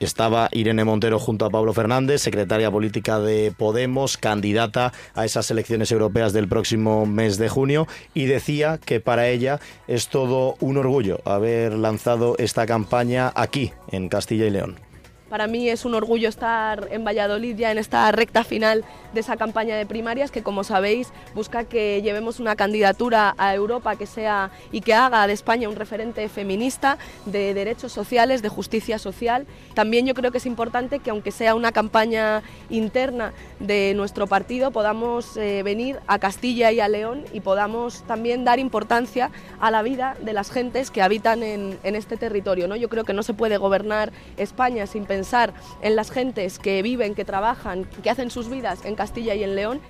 Estaba 0.00 0.48
Irene 0.52 0.84
Montero 0.84 1.18
junto 1.18 1.44
a 1.44 1.50
Pablo 1.50 1.72
Fernández, 1.72 2.22
secretaria 2.22 2.70
política 2.70 3.18
de 3.18 3.52
Podemos, 3.56 4.16
candidata 4.16 4.92
a 5.14 5.24
esas 5.24 5.50
elecciones 5.50 5.90
europeas 5.92 6.32
del 6.32 6.48
próximo 6.48 7.06
mes 7.06 7.38
de 7.38 7.48
junio, 7.48 7.86
y 8.14 8.26
decía 8.26 8.78
que 8.84 9.00
para 9.00 9.28
ella 9.28 9.60
es 9.86 10.08
todo 10.08 10.56
un 10.60 10.76
orgullo 10.76 11.20
haber 11.24 11.74
lanzado 11.74 12.36
esta 12.38 12.66
campaña 12.66 13.32
aquí, 13.34 13.72
en 13.90 14.08
Castilla 14.08 14.46
y 14.46 14.50
León. 14.50 14.87
Para 15.28 15.46
mí 15.46 15.68
es 15.68 15.84
un 15.84 15.94
orgullo 15.94 16.28
estar 16.28 16.88
en 16.90 17.04
Valladolid 17.04 17.54
ya 17.54 17.70
en 17.70 17.76
esta 17.76 18.10
recta 18.12 18.44
final 18.44 18.82
de 19.12 19.20
esa 19.20 19.36
campaña 19.36 19.76
de 19.76 19.84
primarias 19.84 20.30
que, 20.30 20.42
como 20.42 20.64
sabéis, 20.64 21.08
busca 21.34 21.64
que 21.64 22.00
llevemos 22.00 22.40
una 22.40 22.56
candidatura 22.56 23.34
a 23.36 23.54
Europa 23.54 23.96
que 23.96 24.06
sea 24.06 24.50
y 24.72 24.80
que 24.80 24.94
haga 24.94 25.26
de 25.26 25.34
España 25.34 25.68
un 25.68 25.76
referente 25.76 26.26
feminista 26.30 26.96
de 27.26 27.52
derechos 27.52 27.92
sociales, 27.92 28.40
de 28.40 28.48
justicia 28.48 28.98
social. 28.98 29.46
También 29.74 30.06
yo 30.06 30.14
creo 30.14 30.32
que 30.32 30.38
es 30.38 30.46
importante 30.46 30.98
que, 30.98 31.10
aunque 31.10 31.30
sea 31.30 31.54
una 31.54 31.72
campaña 31.72 32.42
interna 32.70 33.34
de 33.60 33.92
nuestro 33.94 34.26
partido, 34.28 34.70
podamos 34.70 35.36
eh, 35.36 35.62
venir 35.62 35.98
a 36.06 36.18
Castilla 36.18 36.72
y 36.72 36.80
a 36.80 36.88
León 36.88 37.24
y 37.34 37.40
podamos 37.40 38.02
también 38.04 38.44
dar 38.44 38.58
importancia 38.58 39.30
a 39.60 39.70
la 39.70 39.82
vida 39.82 40.16
de 40.22 40.32
las 40.32 40.50
gentes 40.50 40.90
que 40.90 41.02
habitan 41.02 41.42
en, 41.42 41.78
en 41.82 41.96
este 41.96 42.16
territorio. 42.16 42.66
¿no? 42.66 42.76
Yo 42.76 42.88
creo 42.88 43.04
que 43.04 43.12
no 43.12 43.22
se 43.22 43.34
puede 43.34 43.58
gobernar 43.58 44.10
España 44.38 44.86
sin 44.86 45.04
pensar 45.04 45.17
pensar 45.18 45.52
en 45.82 45.96
las 45.96 46.12
gentes 46.12 46.60
que 46.60 46.80
viven, 46.80 47.16
que 47.16 47.24
trabajan, 47.24 47.84
que 48.04 48.08
hacen 48.08 48.30
sus 48.30 48.48
vidas 48.48 48.84
en 48.84 48.94
Castilla 48.94 49.34
y 49.34 49.42
en 49.42 49.56
León 49.56 49.80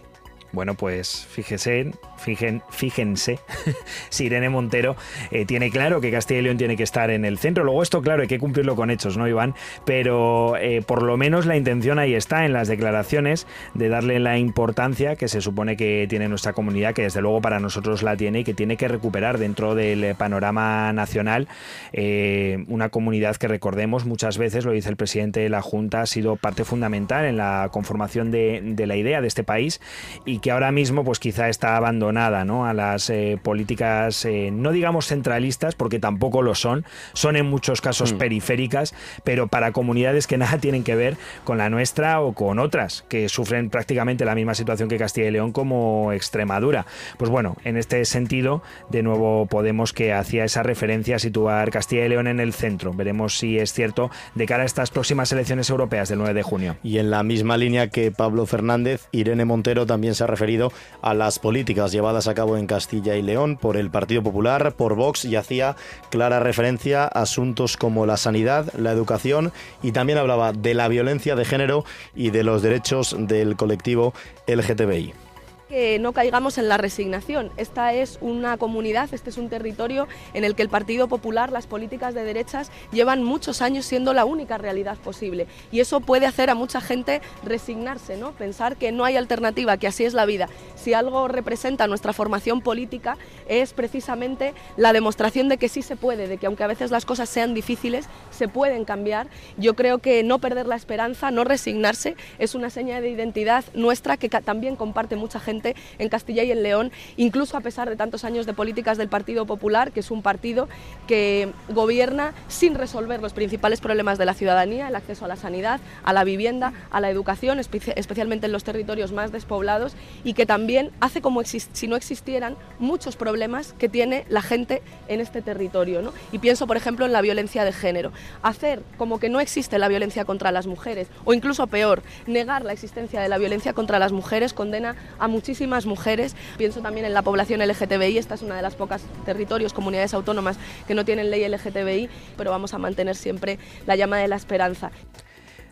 bueno, 0.52 0.74
pues 0.74 1.26
fíjese, 1.30 1.92
fíjense, 2.16 3.38
si 4.08 4.24
Irene 4.24 4.48
Montero 4.48 4.96
eh, 5.30 5.44
tiene 5.44 5.70
claro 5.70 6.00
que 6.00 6.10
Castilla 6.10 6.40
y 6.40 6.42
León 6.42 6.56
tiene 6.56 6.76
que 6.76 6.82
estar 6.82 7.10
en 7.10 7.24
el 7.24 7.38
centro. 7.38 7.64
Luego 7.64 7.82
esto, 7.82 8.00
claro, 8.00 8.22
hay 8.22 8.28
que 8.28 8.38
cumplirlo 8.38 8.74
con 8.74 8.90
hechos, 8.90 9.16
¿no, 9.16 9.28
Iván? 9.28 9.54
Pero 9.84 10.56
eh, 10.56 10.82
por 10.82 11.02
lo 11.02 11.16
menos 11.16 11.44
la 11.46 11.56
intención 11.56 11.98
ahí 11.98 12.14
está 12.14 12.46
en 12.46 12.52
las 12.54 12.68
declaraciones 12.68 13.46
de 13.74 13.88
darle 13.88 14.20
la 14.20 14.38
importancia 14.38 15.16
que 15.16 15.28
se 15.28 15.40
supone 15.40 15.76
que 15.76 16.06
tiene 16.08 16.28
nuestra 16.28 16.54
comunidad, 16.54 16.94
que 16.94 17.02
desde 17.02 17.20
luego 17.20 17.40
para 17.42 17.60
nosotros 17.60 18.02
la 18.02 18.16
tiene 18.16 18.40
y 18.40 18.44
que 18.44 18.54
tiene 18.54 18.76
que 18.76 18.88
recuperar 18.88 19.38
dentro 19.38 19.74
del 19.74 20.14
panorama 20.14 20.92
nacional 20.92 21.48
eh, 21.92 22.64
una 22.68 22.88
comunidad 22.88 23.36
que 23.36 23.48
recordemos 23.48 24.06
muchas 24.06 24.38
veces, 24.38 24.64
lo 24.64 24.72
dice 24.72 24.88
el 24.88 24.96
presidente 24.96 25.40
de 25.40 25.48
la 25.48 25.62
Junta, 25.62 26.02
ha 26.02 26.06
sido 26.06 26.36
parte 26.36 26.64
fundamental 26.64 27.26
en 27.26 27.36
la 27.36 27.68
conformación 27.70 28.30
de, 28.30 28.60
de 28.62 28.86
la 28.86 28.96
idea 28.96 29.20
de 29.20 29.28
este 29.28 29.44
país 29.44 29.80
y 30.24 30.37
que 30.40 30.50
ahora 30.50 30.72
mismo 30.72 31.04
pues 31.04 31.18
quizá 31.18 31.48
está 31.48 31.76
abandonada 31.76 32.44
¿no? 32.44 32.66
a 32.66 32.74
las 32.74 33.10
eh, 33.10 33.38
políticas, 33.42 34.24
eh, 34.24 34.50
no 34.52 34.72
digamos 34.72 35.06
centralistas, 35.06 35.74
porque 35.74 35.98
tampoco 35.98 36.42
lo 36.42 36.54
son, 36.54 36.84
son 37.12 37.36
en 37.36 37.46
muchos 37.46 37.80
casos 37.80 38.12
mm. 38.12 38.18
periféricas, 38.18 38.94
pero 39.24 39.48
para 39.48 39.72
comunidades 39.72 40.26
que 40.26 40.38
nada 40.38 40.58
tienen 40.58 40.84
que 40.84 40.96
ver 40.96 41.16
con 41.44 41.58
la 41.58 41.70
nuestra 41.70 42.20
o 42.20 42.32
con 42.32 42.58
otras, 42.58 43.04
que 43.08 43.28
sufren 43.28 43.70
prácticamente 43.70 44.24
la 44.24 44.34
misma 44.34 44.54
situación 44.54 44.88
que 44.88 44.98
Castilla 44.98 45.28
y 45.28 45.32
León 45.32 45.52
como 45.52 46.12
Extremadura. 46.12 46.86
Pues 47.16 47.30
bueno, 47.30 47.56
en 47.64 47.76
este 47.76 48.04
sentido, 48.04 48.62
de 48.90 49.02
nuevo 49.02 49.46
Podemos 49.46 49.92
que 49.92 50.12
hacía 50.12 50.44
esa 50.44 50.62
referencia 50.62 51.16
a 51.16 51.18
situar 51.18 51.70
Castilla 51.70 52.06
y 52.06 52.08
León 52.08 52.26
en 52.26 52.40
el 52.40 52.52
centro. 52.52 52.92
Veremos 52.92 53.38
si 53.38 53.58
es 53.58 53.72
cierto 53.72 54.10
de 54.34 54.46
cara 54.46 54.62
a 54.62 54.66
estas 54.66 54.90
próximas 54.90 55.32
elecciones 55.32 55.70
europeas 55.70 56.08
del 56.08 56.18
9 56.18 56.34
de 56.34 56.42
junio. 56.42 56.76
Y 56.82 56.98
en 56.98 57.10
la 57.10 57.22
misma 57.22 57.56
línea 57.56 57.88
que 57.88 58.10
Pablo 58.10 58.46
Fernández, 58.46 59.08
Irene 59.12 59.44
Montero 59.44 59.86
también 59.86 60.14
se 60.14 60.24
ha 60.24 60.27
referido 60.28 60.72
a 61.02 61.14
las 61.14 61.38
políticas 61.40 61.90
llevadas 61.90 62.28
a 62.28 62.34
cabo 62.34 62.56
en 62.56 62.66
Castilla 62.66 63.16
y 63.16 63.22
León 63.22 63.56
por 63.56 63.76
el 63.76 63.90
Partido 63.90 64.22
Popular, 64.22 64.74
por 64.74 64.94
Vox 64.94 65.24
y 65.24 65.34
hacía 65.34 65.74
clara 66.10 66.38
referencia 66.38 67.04
a 67.04 67.22
asuntos 67.22 67.76
como 67.76 68.06
la 68.06 68.16
sanidad, 68.16 68.72
la 68.74 68.92
educación 68.92 69.52
y 69.82 69.92
también 69.92 70.18
hablaba 70.18 70.52
de 70.52 70.74
la 70.74 70.88
violencia 70.88 71.34
de 71.34 71.44
género 71.44 71.84
y 72.14 72.30
de 72.30 72.44
los 72.44 72.62
derechos 72.62 73.16
del 73.18 73.56
colectivo 73.56 74.14
LGTBI 74.46 75.27
que 75.68 75.98
no 75.98 76.12
caigamos 76.12 76.58
en 76.58 76.68
la 76.68 76.78
resignación. 76.78 77.50
Esta 77.56 77.92
es 77.92 78.18
una 78.20 78.56
comunidad, 78.56 79.08
este 79.12 79.30
es 79.30 79.36
un 79.36 79.48
territorio 79.48 80.08
en 80.32 80.44
el 80.44 80.54
que 80.54 80.62
el 80.62 80.68
Partido 80.68 81.08
Popular, 81.08 81.52
las 81.52 81.66
políticas 81.66 82.14
de 82.14 82.24
derechas, 82.24 82.70
llevan 82.90 83.22
muchos 83.22 83.60
años 83.60 83.84
siendo 83.84 84.14
la 84.14 84.24
única 84.24 84.56
realidad 84.58 84.96
posible. 84.96 85.46
Y 85.70 85.80
eso 85.80 86.00
puede 86.00 86.26
hacer 86.26 86.48
a 86.50 86.54
mucha 86.54 86.80
gente 86.80 87.20
resignarse, 87.44 88.16
¿no? 88.16 88.32
pensar 88.32 88.76
que 88.76 88.92
no 88.92 89.04
hay 89.04 89.16
alternativa, 89.16 89.76
que 89.76 89.86
así 89.86 90.04
es 90.04 90.14
la 90.14 90.24
vida. 90.24 90.48
Si 90.76 90.94
algo 90.94 91.28
representa 91.28 91.86
nuestra 91.86 92.12
formación 92.12 92.62
política 92.62 93.18
es 93.48 93.74
precisamente 93.74 94.54
la 94.76 94.92
demostración 94.92 95.48
de 95.48 95.58
que 95.58 95.68
sí 95.68 95.82
se 95.82 95.96
puede, 95.96 96.28
de 96.28 96.38
que 96.38 96.46
aunque 96.46 96.64
a 96.64 96.68
veces 96.68 96.90
las 96.90 97.04
cosas 97.04 97.28
sean 97.28 97.52
difíciles, 97.52 98.06
se 98.30 98.48
pueden 98.48 98.84
cambiar. 98.84 99.28
Yo 99.58 99.74
creo 99.74 99.98
que 99.98 100.22
no 100.22 100.38
perder 100.38 100.66
la 100.66 100.76
esperanza, 100.76 101.30
no 101.30 101.44
resignarse, 101.44 102.16
es 102.38 102.54
una 102.54 102.70
seña 102.70 103.00
de 103.00 103.10
identidad 103.10 103.64
nuestra 103.74 104.16
que 104.16 104.28
también 104.28 104.76
comparte 104.76 105.16
mucha 105.16 105.40
gente 105.40 105.57
en 105.98 106.08
Castilla 106.08 106.42
y 106.42 106.52
en 106.52 106.62
León, 106.62 106.92
incluso 107.16 107.56
a 107.56 107.60
pesar 107.60 107.88
de 107.88 107.96
tantos 107.96 108.24
años 108.24 108.46
de 108.46 108.54
políticas 108.54 108.98
del 108.98 109.08
Partido 109.08 109.46
Popular, 109.46 109.92
que 109.92 110.00
es 110.00 110.10
un 110.10 110.22
partido 110.22 110.68
que 111.06 111.52
gobierna 111.68 112.34
sin 112.48 112.74
resolver 112.74 113.20
los 113.20 113.32
principales 113.32 113.80
problemas 113.80 114.18
de 114.18 114.26
la 114.26 114.34
ciudadanía, 114.34 114.88
el 114.88 114.94
acceso 114.94 115.24
a 115.24 115.28
la 115.28 115.36
sanidad, 115.36 115.80
a 116.04 116.12
la 116.12 116.24
vivienda, 116.24 116.72
a 116.90 117.00
la 117.00 117.10
educación, 117.10 117.58
especialmente 117.58 118.46
en 118.46 118.52
los 118.52 118.64
territorios 118.64 119.12
más 119.12 119.32
despoblados, 119.32 119.94
y 120.24 120.34
que 120.34 120.46
también 120.46 120.90
hace 121.00 121.20
como 121.20 121.42
si 121.44 121.86
no 121.86 121.96
existieran 121.96 122.56
muchos 122.78 123.16
problemas 123.16 123.74
que 123.78 123.88
tiene 123.88 124.24
la 124.28 124.42
gente 124.42 124.82
en 125.08 125.20
este 125.20 125.42
territorio. 125.42 126.02
¿no? 126.02 126.12
Y 126.32 126.38
pienso, 126.38 126.66
por 126.66 126.76
ejemplo, 126.76 127.06
en 127.06 127.12
la 127.12 127.20
violencia 127.20 127.64
de 127.64 127.72
género. 127.72 128.12
Hacer 128.42 128.82
como 128.96 129.18
que 129.18 129.28
no 129.28 129.40
existe 129.40 129.78
la 129.78 129.88
violencia 129.88 130.24
contra 130.24 130.52
las 130.52 130.66
mujeres, 130.66 131.08
o 131.24 131.32
incluso 131.32 131.66
peor, 131.66 132.02
negar 132.26 132.64
la 132.64 132.72
existencia 132.72 133.20
de 133.20 133.28
la 133.28 133.38
violencia 133.38 133.72
contra 133.72 133.98
las 133.98 134.12
mujeres 134.12 134.52
condena 134.52 134.96
a 135.18 135.28
muchísimas 135.28 135.47
muchísimas 135.48 135.86
mujeres. 135.86 136.36
Pienso 136.58 136.82
también 136.82 137.06
en 137.06 137.14
la 137.14 137.22
población 137.22 137.66
LGTBI, 137.66 138.18
esta 138.18 138.34
es 138.34 138.42
una 138.42 138.56
de 138.56 138.60
las 138.60 138.74
pocas 138.74 139.00
territorios, 139.24 139.72
comunidades 139.72 140.12
autónomas 140.12 140.58
que 140.86 140.94
no 140.94 141.06
tienen 141.06 141.30
ley 141.30 141.48
LGTBI, 141.48 142.10
pero 142.36 142.50
vamos 142.50 142.74
a 142.74 142.78
mantener 142.78 143.16
siempre 143.16 143.58
la 143.86 143.96
llama 143.96 144.18
de 144.18 144.28
la 144.28 144.36
esperanza. 144.36 144.90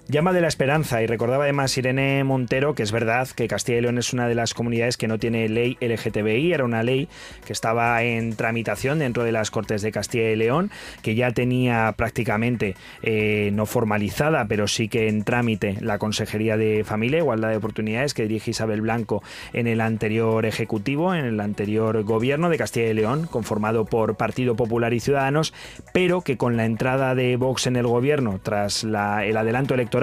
Llama 0.08 0.32
de 0.32 0.40
la 0.40 0.46
esperanza 0.46 1.02
y 1.02 1.08
recordaba 1.08 1.42
además 1.42 1.76
Irene 1.76 2.22
Montero 2.22 2.76
que 2.76 2.84
es 2.84 2.92
verdad 2.92 3.26
que 3.34 3.48
Castilla 3.48 3.78
y 3.78 3.80
León 3.80 3.98
es 3.98 4.12
una 4.12 4.28
de 4.28 4.36
las 4.36 4.54
comunidades 4.54 4.96
que 4.96 5.08
no 5.08 5.18
tiene 5.18 5.48
ley 5.48 5.76
LGTBI, 5.80 6.52
era 6.52 6.64
una 6.64 6.84
ley 6.84 7.08
que 7.44 7.52
estaba 7.52 8.00
en 8.04 8.36
tramitación 8.36 9.00
dentro 9.00 9.24
de 9.24 9.32
las 9.32 9.50
Cortes 9.50 9.82
de 9.82 9.90
Castilla 9.90 10.30
y 10.30 10.36
León, 10.36 10.70
que 11.02 11.16
ya 11.16 11.32
tenía 11.32 11.92
prácticamente 11.96 12.76
eh, 13.02 13.50
no 13.52 13.66
formalizada, 13.66 14.44
pero 14.46 14.68
sí 14.68 14.86
que 14.86 15.08
en 15.08 15.24
trámite 15.24 15.76
la 15.80 15.98
Consejería 15.98 16.56
de 16.56 16.84
Familia, 16.84 17.18
Igualdad 17.18 17.48
de 17.48 17.56
Oportunidades 17.56 18.14
que 18.14 18.28
dirige 18.28 18.52
Isabel 18.52 18.82
Blanco 18.82 19.24
en 19.54 19.66
el 19.66 19.80
anterior 19.80 20.46
Ejecutivo, 20.46 21.16
en 21.16 21.24
el 21.24 21.40
anterior 21.40 22.04
Gobierno 22.04 22.48
de 22.48 22.58
Castilla 22.58 22.86
y 22.86 22.94
León, 22.94 23.26
conformado 23.28 23.86
por 23.86 24.16
Partido 24.16 24.54
Popular 24.54 24.94
y 24.94 25.00
Ciudadanos, 25.00 25.52
pero 25.92 26.20
que 26.20 26.36
con 26.36 26.56
la 26.56 26.64
entrada 26.64 27.16
de 27.16 27.36
Vox 27.36 27.66
en 27.66 27.74
el 27.74 27.88
Gobierno, 27.88 28.38
tras 28.40 28.84
el 28.84 28.94
adelanto 28.94 29.74
electoral, 29.74 29.95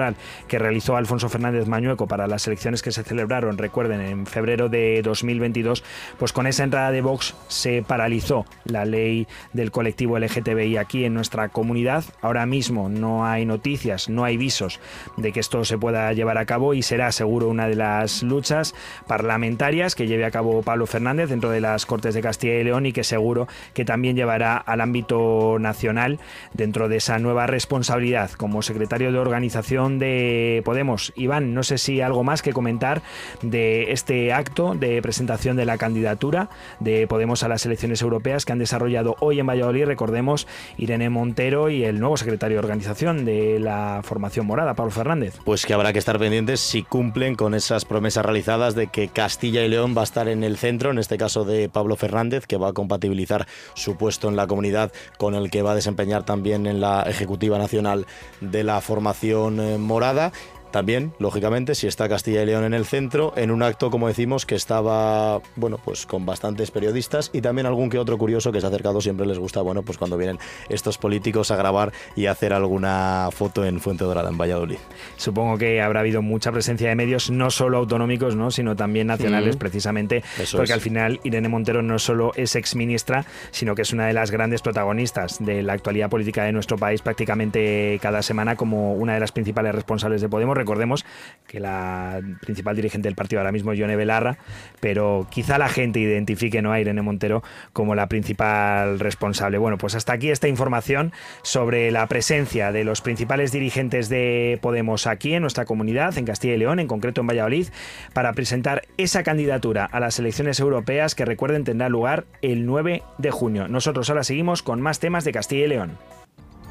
que 0.48 0.58
realizó 0.58 0.96
Alfonso 0.96 1.28
Fernández 1.28 1.66
Mañueco 1.66 2.06
para 2.06 2.26
las 2.26 2.46
elecciones 2.46 2.82
que 2.82 2.92
se 2.92 3.04
celebraron, 3.04 3.58
recuerden, 3.58 4.00
en 4.00 4.26
febrero 4.26 4.68
de 4.68 5.02
2022, 5.02 5.84
pues 6.18 6.32
con 6.32 6.46
esa 6.46 6.64
entrada 6.64 6.90
de 6.90 7.00
Vox 7.00 7.34
se 7.48 7.82
paralizó 7.82 8.46
la 8.64 8.84
ley 8.84 9.26
del 9.52 9.70
colectivo 9.70 10.18
LGTBI 10.18 10.76
aquí 10.76 11.04
en 11.04 11.14
nuestra 11.14 11.48
comunidad. 11.48 12.04
Ahora 12.20 12.46
mismo 12.46 12.88
no 12.88 13.26
hay 13.26 13.46
noticias, 13.46 14.08
no 14.08 14.24
hay 14.24 14.36
visos 14.36 14.80
de 15.16 15.32
que 15.32 15.40
esto 15.40 15.64
se 15.64 15.78
pueda 15.78 16.12
llevar 16.12 16.38
a 16.38 16.46
cabo 16.46 16.74
y 16.74 16.82
será 16.82 17.12
seguro 17.12 17.48
una 17.48 17.68
de 17.68 17.76
las 17.76 18.22
luchas 18.22 18.74
parlamentarias 19.06 19.94
que 19.94 20.06
lleve 20.06 20.24
a 20.24 20.30
cabo 20.30 20.62
Pablo 20.62 20.86
Fernández 20.86 21.30
dentro 21.30 21.50
de 21.50 21.60
las 21.60 21.86
Cortes 21.86 22.14
de 22.14 22.22
Castilla 22.22 22.54
y 22.54 22.64
León 22.64 22.86
y 22.86 22.92
que 22.92 23.04
seguro 23.04 23.46
que 23.74 23.84
también 23.84 24.16
llevará 24.16 24.56
al 24.56 24.80
ámbito 24.80 25.58
nacional 25.60 26.18
dentro 26.52 26.88
de 26.88 26.96
esa 26.96 27.18
nueva 27.18 27.46
responsabilidad 27.46 28.30
como 28.32 28.62
secretario 28.62 29.12
de 29.12 29.18
organización 29.18 29.83
de 29.90 30.62
Podemos. 30.64 31.12
Iván, 31.16 31.54
no 31.54 31.62
sé 31.62 31.78
si 31.78 32.00
algo 32.00 32.24
más 32.24 32.42
que 32.42 32.52
comentar 32.52 33.02
de 33.42 33.92
este 33.92 34.32
acto 34.32 34.74
de 34.74 35.00
presentación 35.02 35.56
de 35.56 35.64
la 35.64 35.78
candidatura 35.78 36.48
de 36.80 37.06
Podemos 37.06 37.42
a 37.42 37.48
las 37.48 37.64
elecciones 37.66 38.02
europeas 38.02 38.44
que 38.44 38.52
han 38.52 38.58
desarrollado 38.58 39.16
hoy 39.20 39.40
en 39.40 39.46
Valladolid, 39.46 39.84
recordemos, 39.84 40.46
Irene 40.76 41.10
Montero 41.10 41.70
y 41.70 41.84
el 41.84 42.00
nuevo 42.00 42.16
secretario 42.16 42.56
de 42.56 42.60
organización 42.60 43.24
de 43.24 43.58
la 43.60 44.00
formación 44.02 44.46
morada, 44.46 44.74
Pablo 44.74 44.90
Fernández. 44.90 45.38
Pues 45.44 45.66
que 45.66 45.74
habrá 45.74 45.92
que 45.92 45.98
estar 45.98 46.18
pendientes 46.18 46.60
si 46.60 46.82
cumplen 46.82 47.34
con 47.34 47.54
esas 47.54 47.84
promesas 47.84 48.24
realizadas 48.24 48.74
de 48.74 48.88
que 48.88 49.08
Castilla 49.08 49.64
y 49.64 49.68
León 49.68 49.94
va 49.96 50.00
a 50.00 50.04
estar 50.04 50.28
en 50.28 50.44
el 50.44 50.56
centro, 50.56 50.90
en 50.90 50.98
este 50.98 51.18
caso 51.18 51.44
de 51.44 51.68
Pablo 51.68 51.96
Fernández, 51.96 52.46
que 52.46 52.56
va 52.56 52.68
a 52.68 52.72
compatibilizar 52.72 53.46
su 53.74 53.96
puesto 53.96 54.28
en 54.28 54.36
la 54.36 54.46
comunidad 54.46 54.92
con 55.18 55.34
el 55.34 55.50
que 55.50 55.62
va 55.62 55.72
a 55.72 55.74
desempeñar 55.74 56.24
también 56.24 56.66
en 56.66 56.80
la 56.80 57.02
Ejecutiva 57.02 57.58
Nacional 57.58 58.06
de 58.40 58.64
la 58.64 58.80
Formación 58.80 59.60
eh, 59.60 59.73
Morada 59.80 60.32
también, 60.74 61.12
lógicamente, 61.20 61.76
si 61.76 61.86
está 61.86 62.08
Castilla 62.08 62.42
y 62.42 62.46
León 62.46 62.64
en 62.64 62.74
el 62.74 62.84
centro, 62.84 63.32
en 63.36 63.52
un 63.52 63.62
acto, 63.62 63.92
como 63.92 64.08
decimos, 64.08 64.44
que 64.44 64.56
estaba, 64.56 65.40
bueno, 65.54 65.78
pues 65.78 66.04
con 66.04 66.26
bastantes 66.26 66.72
periodistas 66.72 67.30
y 67.32 67.42
también 67.42 67.66
algún 67.66 67.90
que 67.90 67.98
otro 68.00 68.18
curioso 68.18 68.50
que 68.50 68.60
se 68.60 68.66
ha 68.66 68.70
acercado, 68.70 69.00
siempre 69.00 69.24
les 69.24 69.38
gusta, 69.38 69.62
bueno, 69.62 69.84
pues 69.84 69.98
cuando 69.98 70.16
vienen 70.16 70.40
estos 70.68 70.98
políticos 70.98 71.52
a 71.52 71.56
grabar 71.56 71.92
y 72.16 72.26
hacer 72.26 72.52
alguna 72.52 73.28
foto 73.30 73.64
en 73.64 73.78
Fuente 73.78 74.02
Dorada, 74.02 74.28
en 74.30 74.36
Valladolid. 74.36 74.78
Supongo 75.16 75.58
que 75.58 75.80
habrá 75.80 76.00
habido 76.00 76.22
mucha 76.22 76.50
presencia 76.50 76.88
de 76.88 76.96
medios, 76.96 77.30
no 77.30 77.52
solo 77.52 77.78
autonómicos, 77.78 78.34
¿no? 78.34 78.50
sino 78.50 78.74
también 78.74 79.06
nacionales, 79.06 79.54
precisamente, 79.56 80.24
porque 80.50 80.72
al 80.72 80.80
final 80.80 81.20
Irene 81.22 81.48
Montero 81.48 81.82
no 81.82 82.00
solo 82.00 82.32
es 82.34 82.56
exministra, 82.56 83.26
sino 83.52 83.76
que 83.76 83.82
es 83.82 83.92
una 83.92 84.08
de 84.08 84.12
las 84.12 84.32
grandes 84.32 84.60
protagonistas 84.60 85.36
de 85.38 85.62
la 85.62 85.74
actualidad 85.74 86.10
política 86.10 86.42
de 86.42 86.50
nuestro 86.50 86.76
país 86.78 87.00
prácticamente 87.00 87.96
cada 88.02 88.22
semana 88.22 88.56
como 88.56 88.94
una 88.94 89.14
de 89.14 89.20
las 89.20 89.30
principales 89.30 89.72
responsables 89.72 90.20
de 90.20 90.28
Podemos 90.28 90.63
Recordemos 90.64 91.04
que 91.46 91.60
la 91.60 92.22
principal 92.40 92.74
dirigente 92.74 93.06
del 93.06 93.14
partido 93.14 93.40
ahora 93.40 93.52
mismo 93.52 93.72
es 93.72 93.78
Yone 93.78 93.96
Belarra, 93.96 94.38
pero 94.80 95.26
quizá 95.30 95.58
la 95.58 95.68
gente 95.68 96.00
identifique 96.00 96.62
¿no? 96.62 96.72
a 96.72 96.80
Irene 96.80 97.02
Montero 97.02 97.42
como 97.74 97.94
la 97.94 98.08
principal 98.08 98.98
responsable. 98.98 99.58
Bueno, 99.58 99.76
pues 99.76 99.94
hasta 99.94 100.14
aquí 100.14 100.30
esta 100.30 100.48
información 100.48 101.12
sobre 101.42 101.90
la 101.90 102.06
presencia 102.06 102.72
de 102.72 102.84
los 102.84 103.02
principales 103.02 103.52
dirigentes 103.52 104.08
de 104.08 104.58
Podemos 104.62 105.06
aquí 105.06 105.34
en 105.34 105.42
nuestra 105.42 105.66
comunidad, 105.66 106.16
en 106.16 106.24
Castilla 106.24 106.54
y 106.54 106.58
León, 106.58 106.80
en 106.80 106.88
concreto 106.88 107.20
en 107.20 107.26
Valladolid, 107.26 107.68
para 108.14 108.32
presentar 108.32 108.82
esa 108.96 109.22
candidatura 109.22 109.84
a 109.84 110.00
las 110.00 110.18
elecciones 110.18 110.60
europeas 110.60 111.14
que 111.14 111.26
recuerden 111.26 111.64
tendrá 111.64 111.90
lugar 111.90 112.24
el 112.40 112.64
9 112.64 113.02
de 113.18 113.30
junio. 113.30 113.68
Nosotros 113.68 114.08
ahora 114.08 114.24
seguimos 114.24 114.62
con 114.62 114.80
más 114.80 114.98
temas 114.98 115.24
de 115.24 115.32
Castilla 115.32 115.66
y 115.66 115.68
León. 115.68 115.98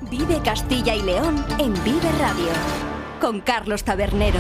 Vive 0.10 0.42
Castilla 0.44 0.96
y 0.96 1.04
León 1.04 1.46
en 1.60 1.74
Vive 1.84 2.12
Radio 2.20 2.93
con 3.24 3.40
Carlos 3.40 3.86
Tabernero. 3.86 4.38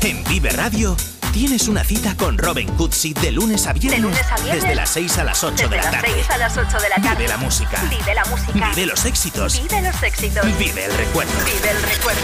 En 0.00 0.24
Vive 0.24 0.48
Radio 0.52 0.96
Tienes 1.34 1.66
una 1.66 1.82
cita 1.82 2.16
con 2.16 2.38
Robin 2.38 2.68
Cootsy 2.76 3.12
de 3.12 3.32
lunes 3.32 3.66
a 3.66 3.72
viernes. 3.72 4.16
Desde 4.44 4.72
las 4.76 4.88
6 4.90 5.18
a 5.18 5.24
las 5.24 5.42
8 5.42 5.68
de 5.68 5.76
la 5.78 5.90
tarde. 5.90 6.24
a 6.32 6.38
las 6.38 6.56
8 6.56 6.78
de 6.78 6.88
la 6.88 6.94
tarde. 6.94 7.16
Vive 7.16 7.28
la 7.28 7.36
música. 7.38 7.82
Vive 7.90 8.14
la 8.14 8.24
música. 8.26 8.70
Vive 8.70 8.86
los 8.86 9.04
éxitos. 9.04 9.60
Vive 9.60 9.82
los 9.82 10.00
éxitos. 10.00 10.46
Vive 10.58 10.84
el 10.84 10.96
recuerdo. 10.96 11.32
Vive 11.44 11.70
el 11.70 11.82
recuerdo. 11.82 12.20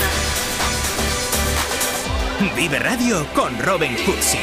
Vive 2.54 2.78
Radio 2.78 3.26
con 3.34 3.58
Robin 3.58 3.96
Cootsy. 4.06 4.38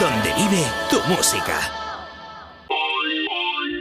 Donde 0.00 0.34
vive 0.34 0.66
tu 0.90 1.00
música. 1.04 1.89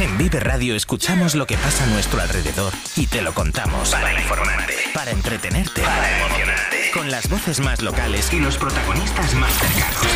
En 0.00 0.16
Vive 0.16 0.40
Radio 0.40 0.74
escuchamos 0.76 1.34
lo 1.34 1.46
que 1.46 1.58
pasa 1.58 1.84
a 1.84 1.86
nuestro 1.88 2.22
alrededor 2.22 2.72
y 2.96 3.06
te 3.06 3.20
lo 3.20 3.34
contamos. 3.34 3.90
Para 3.90 4.18
informarte. 4.18 4.74
Para 4.94 5.10
entretenerte. 5.10 5.82
Para 5.82 6.18
emocionarte. 6.18 6.90
Con 6.94 7.10
las 7.10 7.28
voces 7.28 7.60
más 7.60 7.82
locales 7.82 8.32
Y 8.32 8.40
los 8.40 8.56
protagonistas 8.56 9.34
más 9.34 9.52
cercanos. 9.52 10.06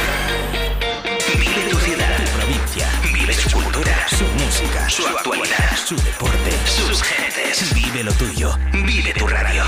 Vive 1.39 1.69
tu 1.71 1.77
ciudad. 1.77 2.17
tu 2.17 2.31
provincia. 2.31 2.89
Vive 3.13 3.35
su 3.35 3.51
cultura. 3.51 4.09
Su 4.09 4.25
música. 4.25 4.89
Su 4.89 5.07
actualidad. 5.07 5.77
Su 5.77 5.97
deporte. 5.97 6.51
Sus 6.65 7.03
gentes. 7.03 7.75
Vive 7.75 8.05
lo 8.05 8.13
tuyo. 8.15 8.57
Vive 8.73 9.13
tu 9.13 9.27
radio. 9.27 9.65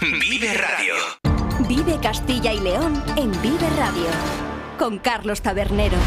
Vive 0.00 0.54
Radio. 0.54 0.94
Vive 1.68 1.98
Castilla 2.00 2.54
y 2.54 2.60
León 2.60 3.04
en 3.18 3.30
Vive 3.42 3.68
Radio. 3.76 4.51
Con 4.78 4.98
Carlos 4.98 5.42
Tabernero. 5.42 5.98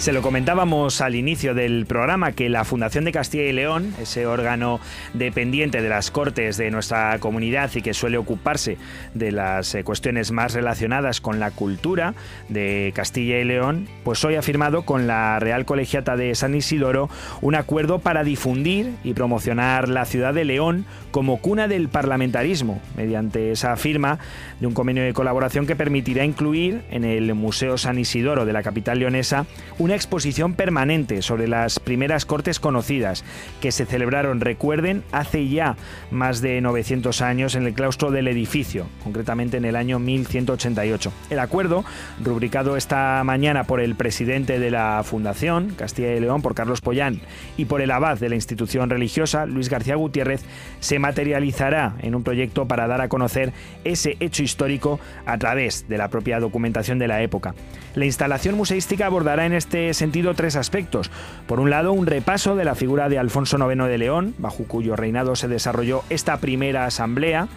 Se 0.00 0.14
lo 0.14 0.22
comentábamos 0.22 1.02
al 1.02 1.14
inicio 1.14 1.52
del 1.52 1.84
programa 1.84 2.32
que 2.32 2.48
la 2.48 2.64
Fundación 2.64 3.04
de 3.04 3.12
Castilla 3.12 3.44
y 3.44 3.52
León, 3.52 3.94
ese 4.00 4.24
órgano 4.24 4.80
dependiente 5.12 5.82
de 5.82 5.90
las 5.90 6.10
Cortes 6.10 6.56
de 6.56 6.70
nuestra 6.70 7.18
comunidad 7.18 7.70
y 7.74 7.82
que 7.82 7.92
suele 7.92 8.16
ocuparse 8.16 8.78
de 9.12 9.30
las 9.30 9.74
eh, 9.74 9.84
cuestiones 9.84 10.32
más 10.32 10.54
relacionadas 10.54 11.20
con 11.20 11.38
la 11.38 11.50
cultura 11.50 12.14
de 12.48 12.92
Castilla 12.94 13.40
y 13.40 13.44
León, 13.44 13.88
pues 14.02 14.24
hoy 14.24 14.36
ha 14.36 14.42
firmado 14.42 14.86
con 14.86 15.06
la 15.06 15.38
Real 15.38 15.66
Colegiata 15.66 16.16
de 16.16 16.34
San 16.34 16.54
Isidoro 16.54 17.10
un 17.42 17.54
acuerdo 17.54 17.98
para 17.98 18.24
difundir 18.24 18.94
y 19.04 19.12
promocionar 19.12 19.90
la 19.90 20.06
ciudad 20.06 20.32
de 20.32 20.46
León 20.46 20.86
como 21.10 21.42
cuna 21.42 21.68
del 21.68 21.90
parlamentarismo, 21.90 22.80
mediante 22.96 23.52
esa 23.52 23.76
firma 23.76 24.18
de 24.60 24.66
un 24.66 24.72
convenio 24.72 25.02
de 25.02 25.12
colaboración 25.12 25.66
que 25.66 25.76
permitirá 25.76 26.24
incluir 26.24 26.84
en 26.90 27.04
el 27.04 27.34
Museo 27.34 27.76
San 27.76 27.98
Isidoro 27.98 28.46
de 28.46 28.54
la 28.54 28.62
capital 28.62 28.98
leonesa 28.98 29.44
una 29.78 29.89
una 29.90 29.96
exposición 29.96 30.54
permanente 30.54 31.20
sobre 31.20 31.48
las 31.48 31.80
primeras 31.80 32.24
cortes 32.24 32.60
conocidas 32.60 33.24
que 33.60 33.72
se 33.72 33.86
celebraron, 33.86 34.40
recuerden, 34.40 35.02
hace 35.10 35.48
ya 35.48 35.74
más 36.12 36.40
de 36.40 36.60
900 36.60 37.20
años 37.22 37.56
en 37.56 37.66
el 37.66 37.74
claustro 37.74 38.12
del 38.12 38.28
edificio, 38.28 38.86
concretamente 39.02 39.56
en 39.56 39.64
el 39.64 39.74
año 39.74 39.98
1188. 39.98 41.12
El 41.30 41.40
acuerdo, 41.40 41.84
rubricado 42.22 42.76
esta 42.76 43.20
mañana 43.24 43.64
por 43.64 43.80
el 43.80 43.96
presidente 43.96 44.60
de 44.60 44.70
la 44.70 45.02
Fundación 45.04 45.70
Castilla 45.70 46.14
y 46.14 46.20
León, 46.20 46.40
por 46.40 46.54
Carlos 46.54 46.82
Pollán, 46.82 47.20
y 47.56 47.64
por 47.64 47.80
el 47.80 47.90
abad 47.90 48.16
de 48.16 48.28
la 48.28 48.36
institución 48.36 48.90
religiosa, 48.90 49.44
Luis 49.44 49.68
García 49.68 49.96
Gutiérrez, 49.96 50.42
se 50.78 51.00
materializará 51.00 51.96
en 51.98 52.14
un 52.14 52.22
proyecto 52.22 52.68
para 52.68 52.86
dar 52.86 53.00
a 53.00 53.08
conocer 53.08 53.52
ese 53.82 54.16
hecho 54.20 54.44
histórico 54.44 55.00
a 55.26 55.36
través 55.36 55.88
de 55.88 55.98
la 55.98 56.10
propia 56.10 56.38
documentación 56.38 57.00
de 57.00 57.08
la 57.08 57.22
época. 57.22 57.56
La 57.96 58.04
instalación 58.04 58.54
museística 58.54 59.06
abordará 59.06 59.46
en 59.46 59.52
este 59.52 59.79
sentido 59.92 60.34
tres 60.34 60.56
aspectos. 60.56 61.10
Por 61.46 61.60
un 61.60 61.70
lado, 61.70 61.92
un 61.92 62.06
repaso 62.06 62.56
de 62.56 62.64
la 62.64 62.74
figura 62.74 63.08
de 63.08 63.18
Alfonso 63.18 63.56
IX 63.58 63.84
de 63.84 63.98
León, 63.98 64.34
bajo 64.38 64.64
cuyo 64.64 64.96
reinado 64.96 65.36
se 65.36 65.48
desarrolló 65.48 66.02
esta 66.10 66.38
primera 66.38 66.86
asamblea. 66.86 67.48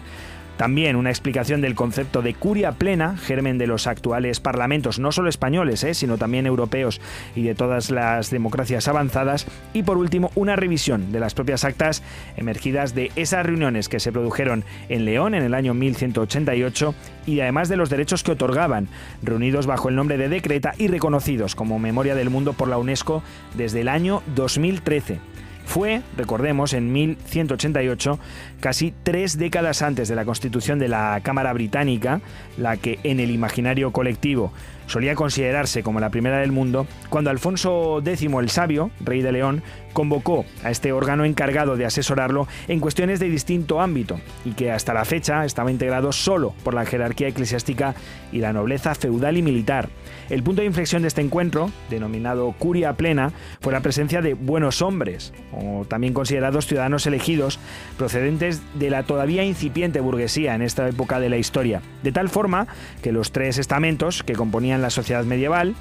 También 0.56 0.94
una 0.94 1.10
explicación 1.10 1.60
del 1.60 1.74
concepto 1.74 2.22
de 2.22 2.34
curia 2.34 2.72
plena, 2.72 3.16
germen 3.16 3.58
de 3.58 3.66
los 3.66 3.86
actuales 3.86 4.38
parlamentos, 4.38 4.98
no 4.98 5.10
solo 5.10 5.28
españoles, 5.28 5.82
eh, 5.82 5.94
sino 5.94 6.16
también 6.16 6.46
europeos 6.46 7.00
y 7.34 7.42
de 7.42 7.54
todas 7.54 7.90
las 7.90 8.30
democracias 8.30 8.86
avanzadas. 8.86 9.46
Y 9.72 9.82
por 9.82 9.98
último, 9.98 10.30
una 10.36 10.54
revisión 10.54 11.10
de 11.10 11.20
las 11.20 11.34
propias 11.34 11.64
actas 11.64 12.02
emergidas 12.36 12.94
de 12.94 13.10
esas 13.16 13.44
reuniones 13.44 13.88
que 13.88 14.00
se 14.00 14.12
produjeron 14.12 14.64
en 14.88 15.04
León 15.04 15.34
en 15.34 15.42
el 15.42 15.54
año 15.54 15.74
1188 15.74 16.94
y 17.26 17.40
además 17.40 17.68
de 17.68 17.76
los 17.76 17.90
derechos 17.90 18.22
que 18.22 18.32
otorgaban, 18.32 18.88
reunidos 19.22 19.66
bajo 19.66 19.88
el 19.88 19.96
nombre 19.96 20.18
de 20.18 20.28
Decreta 20.28 20.74
y 20.78 20.88
reconocidos 20.88 21.54
como 21.56 21.78
Memoria 21.78 22.14
del 22.14 22.30
Mundo 22.30 22.52
por 22.52 22.68
la 22.68 22.78
UNESCO 22.78 23.22
desde 23.54 23.80
el 23.80 23.88
año 23.88 24.22
2013. 24.36 25.18
Fue, 25.64 26.02
recordemos, 26.16 26.74
en 26.74 26.92
1188, 26.92 28.18
casi 28.64 28.94
tres 29.02 29.36
décadas 29.36 29.82
antes 29.82 30.08
de 30.08 30.14
la 30.14 30.24
constitución 30.24 30.78
de 30.78 30.88
la 30.88 31.20
Cámara 31.22 31.52
Británica, 31.52 32.22
la 32.56 32.78
que 32.78 32.98
en 33.02 33.20
el 33.20 33.30
imaginario 33.30 33.92
colectivo 33.92 34.54
solía 34.86 35.14
considerarse 35.14 35.82
como 35.82 36.00
la 36.00 36.08
primera 36.08 36.38
del 36.38 36.50
mundo, 36.50 36.86
cuando 37.10 37.28
Alfonso 37.28 38.02
X 38.04 38.22
el 38.22 38.48
Sabio, 38.48 38.90
rey 39.00 39.20
de 39.20 39.32
León, 39.32 39.62
convocó 39.92 40.44
a 40.62 40.70
este 40.70 40.92
órgano 40.92 41.24
encargado 41.24 41.76
de 41.76 41.86
asesorarlo 41.86 42.48
en 42.68 42.80
cuestiones 42.80 43.20
de 43.20 43.28
distinto 43.28 43.80
ámbito 43.80 44.20
y 44.44 44.52
que 44.52 44.72
hasta 44.72 44.92
la 44.92 45.04
fecha 45.04 45.44
estaba 45.44 45.70
integrado 45.70 46.10
solo 46.12 46.52
por 46.64 46.74
la 46.74 46.84
jerarquía 46.84 47.28
eclesiástica 47.28 47.94
y 48.32 48.38
la 48.38 48.52
nobleza 48.52 48.94
feudal 48.94 49.36
y 49.36 49.42
militar. 49.42 49.88
El 50.30 50.42
punto 50.42 50.62
de 50.62 50.66
inflexión 50.66 51.02
de 51.02 51.08
este 51.08 51.20
encuentro, 51.20 51.70
denominado 51.90 52.52
curia 52.58 52.94
plena, 52.94 53.32
fue 53.60 53.72
la 53.72 53.80
presencia 53.80 54.20
de 54.20 54.34
buenos 54.34 54.82
hombres, 54.82 55.32
o 55.52 55.84
también 55.88 56.12
considerados 56.12 56.66
ciudadanos 56.66 57.06
elegidos, 57.06 57.60
procedentes 57.96 58.53
de 58.74 58.90
la 58.90 59.02
todavía 59.02 59.44
incipiente 59.44 60.00
burguesía 60.00 60.54
en 60.54 60.62
esta 60.62 60.88
época 60.88 61.20
de 61.20 61.28
la 61.28 61.36
historia, 61.36 61.82
de 62.02 62.12
tal 62.12 62.28
forma 62.28 62.66
que 63.02 63.12
los 63.12 63.32
tres 63.32 63.58
estamentos 63.58 64.22
que 64.22 64.34
componían 64.34 64.82
la 64.82 64.90
sociedad 64.90 65.24
medieval, 65.24 65.74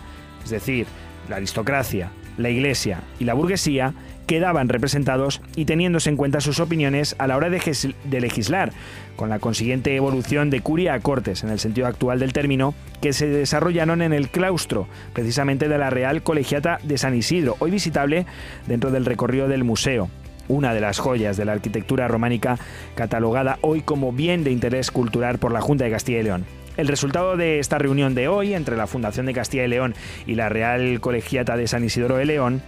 es 0.44 0.50
decir, 0.50 0.88
la 1.30 1.38
aristocracia, 1.38 2.12
la 2.38 2.50
iglesia 2.50 3.02
y 3.20 3.26
la 3.26 3.34
burguesía, 3.34 3.94
quedaban 4.28 4.70
representados 4.70 5.42
y 5.56 5.66
teniéndose 5.66 6.10
en 6.10 6.18
cuenta 6.18 6.42
sus 6.42 6.60
opiniones 6.60 7.16
a 7.20 7.28
la 7.28 7.38
hora 7.38 7.50
de, 7.50 8.22
legislar, 8.22 8.72
con 9.16 9.30
la 9.30 9.40
consiguiente 9.40 9.96
evolución 9.96 10.50
de 10.50 10.62
curia 10.62 10.94
a 10.94 11.00
cortes, 11.00 11.44
en 11.44 11.50
el 11.50 11.60
sentido 11.60 11.88
actual 11.88 12.20
del 12.20 12.34
término, 12.34 12.74
que 13.02 13.14
se 13.14 13.28
desarrollaron 13.28 14.02
en 14.02 14.14
el 14.14 14.30
claustro, 14.30 14.88
precisamente 15.14 15.68
de 15.68 15.78
la 15.78 15.90
Real 15.90 16.24
Colegiata 16.24 16.80
de 16.84 16.98
San 16.98 17.16
Isidro, 17.16 17.56
hoy 17.60 17.72
visitable 17.72 18.26
dentro 18.66 18.92
del 18.92 19.06
recorrido 19.06 19.48
del 19.48 19.64
museo 19.64 20.10
una 20.48 20.74
de 20.74 20.82
las 20.82 21.00
joyas 21.00 21.38
de 21.38 21.46
la 21.46 21.54
arquitectura 21.54 22.08
románica 22.08 22.58
catalogada 22.96 23.58
hoy 23.62 23.82
como 23.82 24.12
bien 24.12 24.44
de 24.44 24.52
interés 24.52 24.92
cultural 24.92 25.38
por 25.38 25.52
la 25.52 25.62
Junta 25.62 25.86
de 25.86 25.92
Castilla 25.92 26.20
y 26.20 26.24
León. 26.24 26.46
El 26.76 26.88
resultado 26.88 27.38
de 27.38 27.60
esta 27.60 27.78
reunión 27.78 28.16
de 28.16 28.28
hoy 28.28 28.54
entre 28.54 28.76
la 28.76 28.88
Fundación 28.88 29.28
de 29.28 29.34
Castilla 29.34 29.66
y 29.66 29.68
León 29.68 29.94
y 30.26 30.36
la 30.36 30.50
Real 30.50 31.00
Colegiata 31.02 31.56
de 31.56 31.68
San 31.68 31.84
Isidoro 31.84 32.18
de 32.18 32.26
León 32.26 32.64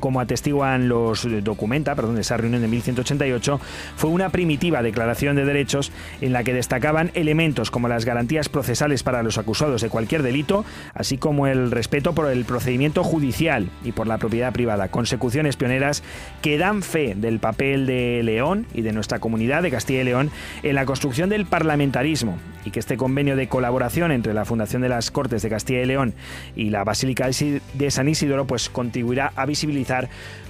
como 0.00 0.20
atestiguan 0.20 0.88
los 0.88 1.26
documenta, 1.42 1.94
perdón, 1.94 2.18
esa 2.18 2.36
reunión 2.36 2.62
de 2.62 2.68
1188, 2.68 3.60
fue 3.96 4.10
una 4.10 4.30
primitiva 4.30 4.82
declaración 4.82 5.36
de 5.36 5.44
derechos 5.44 5.92
en 6.20 6.32
la 6.32 6.44
que 6.44 6.52
destacaban 6.52 7.10
elementos 7.14 7.70
como 7.70 7.88
las 7.88 8.04
garantías 8.04 8.48
procesales 8.48 9.02
para 9.02 9.22
los 9.22 9.38
acusados 9.38 9.82
de 9.82 9.88
cualquier 9.88 10.22
delito, 10.22 10.64
así 10.94 11.18
como 11.18 11.46
el 11.46 11.70
respeto 11.70 12.14
por 12.14 12.30
el 12.30 12.44
procedimiento 12.44 13.04
judicial 13.04 13.68
y 13.84 13.92
por 13.92 14.06
la 14.06 14.18
propiedad 14.18 14.52
privada, 14.52 14.88
consecuciones 14.88 15.56
pioneras 15.56 16.02
que 16.42 16.58
dan 16.58 16.82
fe 16.82 17.14
del 17.14 17.38
papel 17.38 17.86
de 17.86 18.22
León 18.22 18.66
y 18.74 18.82
de 18.82 18.92
nuestra 18.92 19.18
comunidad 19.18 19.62
de 19.62 19.70
Castilla 19.70 20.02
y 20.02 20.04
León 20.04 20.30
en 20.62 20.74
la 20.74 20.86
construcción 20.86 21.28
del 21.28 21.46
parlamentarismo 21.46 22.38
y 22.64 22.70
que 22.70 22.80
este 22.80 22.96
convenio 22.96 23.36
de 23.36 23.48
colaboración 23.48 24.12
entre 24.12 24.34
la 24.34 24.44
Fundación 24.44 24.82
de 24.82 24.88
las 24.88 25.10
Cortes 25.10 25.42
de 25.42 25.50
Castilla 25.50 25.82
y 25.82 25.86
León 25.86 26.14
y 26.54 26.70
la 26.70 26.84
Basílica 26.84 27.28
de 27.28 27.90
San 27.90 28.08
Isidoro 28.08 28.46
pues 28.46 28.68
contribuirá 28.68 29.32
a 29.36 29.46
visibilizar 29.46 29.85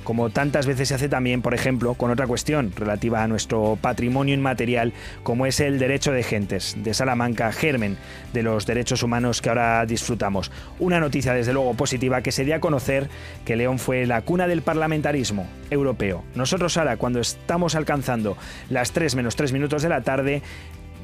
como 0.06 0.30
tantas 0.30 0.66
veces 0.66 0.88
se 0.88 0.94
hace 0.94 1.08
también, 1.08 1.42
por 1.42 1.52
ejemplo, 1.52 1.94
con 1.94 2.12
otra 2.12 2.28
cuestión 2.28 2.72
relativa 2.76 3.24
a 3.24 3.28
nuestro 3.28 3.76
patrimonio 3.80 4.34
inmaterial, 4.34 4.92
como 5.24 5.46
es 5.46 5.58
el 5.58 5.80
derecho 5.80 6.12
de 6.12 6.22
gentes 6.22 6.76
de 6.78 6.94
Salamanca, 6.94 7.50
germen 7.50 7.96
de 8.32 8.44
los 8.44 8.66
derechos 8.66 9.02
humanos 9.02 9.42
que 9.42 9.48
ahora 9.48 9.84
disfrutamos. 9.84 10.52
Una 10.78 11.00
noticia, 11.00 11.34
desde 11.34 11.52
luego, 11.52 11.74
positiva 11.74 12.22
que 12.22 12.30
se 12.30 12.44
dio 12.44 12.54
a 12.54 12.60
conocer 12.60 13.08
que 13.44 13.56
León 13.56 13.80
fue 13.80 14.06
la 14.06 14.22
cuna 14.22 14.46
del 14.46 14.62
parlamentarismo 14.62 15.48
europeo. 15.70 16.22
Nosotros 16.36 16.76
ahora, 16.76 16.96
cuando 16.98 17.18
estamos 17.18 17.74
alcanzando 17.74 18.36
las 18.70 18.92
3 18.92 19.16
menos 19.16 19.34
3 19.34 19.52
minutos 19.52 19.82
de 19.82 19.88
la 19.88 20.02
tarde, 20.02 20.42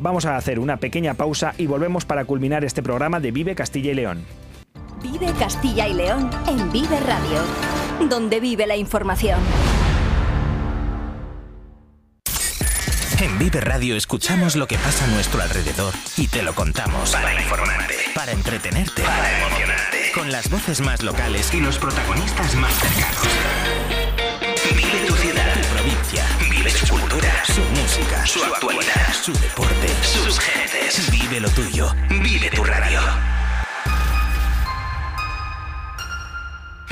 vamos 0.01 0.27
a 0.27 0.37
hacer 0.37 0.61
una 0.61 0.77
pequeña 0.77 1.15
pausa 1.15 1.55
y 1.59 1.67
volvemos 1.67 2.05
para 2.05 2.25
culminar 2.25 2.65
este 2.65 2.85
programa 2.85 3.19
de 3.19 3.33
Vive 3.33 3.57
Castilla 3.57 3.91
y 3.91 3.95
León. 3.95 4.25
Vive 5.03 5.33
Castilla 5.41 5.89
y 5.89 5.95
León 5.95 6.31
en 6.47 6.71
Vive 6.71 7.01
Radio, 7.01 7.41
donde 8.09 8.41
vive 8.41 8.67
la 8.67 8.77
información. 8.77 9.41
En 13.23 13.39
Vive 13.39 13.61
Radio 13.61 13.97
escuchamos 13.97 14.57
lo 14.57 14.67
que 14.67 14.77
pasa 14.79 15.05
a 15.05 15.09
nuestro 15.09 15.41
alrededor 15.41 15.95
y 16.17 16.27
te 16.27 16.43
lo 16.43 16.57
contamos. 16.57 17.13
Para 17.13 17.33
informarte. 17.33 17.95
Para 18.17 18.33
entretenerte. 18.33 19.03
Para 19.03 19.39
emocionarte. 19.39 20.11
Con 20.13 20.33
las 20.33 20.51
voces 20.51 20.81
más 20.81 21.03
locales 21.03 21.55
Y 21.55 21.61
los 21.61 21.79
protagonistas 21.79 22.57
más 22.57 22.73
cercanos. 22.75 23.29
Vive 24.75 25.07
tu 25.07 25.15
ciudad. 25.15 25.55
Tu 25.55 25.69
provincia. 25.69 26.25
Vive 26.51 26.71
su 26.71 26.89
cultura. 26.89 27.45
Su 27.45 27.61
música. 27.61 28.27
Su 28.27 28.43
actualidad. 28.43 29.13
Su 29.13 29.33
deporte. 29.35 29.89
Sus 30.03 30.41
gentes. 30.41 31.09
Vive 31.13 31.39
lo 31.39 31.49
tuyo. 31.51 31.95
Vive 32.09 32.51
tu 32.51 32.65
radio. 32.65 33.01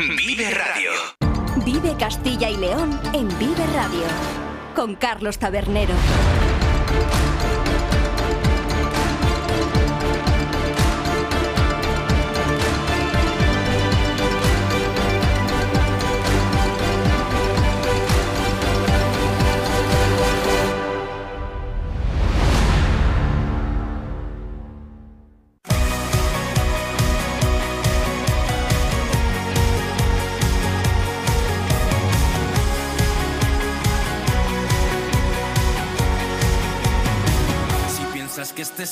Vive 0.00 0.50
Radio. 0.50 0.92
Vive 1.62 1.94
Castilla 1.98 2.48
y 2.48 2.56
León 2.56 2.98
en 3.12 3.28
Vive 3.38 3.66
Radio, 3.74 4.04
con 4.74 4.94
Carlos 4.94 5.38
Tabernero. 5.38 5.92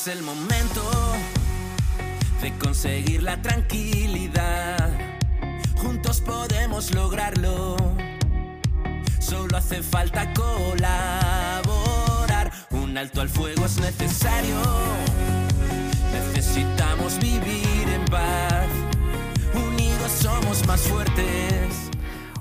Es 0.00 0.06
el 0.06 0.22
momento 0.22 0.82
de 2.40 2.56
conseguir 2.58 3.24
la 3.24 3.42
tranquilidad, 3.42 4.90
juntos 5.76 6.20
podemos 6.20 6.94
lograrlo. 6.94 7.76
Solo 9.18 9.56
hace 9.56 9.82
falta 9.82 10.32
colaborar. 10.34 10.92
Un 12.70 12.96
alto 12.96 13.20
al 13.20 13.28
fuego 13.28 13.66
es 13.66 13.78
necesario. 13.78 14.62
Necesitamos 16.12 17.18
vivir 17.18 17.88
en 17.88 18.04
paz. 18.04 18.68
Unidos 19.54 20.12
somos 20.12 20.64
más 20.66 20.82
fuertes. 20.82 21.87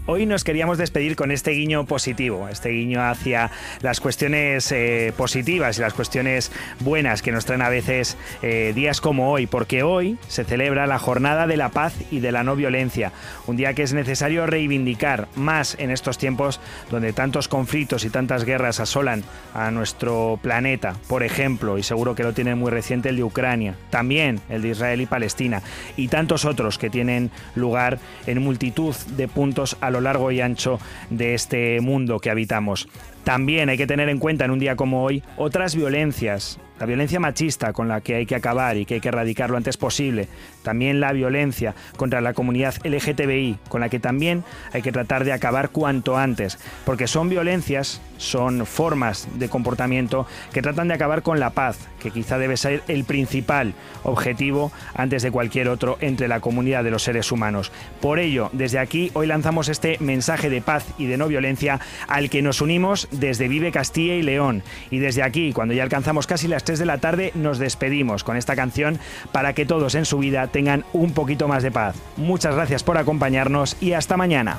Hoy 0.10 0.26
nos 0.26 0.46
queríamos 0.46 0.78
despedir 0.78 1.18
con 1.18 1.32
este 1.32 1.52
guiño 1.52 1.86
positivo, 1.86 2.48
este 2.48 2.70
guiño 2.70 3.04
hacia 3.04 3.52
las 3.82 4.00
cuestiones 4.00 4.72
eh, 4.72 5.12
positivas 5.18 5.78
y 5.78 5.82
las 5.82 5.94
cuestiones 5.94 6.50
buenas 6.80 7.22
que 7.22 7.34
nos 7.34 7.44
traen 7.44 7.62
a 7.62 7.68
veces 7.68 8.16
eh, 8.42 8.72
días 8.74 9.02
como 9.02 9.34
hoy, 9.34 9.48
porque 9.48 9.84
hoy 9.84 10.18
se 10.30 10.46
celebra 10.46 10.88
la 10.88 10.98
Jornada 10.98 11.46
de 11.46 11.58
la 11.58 11.68
Paz 11.68 11.94
y 12.10 12.22
de 12.22 12.32
la 12.32 12.46
No 12.46 12.56
Violencia, 12.56 13.12
un 13.48 13.58
día 13.58 13.74
que 13.74 13.84
es 13.84 13.92
necesario 13.92 14.48
reivindicar 14.48 15.28
más 15.36 15.76
en 15.78 15.92
estos 15.92 16.18
tiempos 16.18 16.62
donde 16.90 17.12
tantos 17.12 17.50
conflictos 17.50 18.06
y 18.06 18.10
tantas 18.10 18.46
guerras 18.46 18.80
asolan 18.80 19.26
a 19.54 19.72
nuestro 19.72 20.40
planeta, 20.42 20.96
por 21.10 21.22
ejemplo, 21.22 21.78
y 21.78 21.84
seguro 21.84 22.16
que 22.16 22.24
lo 22.24 22.32
tienen 22.32 22.58
muy 22.58 22.72
reciente 22.72 23.10
el 23.10 23.18
de 23.18 23.26
Ucrania, 23.26 23.76
también 23.90 24.40
el 24.48 24.62
de 24.62 24.70
Israel 24.70 25.02
y 25.02 25.06
Palestina, 25.06 25.64
y 25.98 26.08
tantos 26.08 26.46
otros 26.46 26.78
que 26.78 26.90
tienen 26.90 27.30
lugar 27.56 28.00
en 28.26 28.42
multitud 28.42 28.96
de 29.18 29.28
puntos 29.28 29.76
a 29.82 29.97
lo 29.98 30.02
largo 30.02 30.32
y 30.32 30.42
ancho 30.42 30.80
de 31.10 31.34
este 31.34 31.82
mundo 31.82 32.20
que 32.20 32.30
habitamos. 32.30 32.88
También 33.28 33.68
hay 33.68 33.76
que 33.76 33.88
tener 33.88 34.08
en 34.08 34.20
cuenta 34.20 34.46
en 34.46 34.52
un 34.52 34.60
día 34.60 34.78
como 34.78 35.04
hoy 35.04 35.22
otras 35.36 35.76
violencias 35.76 36.62
la 36.80 36.86
violencia 36.86 37.20
machista 37.20 37.74
con 37.74 37.88
la 37.88 38.02
que 38.02 38.16
hay 38.16 38.26
que 38.26 38.36
acabar 38.36 38.78
y 38.78 38.86
que 38.86 38.96
hay 38.96 39.00
que 39.00 39.08
erradicar 39.08 39.50
lo 39.50 39.58
antes 39.58 39.78
posible, 39.78 40.28
también 40.64 41.00
la 41.00 41.12
violencia 41.12 41.74
contra 41.96 42.22
la 42.22 42.34
comunidad 42.34 42.76
LGTBI, 42.84 43.58
con 43.68 43.82
la 43.82 43.90
que 43.90 44.00
también 44.00 44.44
hay 44.74 44.82
que 44.82 44.92
tratar 44.92 45.24
de 45.24 45.34
acabar 45.34 45.70
cuanto 45.70 46.18
antes, 46.18 46.60
porque 46.86 47.08
son 47.08 47.30
violencias, 47.30 48.02
son 48.18 48.66
formas 48.66 49.28
de 49.36 49.50
comportamiento 49.50 50.28
que 50.54 50.62
tratan 50.62 50.88
de 50.88 50.94
acabar 50.94 51.22
con 51.22 51.40
la 51.40 51.52
paz, 51.52 51.80
que 52.00 52.12
quizá 52.12 52.38
debe 52.38 52.58
ser 52.58 52.84
el 52.88 53.06
principal 53.06 53.74
objetivo 54.04 54.72
antes 54.94 55.24
de 55.24 55.32
cualquier 55.32 55.70
otro 55.70 55.98
entre 56.00 56.28
la 56.28 56.40
comunidad 56.40 56.84
de 56.84 56.92
los 56.92 57.04
seres 57.04 57.32
humanos. 57.32 57.72
Por 58.02 58.20
ello, 58.20 58.50
desde 58.54 58.80
aquí 58.80 59.12
hoy 59.14 59.28
lanzamos 59.28 59.70
este 59.70 59.98
mensaje 60.00 60.50
de 60.50 60.62
paz 60.62 60.86
y 60.98 61.06
de 61.06 61.18
no 61.18 61.28
violencia 61.28 61.80
al 62.08 62.30
que 62.30 62.42
nos 62.42 62.62
unimos 62.62 63.08
desde 63.20 63.48
Vive 63.48 63.72
Castilla 63.72 64.16
y 64.16 64.22
León. 64.22 64.64
Y 64.90 65.00
desde 65.00 65.24
aquí, 65.24 65.54
cuando 65.54 65.74
ya 65.74 65.84
alcanzamos 65.84 66.28
casi 66.28 66.48
las 66.48 66.64
3 66.64 66.80
de 66.80 66.86
la 66.86 66.98
tarde, 67.00 67.32
nos 67.36 67.60
despedimos 67.60 68.24
con 68.24 68.38
esta 68.38 68.56
canción 68.56 69.00
para 69.32 69.54
que 69.54 69.66
todos 69.66 69.96
en 69.96 70.06
su 70.06 70.20
vida 70.20 70.48
tengan 70.48 70.86
un 70.94 71.14
poquito 71.14 71.48
más 71.48 71.64
de 71.64 71.72
paz. 71.72 71.96
Muchas 72.18 72.56
gracias 72.56 72.84
por 72.84 72.98
acompañarnos 72.98 73.78
y 73.82 73.94
hasta 73.94 74.18
mañana. 74.18 74.58